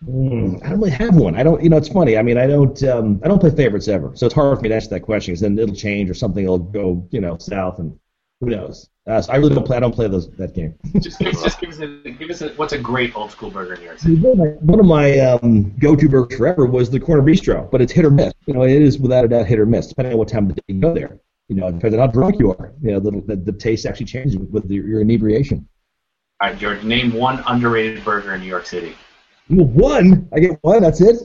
Mm, 0.06 0.64
I 0.64 0.68
don't 0.70 0.78
really 0.78 0.90
have 0.90 1.16
one. 1.16 1.34
I 1.34 1.42
don't, 1.42 1.62
you 1.62 1.68
know, 1.68 1.76
it's 1.76 1.88
funny. 1.88 2.16
I 2.16 2.22
mean, 2.22 2.38
I 2.38 2.46
don't, 2.46 2.80
um, 2.84 3.20
I 3.24 3.28
don't 3.28 3.40
play 3.40 3.50
favorites 3.50 3.88
ever, 3.88 4.12
so 4.14 4.26
it's 4.26 4.34
hard 4.34 4.56
for 4.56 4.62
me 4.62 4.68
to 4.68 4.74
answer 4.76 4.90
that 4.90 5.00
question 5.00 5.32
because 5.32 5.40
then 5.40 5.58
it'll 5.58 5.74
change 5.74 6.08
or 6.08 6.14
something 6.14 6.46
will 6.46 6.58
go, 6.58 7.06
you 7.10 7.20
know, 7.20 7.36
south, 7.38 7.78
and 7.80 7.98
who 8.40 8.50
knows. 8.50 8.88
Uh, 9.08 9.20
so 9.22 9.32
I 9.32 9.36
really 9.36 9.54
don't 9.54 9.64
play. 9.64 9.76
I 9.76 9.80
don't 9.80 9.94
play 9.94 10.06
those 10.06 10.30
that 10.36 10.54
game. 10.54 10.74
just, 11.00 11.18
give, 11.18 11.32
just 11.32 11.60
give 11.60 11.70
us, 11.70 11.78
a, 11.80 11.86
give 12.10 12.30
us 12.30 12.42
a, 12.42 12.50
what's 12.50 12.72
a 12.72 12.78
great 12.78 13.16
old 13.16 13.30
school 13.30 13.50
burger 13.50 13.74
in 13.74 13.80
New 13.80 13.86
York 13.86 13.98
City? 13.98 14.16
One 14.16 14.80
of 14.80 14.86
my 14.86 15.18
um, 15.20 15.74
go-to 15.78 16.08
burgers 16.08 16.36
forever 16.36 16.66
was 16.66 16.90
the 16.90 17.00
Corner 17.00 17.22
Bistro, 17.22 17.70
but 17.70 17.80
it's 17.80 17.92
hit 17.92 18.04
or 18.04 18.10
miss. 18.10 18.34
You 18.46 18.54
know, 18.54 18.62
it 18.62 18.70
is 18.70 18.98
without 18.98 19.24
a 19.24 19.28
doubt 19.28 19.46
hit 19.46 19.58
or 19.58 19.66
miss, 19.66 19.86
depending 19.86 20.12
on 20.12 20.18
what 20.18 20.28
time 20.28 20.50
of 20.50 20.56
day 20.56 20.62
you 20.68 20.80
go 20.80 20.94
there. 20.94 21.18
You 21.48 21.56
know, 21.56 21.70
depending 21.70 21.98
on 21.98 22.08
how 22.08 22.12
drunk 22.12 22.38
you 22.38 22.50
are. 22.50 22.74
You 22.82 22.92
know, 22.92 23.00
the, 23.00 23.22
the, 23.26 23.36
the 23.36 23.52
taste 23.52 23.86
actually 23.86 24.06
changes 24.06 24.36
with, 24.36 24.50
with 24.50 24.70
your, 24.70 24.86
your 24.86 25.00
inebriation. 25.00 25.66
All 26.40 26.50
right, 26.50 26.58
George, 26.58 26.84
name 26.84 27.14
one 27.14 27.42
underrated 27.46 28.04
burger 28.04 28.34
in 28.34 28.42
New 28.42 28.46
York 28.46 28.66
City. 28.66 28.94
One? 29.48 30.28
I 30.32 30.40
get 30.40 30.58
one. 30.60 30.82
That's 30.82 31.00
it. 31.00 31.16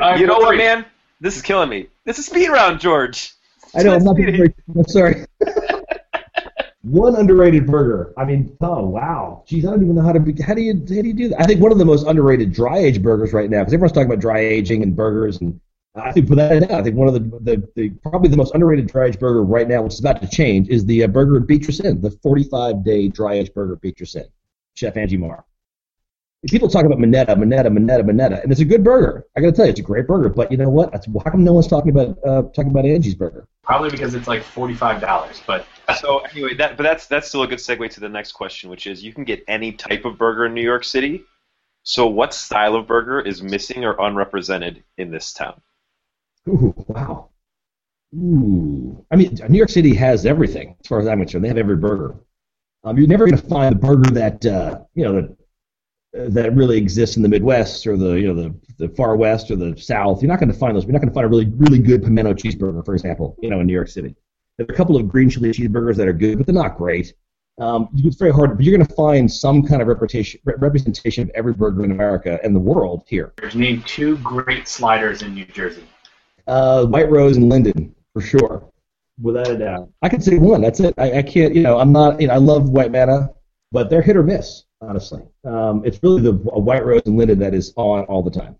Uh, 0.00 0.14
you 0.14 0.26
know 0.26 0.38
what, 0.38 0.56
man? 0.56 0.86
This 1.20 1.36
is 1.36 1.42
killing 1.42 1.68
me. 1.68 1.88
This 2.04 2.18
is 2.20 2.26
speed 2.26 2.48
round, 2.48 2.78
George. 2.78 3.32
I 3.74 3.82
know. 3.82 3.94
I'm 3.94 4.04
not 4.04 4.16
being 4.16 4.36
very. 4.36 4.54
I'm 4.74 4.86
sorry. 4.86 5.26
one 6.86 7.16
underrated 7.16 7.66
burger. 7.66 8.14
I 8.16 8.24
mean, 8.24 8.56
oh 8.60 8.86
wow, 8.86 9.42
geez, 9.46 9.66
I 9.66 9.70
don't 9.70 9.82
even 9.82 9.96
know 9.96 10.02
how 10.02 10.12
to. 10.12 10.20
Be, 10.20 10.40
how 10.40 10.54
do 10.54 10.62
you 10.62 10.74
how 10.74 11.02
do 11.02 11.08
you 11.08 11.14
do 11.14 11.28
that? 11.30 11.40
I 11.40 11.44
think 11.44 11.60
one 11.60 11.72
of 11.72 11.78
the 11.78 11.84
most 11.84 12.06
underrated 12.06 12.52
dry 12.52 12.78
age 12.78 13.02
burgers 13.02 13.32
right 13.32 13.50
now, 13.50 13.60
because 13.60 13.74
everyone's 13.74 13.92
talking 13.92 14.06
about 14.06 14.20
dry 14.20 14.38
aging 14.38 14.82
and 14.82 14.94
burgers, 14.94 15.40
and 15.40 15.60
I 15.96 16.12
think 16.12 16.28
for 16.28 16.36
that, 16.36 16.70
I 16.70 16.82
think 16.82 16.94
one 16.94 17.08
of 17.08 17.14
the, 17.14 17.20
the, 17.40 17.68
the 17.74 17.90
probably 18.02 18.28
the 18.28 18.36
most 18.36 18.54
underrated 18.54 18.86
dry 18.86 19.06
age 19.06 19.18
burger 19.18 19.42
right 19.42 19.66
now, 19.66 19.82
which 19.82 19.94
is 19.94 20.00
about 20.00 20.22
to 20.22 20.28
change, 20.28 20.68
is 20.68 20.84
the 20.86 21.02
uh, 21.02 21.08
burger 21.08 21.38
at 21.38 21.46
Beatrice 21.48 21.80
Inn, 21.80 22.00
the 22.00 22.10
45 22.10 22.84
day 22.84 23.08
dry 23.08 23.34
age 23.34 23.52
burger 23.52 23.74
at 23.74 23.80
Beatrice 23.80 24.14
Inn, 24.14 24.28
Chef 24.74 24.96
Angie 24.96 25.16
Mar 25.16 25.44
people 26.46 26.68
talk 26.68 26.84
about 26.84 26.98
Minetta, 26.98 27.36
Minetta, 27.36 27.70
Minetta, 27.70 28.02
Minetta, 28.02 28.42
and 28.42 28.50
it's 28.50 28.60
a 28.60 28.64
good 28.64 28.84
burger. 28.84 29.24
I 29.36 29.40
got 29.40 29.48
to 29.48 29.52
tell 29.52 29.64
you, 29.66 29.70
it's 29.70 29.80
a 29.80 29.82
great 29.82 30.06
burger. 30.06 30.28
But 30.28 30.50
you 30.50 30.56
know 30.56 30.68
what? 30.68 30.92
That's, 30.92 31.06
how 31.06 31.30
come 31.30 31.44
no 31.44 31.52
one's 31.52 31.66
talking 31.66 31.90
about 31.90 32.18
uh, 32.24 32.42
talking 32.54 32.70
about 32.70 32.84
Angie's 32.84 33.14
burger? 33.14 33.46
Probably 33.62 33.90
because 33.90 34.14
it's 34.14 34.28
like 34.28 34.42
forty 34.42 34.74
five 34.74 35.00
dollars. 35.00 35.42
But 35.46 35.66
so 36.00 36.18
anyway, 36.18 36.54
that 36.54 36.76
but 36.76 36.82
that's 36.82 37.06
that's 37.06 37.28
still 37.28 37.42
a 37.42 37.46
good 37.46 37.58
segue 37.58 37.90
to 37.90 38.00
the 38.00 38.08
next 38.08 38.32
question, 38.32 38.70
which 38.70 38.86
is 38.86 39.02
you 39.02 39.12
can 39.12 39.24
get 39.24 39.44
any 39.48 39.72
type 39.72 40.04
of 40.04 40.18
burger 40.18 40.46
in 40.46 40.54
New 40.54 40.62
York 40.62 40.84
City. 40.84 41.24
So 41.82 42.06
what 42.06 42.34
style 42.34 42.74
of 42.74 42.86
burger 42.86 43.20
is 43.20 43.42
missing 43.42 43.84
or 43.84 43.94
unrepresented 44.00 44.82
in 44.98 45.10
this 45.10 45.32
town? 45.32 45.60
Ooh, 46.48 46.74
wow. 46.88 47.30
Ooh, 48.14 49.04
I 49.10 49.16
mean, 49.16 49.36
New 49.48 49.58
York 49.58 49.68
City 49.68 49.94
has 49.94 50.26
everything 50.26 50.76
as 50.80 50.86
far 50.86 51.00
as 51.00 51.06
I'm 51.06 51.18
concerned. 51.18 51.44
They 51.44 51.48
have 51.48 51.58
every 51.58 51.76
burger. 51.76 52.16
Um, 52.84 52.96
you're 52.98 53.08
never 53.08 53.26
going 53.26 53.40
to 53.40 53.46
find 53.48 53.74
the 53.74 53.78
burger 53.80 54.10
that 54.10 54.46
uh, 54.46 54.80
you 54.94 55.04
know 55.04 55.20
that 55.20 55.35
that 56.16 56.54
really 56.54 56.78
exists 56.78 57.16
in 57.16 57.22
the 57.22 57.28
Midwest 57.28 57.86
or 57.86 57.96
the 57.96 58.12
you 58.14 58.32
know 58.32 58.34
the, 58.34 58.54
the 58.78 58.88
far 58.94 59.16
west 59.16 59.50
or 59.50 59.56
the 59.56 59.76
South. 59.76 60.22
You're 60.22 60.30
not 60.30 60.40
going 60.40 60.52
to 60.52 60.58
find 60.58 60.76
those. 60.76 60.84
You're 60.84 60.92
not 60.92 61.00
going 61.00 61.10
to 61.10 61.14
find 61.14 61.26
a 61.26 61.28
really 61.28 61.46
really 61.56 61.78
good 61.78 62.02
pimento 62.02 62.32
cheeseburger, 62.32 62.84
for 62.84 62.94
example, 62.94 63.36
you 63.40 63.50
know, 63.50 63.60
in 63.60 63.66
New 63.66 63.72
York 63.72 63.88
City. 63.88 64.14
There 64.56 64.66
are 64.68 64.72
a 64.72 64.76
couple 64.76 64.96
of 64.96 65.08
green 65.08 65.28
chili 65.28 65.50
cheeseburgers 65.50 65.96
that 65.96 66.08
are 66.08 66.14
good, 66.14 66.38
but 66.38 66.46
they're 66.46 66.54
not 66.54 66.78
great. 66.78 67.12
Um, 67.58 67.88
it's 67.94 68.16
very 68.16 68.32
hard, 68.32 68.56
but 68.56 68.64
you're 68.64 68.76
going 68.76 68.86
to 68.86 68.94
find 68.94 69.30
some 69.30 69.62
kind 69.62 69.80
of 69.80 69.88
representation 69.88 70.40
representation 70.44 71.24
of 71.24 71.30
every 71.34 71.54
burger 71.54 71.84
in 71.84 71.90
America 71.90 72.38
and 72.42 72.54
the 72.54 72.60
world 72.60 73.04
here. 73.06 73.32
Name 73.54 73.82
two 73.86 74.18
great 74.18 74.68
sliders 74.68 75.22
in 75.22 75.34
New 75.34 75.46
Jersey. 75.46 75.84
Uh, 76.46 76.84
White 76.86 77.10
Rose 77.10 77.36
and 77.36 77.48
Linden, 77.48 77.94
for 78.12 78.20
sure, 78.20 78.70
without 79.20 79.48
a 79.48 79.56
doubt. 79.56 79.88
I 80.02 80.08
could 80.08 80.22
say 80.22 80.38
one. 80.38 80.60
That's 80.60 80.80
it. 80.80 80.94
I, 80.98 81.18
I 81.18 81.22
can't. 81.22 81.54
You 81.54 81.62
know, 81.62 81.78
I'm 81.78 81.92
not. 81.92 82.20
You 82.20 82.28
know, 82.28 82.34
I 82.34 82.38
love 82.38 82.68
White 82.68 82.90
Manna, 82.90 83.30
but 83.72 83.90
they're 83.90 84.02
hit 84.02 84.16
or 84.16 84.22
miss 84.22 84.66
honestly. 84.80 85.22
Um, 85.44 85.82
it's 85.84 86.02
really 86.02 86.22
the 86.22 86.32
White 86.32 86.84
Rose 86.84 87.02
and 87.06 87.16
Linden 87.16 87.38
that 87.40 87.54
is 87.54 87.72
on 87.76 88.04
all 88.04 88.22
the 88.22 88.30
time. 88.30 88.56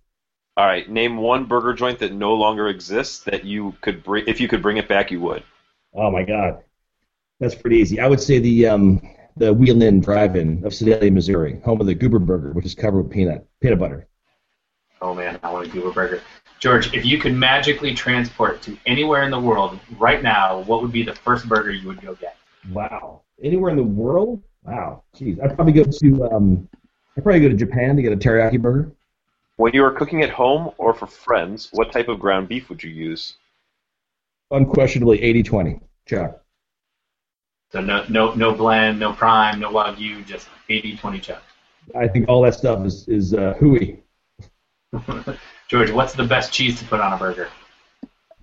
All 0.57 0.67
right, 0.67 0.89
name 0.89 1.19
one 1.19 1.45
burger 1.45 1.75
joint 1.75 1.99
that 1.99 2.13
no 2.13 2.35
longer 2.35 2.69
exists 2.69 3.21
that 3.25 3.45
you 3.45 3.75
could 3.83 4.03
bring. 4.03 4.25
If 4.27 4.41
you 4.41 4.49
could 4.49 4.63
bring 4.63 4.79
it 4.79 4.89
back, 4.89 5.11
you 5.11 5.21
would. 5.21 5.43
Oh 5.95 6.11
my 6.11 6.23
God, 6.23 6.63
that's 7.41 7.55
pretty 7.55 7.77
easy. 7.77 8.01
I 8.01 8.09
would 8.09 8.21
say 8.21 8.39
the 8.39 8.67
um, 8.67 9.03
the 9.37 9.53
Wheel 9.53 9.83
Inn 9.83 10.01
Drive-In 10.01 10.65
of 10.65 10.73
Sedalia, 10.73 11.11
Missouri, 11.11 11.61
home 11.63 11.81
of 11.81 11.87
the 11.87 11.95
Goober 11.95 12.19
Burger, 12.19 12.53
which 12.53 12.65
is 12.65 12.75
covered 12.75 13.03
with 13.03 13.13
peanut 13.13 13.47
peanut 13.61 13.79
butter. 13.79 14.09
Oh 15.03 15.15
man, 15.15 15.39
I 15.43 15.53
want 15.53 15.67
a 15.67 15.71
Goober 15.71 15.93
Burger. 15.93 16.23
George, 16.59 16.95
if 16.95 17.05
you 17.05 17.19
could 17.19 17.35
magically 17.35 17.93
transport 17.93 18.63
to 18.63 18.79
anywhere 18.87 19.25
in 19.25 19.31
the 19.31 19.39
world 19.39 19.79
right 19.99 20.23
now, 20.23 20.61
what 20.61 20.81
would 20.81 20.91
be 20.91 21.03
the 21.03 21.15
first 21.15 21.47
burger 21.47 21.71
you 21.71 21.87
would 21.87 22.01
go 22.01 22.15
get? 22.15 22.39
Wow, 22.71 23.21
anywhere 23.43 23.71
in 23.71 23.77
the 23.77 23.85
world? 23.85 24.43
Wow, 24.67 25.05
jeez, 25.15 25.43
I'd 25.43 25.55
probably 25.55 25.73
go 25.73 25.85
to 25.85 26.25
um, 26.33 26.69
I'd 27.17 27.23
probably 27.23 27.41
go 27.41 27.49
to 27.49 27.55
Japan 27.55 27.97
to 27.97 28.03
get 28.03 28.13
a 28.13 28.17
teriyaki 28.17 28.61
burger. 28.61 28.91
When 29.57 29.73
you 29.73 29.85
are 29.85 29.93
cooking 29.93 30.23
at 30.23 30.31
home 30.31 30.73
or 30.77 30.93
for 30.93 31.07
friends, 31.07 31.71
what 31.73 31.93
type 31.93 32.09
of 32.09 32.19
ground 32.19 32.49
beef 32.49 32.69
would 32.69 32.83
you 32.83 32.91
use? 32.91 33.37
Unquestionably 34.51 35.19
80-20. 35.19 35.81
Chuck. 36.05 36.43
So 37.73 37.81
no, 37.81 38.05
no, 38.09 38.35
no 38.35 38.55
blend, 38.55 39.01
no 39.01 39.13
prime, 39.13 39.59
no 39.61 39.71
wagyu, 39.71 40.25
just 40.27 40.49
80-20 40.69 41.23
chuck. 41.23 41.43
I 41.95 42.07
think 42.07 42.29
all 42.29 42.43
that 42.43 42.55
stuff 42.55 42.85
is 42.85 43.07
is 43.09 43.35
uh, 43.35 43.55
hooey. 43.59 44.03
George, 45.69 45.91
what's 45.91 46.13
the 46.15 46.25
best 46.25 46.53
cheese 46.53 46.79
to 46.81 46.85
put 46.87 47.01
on 47.01 47.13
a 47.13 47.17
burger? 47.17 47.49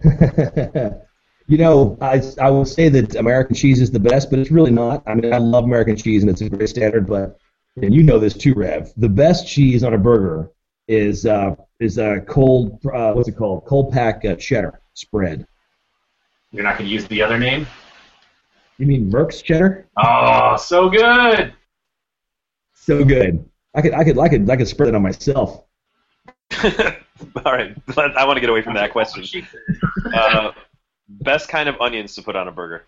You 1.48 1.58
know, 1.58 1.98
I, 2.02 2.22
I 2.42 2.50
will 2.50 2.66
say 2.66 2.90
that 2.90 3.16
American 3.16 3.56
cheese 3.56 3.82
is 3.82 3.92
the 3.92 4.00
best, 4.00 4.30
but 4.30 4.40
it's 4.40 4.52
really 4.52 4.72
not. 4.72 5.04
I 5.06 5.14
mean, 5.14 5.34
I 5.34 5.38
love 5.38 5.66
American 5.66 5.98
cheese 5.98 6.24
and 6.24 6.30
it's 6.30 6.42
a 6.42 6.50
great 6.50 6.70
standard, 6.70 7.06
but 7.06 7.38
and 7.76 7.94
you 7.94 8.04
know 8.04 8.20
this 8.20 8.34
too, 8.34 8.54
Rev. 8.54 8.92
The 8.98 9.10
best 9.10 9.48
cheese 9.48 9.84
on 9.84 9.94
a 9.94 9.98
burger 9.98 10.52
is 10.88 11.26
uh, 11.26 11.56
is 11.80 11.98
a 11.98 12.22
cold 12.22 12.80
uh, 12.86 13.14
what's 13.14 13.28
it 13.28 13.36
called? 13.36 13.66
Cold 13.66 13.92
pack 13.92 14.24
uh, 14.26 14.36
cheddar 14.36 14.82
spread. 14.94 15.46
You're 16.52 16.64
not 16.64 16.78
going 16.78 16.88
to 16.88 16.94
use 16.94 17.08
the 17.08 17.22
other 17.22 17.40
name? 17.40 17.66
You 18.78 18.86
mean 18.86 19.12
Merkts 19.12 19.44
cheddar? 19.44 19.88
Oh, 19.98 20.56
so 20.56 20.90
good. 20.90 21.54
So 22.74 23.04
good. 23.04 23.44
I 23.76 23.82
could 23.82 23.94
I 23.94 24.04
could 24.04 24.20
I 24.20 24.30
could 24.30 24.50
I 24.50 24.56
could 24.56 24.68
spread 24.68 24.90
it 24.90 24.96
on 24.96 25.02
myself. 25.02 25.66
All 26.64 27.54
right, 27.54 27.76
I 27.98 28.26
want 28.26 28.38
to 28.38 28.42
get 28.42 28.50
away 28.50 28.62
from 28.62 28.76
that 28.76 28.92
question. 28.92 29.26
Uh, 30.14 30.52
Best 31.22 31.50
kind 31.50 31.70
of 31.70 31.80
onions 31.80 32.16
to 32.16 32.22
put 32.22 32.36
on 32.36 32.48
a 32.48 32.52
burger. 32.52 32.86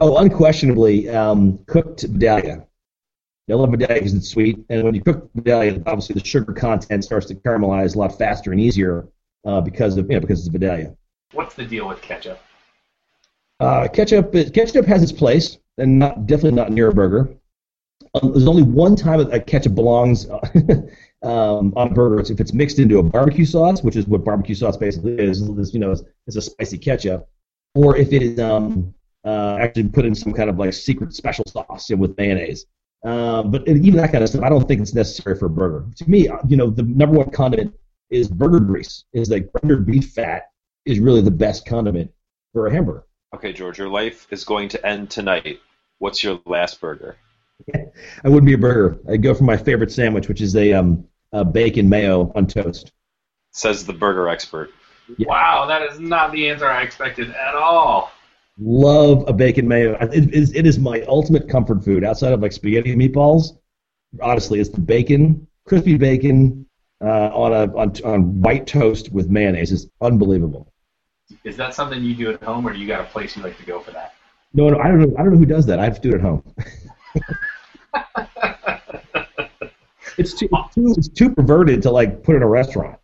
Oh, 0.00 0.16
unquestionably, 0.18 1.08
um, 1.08 1.58
cooked 1.66 2.02
Vidalia. 2.02 2.66
I 3.50 3.54
love 3.54 3.70
Vidalia 3.70 3.94
because 3.94 4.14
it's 4.14 4.28
sweet, 4.28 4.58
and 4.70 4.82
when 4.84 4.94
you 4.94 5.02
cook 5.02 5.30
Vidalia, 5.34 5.82
obviously 5.86 6.14
the 6.14 6.24
sugar 6.24 6.52
content 6.52 7.04
starts 7.04 7.26
to 7.26 7.34
caramelize 7.34 7.94
a 7.94 7.98
lot 7.98 8.16
faster 8.16 8.52
and 8.52 8.60
easier 8.60 9.06
uh, 9.44 9.60
because 9.60 9.96
of 9.98 10.08
you 10.08 10.14
know 10.14 10.20
because 10.20 10.40
it's 10.40 10.48
Vidalia. 10.48 10.96
What's 11.32 11.54
the 11.54 11.64
deal 11.64 11.86
with 11.86 12.00
ketchup? 12.00 12.40
Uh, 13.60 13.88
ketchup 13.88 14.32
ketchup 14.32 14.86
has 14.86 15.02
its 15.02 15.12
place, 15.12 15.58
and 15.78 15.98
not 15.98 16.26
definitely 16.26 16.56
not 16.56 16.72
near 16.72 16.88
a 16.88 16.94
burger. 16.94 17.34
Um, 18.14 18.32
there's 18.32 18.48
only 18.48 18.62
one 18.62 18.96
time 18.96 19.22
that 19.28 19.46
ketchup 19.46 19.74
belongs 19.74 20.26
um, 21.24 21.72
on 21.76 21.88
a 21.88 21.94
burger 21.94 22.20
if 22.20 22.40
it's 22.40 22.52
mixed 22.52 22.78
into 22.78 22.98
a 22.98 23.02
barbecue 23.02 23.44
sauce, 23.44 23.82
which 23.82 23.96
is 23.96 24.06
what 24.06 24.24
barbecue 24.24 24.54
sauce 24.54 24.76
basically 24.76 25.18
is. 25.18 25.42
is 25.42 25.72
you 25.74 25.80
know, 25.80 25.92
it's, 25.92 26.02
it's 26.26 26.36
a 26.36 26.42
spicy 26.42 26.78
ketchup, 26.78 27.28
or 27.74 27.96
if 27.96 28.12
it 28.12 28.22
is 28.22 28.38
um, 28.38 28.94
uh, 29.24 29.56
actually 29.60 29.88
put 29.88 30.04
in 30.04 30.14
some 30.14 30.32
kind 30.32 30.50
of 30.50 30.58
like 30.58 30.72
secret 30.72 31.14
special 31.14 31.44
sauce 31.46 31.88
you 31.88 31.96
know, 31.96 32.02
with 32.02 32.16
mayonnaise. 32.16 32.66
Uh, 33.04 33.42
but 33.42 33.66
even 33.68 33.96
that 33.96 34.12
kind 34.12 34.24
of 34.24 34.30
stuff, 34.30 34.42
I 34.42 34.48
don't 34.48 34.66
think 34.66 34.80
it's 34.80 34.94
necessary 34.94 35.36
for 35.36 35.46
a 35.46 35.50
burger. 35.50 35.84
To 35.96 36.10
me, 36.10 36.28
uh, 36.28 36.38
you 36.48 36.56
know, 36.56 36.70
the 36.70 36.82
number 36.82 37.18
one 37.18 37.30
condiment 37.30 37.74
is 38.10 38.28
burger 38.28 38.60
grease. 38.60 39.04
Is 39.12 39.30
like 39.30 39.50
rendered 39.62 39.86
beef 39.86 40.12
fat 40.12 40.50
is 40.86 41.00
really 41.00 41.20
the 41.20 41.30
best 41.30 41.66
condiment 41.66 42.10
for 42.52 42.66
a 42.66 42.72
hamburger. 42.72 43.04
Okay, 43.34 43.52
George, 43.52 43.78
your 43.78 43.88
life 43.88 44.26
is 44.30 44.44
going 44.44 44.68
to 44.70 44.86
end 44.86 45.10
tonight. 45.10 45.60
What's 45.98 46.22
your 46.22 46.40
last 46.46 46.80
burger? 46.80 47.16
I 47.74 48.28
wouldn't 48.28 48.46
be 48.46 48.54
a 48.54 48.58
burger. 48.58 48.98
I'd 49.08 49.22
go 49.22 49.34
for 49.34 49.44
my 49.44 49.56
favorite 49.56 49.92
sandwich, 49.92 50.28
which 50.28 50.40
is 50.40 50.56
a 50.56 50.72
um, 50.72 51.06
uh, 51.34 51.44
bacon 51.44 51.88
mayo 51.88 52.32
on 52.34 52.46
toast. 52.46 52.92
Says 53.50 53.84
the 53.84 53.92
burger 53.92 54.28
expert. 54.28 54.70
Yeah. 55.18 55.26
Wow, 55.28 55.66
that 55.66 55.82
is 55.82 56.00
not 56.00 56.32
the 56.32 56.48
answer 56.48 56.66
I 56.66 56.82
expected 56.82 57.30
at 57.30 57.54
all. 57.54 58.10
Love 58.58 59.24
a 59.28 59.32
bacon 59.32 59.68
mayo. 59.68 59.96
It 60.00 60.32
is, 60.32 60.54
it 60.54 60.66
is 60.66 60.78
my 60.78 61.02
ultimate 61.02 61.48
comfort 61.48 61.84
food 61.84 62.04
outside 62.04 62.32
of 62.32 62.40
like 62.40 62.52
spaghetti 62.52 62.92
and 62.92 63.00
meatballs. 63.00 63.58
Honestly, 64.22 64.60
it's 64.60 64.70
the 64.70 64.80
bacon, 64.80 65.46
crispy 65.66 65.96
bacon 65.96 66.64
uh, 67.04 67.30
on 67.34 67.52
a 67.52 67.76
on, 67.76 67.92
on 68.04 68.40
white 68.40 68.66
toast 68.66 69.10
with 69.12 69.28
mayonnaise. 69.28 69.72
It's 69.72 69.86
unbelievable. 70.00 70.72
Is 71.42 71.56
that 71.56 71.74
something 71.74 72.02
you 72.02 72.14
do 72.14 72.30
at 72.30 72.42
home, 72.42 72.66
or 72.66 72.72
do 72.72 72.78
you 72.78 72.86
got 72.86 73.00
a 73.00 73.04
place 73.04 73.36
you 73.36 73.42
like 73.42 73.58
to 73.58 73.66
go 73.66 73.80
for 73.80 73.90
that? 73.90 74.14
No, 74.52 74.68
no, 74.68 74.78
I 74.78 74.86
don't 74.86 75.00
know. 75.00 75.14
I 75.18 75.22
don't 75.22 75.32
know 75.32 75.38
who 75.38 75.46
does 75.46 75.66
that. 75.66 75.80
I 75.80 75.84
have 75.84 76.00
to 76.00 76.10
do 76.10 76.10
it 76.10 76.14
at 76.16 76.20
home. 76.20 76.54
it's 80.18 80.34
too, 80.34 80.48
it's 80.52 80.74
too 80.74 80.94
it's 80.96 81.08
too 81.08 81.34
perverted 81.34 81.82
to 81.82 81.90
like 81.90 82.22
put 82.22 82.36
in 82.36 82.42
a 82.42 82.48
restaurant. 82.48 82.98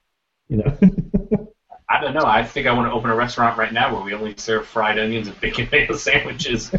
You 0.49 0.59
know. 0.59 0.79
I 1.89 2.01
don't 2.01 2.15
know. 2.15 2.25
I 2.25 2.45
think 2.45 2.69
I 2.69 2.73
want 2.73 2.89
to 2.89 2.93
open 2.93 3.11
a 3.11 3.17
restaurant 3.17 3.59
right 3.59 3.73
now 3.73 3.93
where 3.93 4.03
we 4.03 4.15
only 4.15 4.35
serve 4.37 4.65
fried 4.67 4.99
onions 4.99 5.27
and 5.27 5.39
bacon 5.41 5.69
mayo 5.73 5.93
sandwiches. 5.95 6.73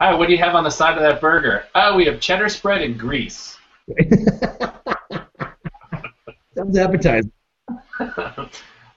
Hi, 0.00 0.14
what 0.14 0.26
do 0.26 0.32
you 0.32 0.38
have 0.38 0.54
on 0.54 0.62
the 0.62 0.70
side 0.70 0.96
of 0.96 1.02
that 1.02 1.20
burger? 1.20 1.64
Oh, 1.74 1.96
we 1.96 2.04
have 2.04 2.20
cheddar 2.20 2.48
spread 2.48 2.82
and 2.82 2.96
grease. 2.96 3.58
Sounds 6.54 6.78
appetizing. 6.78 7.32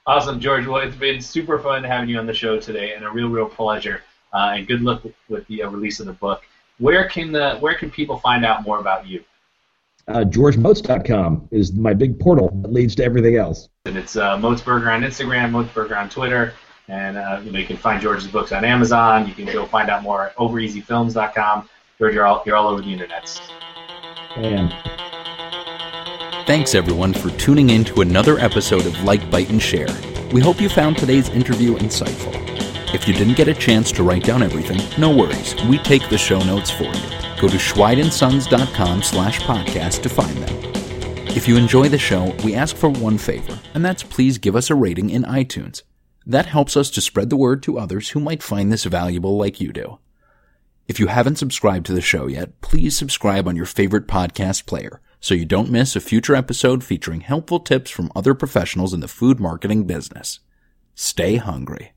awesome, 0.06 0.40
George. 0.40 0.68
Well, 0.68 0.82
it's 0.82 0.96
been 0.96 1.20
super 1.20 1.58
fun 1.58 1.84
having 1.84 2.10
you 2.10 2.20
on 2.20 2.28
the 2.28 2.34
show 2.34 2.60
today, 2.60 2.94
and 2.94 3.04
a 3.04 3.10
real, 3.10 3.30
real 3.30 3.50
pleasure. 3.50 4.04
Uh, 4.32 4.54
and 4.58 4.68
good 4.68 4.82
luck 4.82 5.04
with, 5.04 5.16
with 5.28 5.48
the 5.48 5.64
uh, 5.64 5.70
release 5.70 6.00
of 6.00 6.06
the 6.06 6.14
book. 6.14 6.44
Where 6.80 7.08
can 7.08 7.32
the 7.32 7.58
where 7.60 7.76
can 7.76 7.90
people 7.90 8.18
find 8.18 8.46
out 8.46 8.64
more 8.64 8.80
about 8.80 9.08
you? 9.08 9.24
Uh, 10.08 10.24
GeorgeMotz.com 10.24 11.48
is 11.52 11.74
my 11.74 11.94
big 11.94 12.20
portal 12.20 12.50
that 12.62 12.72
leads 12.72 12.94
to 12.96 13.04
everything 13.04 13.38
else. 13.38 13.70
And 13.86 13.98
it's 13.98 14.16
uh, 14.16 14.38
Motzburger 14.38 14.94
on 14.94 15.02
Instagram, 15.02 15.52
Motzburger 15.52 15.98
on 15.98 16.10
Twitter, 16.10 16.54
and 16.88 17.18
uh, 17.18 17.42
you 17.44 17.52
know 17.52 17.60
you 17.60 17.66
can 17.66 17.78
find 17.78 18.02
George's 18.02 18.28
books 18.28 18.52
on 18.52 18.64
Amazon. 18.64 19.28
You 19.28 19.34
can 19.34 19.46
go 19.46 19.66
find 19.66 19.90
out 19.90 20.04
more 20.04 20.28
at 20.28 20.36
OverEasyFilms.com. 20.36 21.70
George, 21.98 22.14
you're 22.14 22.26
all 22.26 22.44
you're 22.46 22.56
all 22.56 22.68
over 22.68 22.82
the 22.82 22.92
internet. 22.92 23.42
Man. 24.38 24.70
Thanks 26.46 26.76
everyone 26.76 27.12
for 27.12 27.32
tuning 27.40 27.72
in 27.72 27.84
to 27.86 28.02
another 28.02 28.38
episode 28.38 28.86
of 28.86 29.02
Like, 29.04 29.32
Bite, 29.32 29.50
and 29.50 29.60
Share. 29.60 29.88
We 30.32 30.42
hope 30.42 30.62
you 30.62 30.70
found 30.70 30.96
today's 30.96 31.30
interview 31.30 31.76
insightful. 31.78 32.75
If 32.94 33.08
you 33.08 33.14
didn't 33.14 33.38
get 33.38 33.48
a 33.48 33.54
chance 33.54 33.92
to 33.94 34.04
write 34.04 34.24
down 34.24 34.44
everything, 34.44 34.80
no 35.00 35.16
worries. 35.16 35.56
We 35.66 35.78
take 35.80 36.08
the 36.10 36.18
show 36.18 36.40
notes 36.40 36.70
for 36.70 36.84
you. 36.84 37.10
Go 37.40 37.48
to 37.48 37.58
schweidandsons.com 37.58 39.04
slash 39.04 39.40
podcast 39.42 40.02
to 40.04 40.10
find 40.10 40.38
them. 40.38 40.74
If 41.36 41.48
you 41.48 41.58
enjoy 41.58 41.90
the 41.90 41.98
show, 41.98 42.34
we 42.46 42.56
ask 42.56 42.76
for 42.76 42.90
one 42.90 43.18
favor, 43.18 43.60
and 43.74 43.84
that's 43.84 44.04
please 44.04 44.38
give 44.38 44.56
us 44.56 44.70
a 44.70 44.76
rating 44.76 45.10
in 45.10 45.24
iTunes. 45.24 45.82
That 46.26 46.46
helps 46.46 46.78
us 46.78 46.90
to 46.92 47.02
spread 47.02 47.30
the 47.30 47.36
word 47.36 47.62
to 47.64 47.78
others 47.78 48.10
who 48.10 48.20
might 48.20 48.42
find 48.42 48.72
this 48.72 48.86
valuable 48.86 49.38
like 49.38 49.60
you 49.60 49.74
do. 49.74 50.00
If 50.88 51.00
you 51.00 51.08
haven't 51.08 51.38
subscribed 51.38 51.88
to 51.88 51.94
the 51.94 52.02
show 52.02 52.28
yet, 52.28 52.62
please 52.62 52.96
subscribe 52.96 53.48
on 53.48 53.56
your 53.56 53.66
favorite 53.66 54.08
podcast 54.08 54.66
player 54.66 55.02
so 55.20 55.34
you 55.34 55.46
don't 55.46 55.72
miss 55.72 55.96
a 55.96 56.00
future 56.00 56.36
episode 56.36 56.84
featuring 56.84 57.22
helpful 57.22 57.60
tips 57.60 57.90
from 57.90 58.12
other 58.16 58.36
professionals 58.36 58.94
in 58.94 59.00
the 59.00 59.08
food 59.08 59.40
marketing 59.40 59.86
business. 59.86 60.40
Stay 60.94 61.38
hungry. 61.38 61.95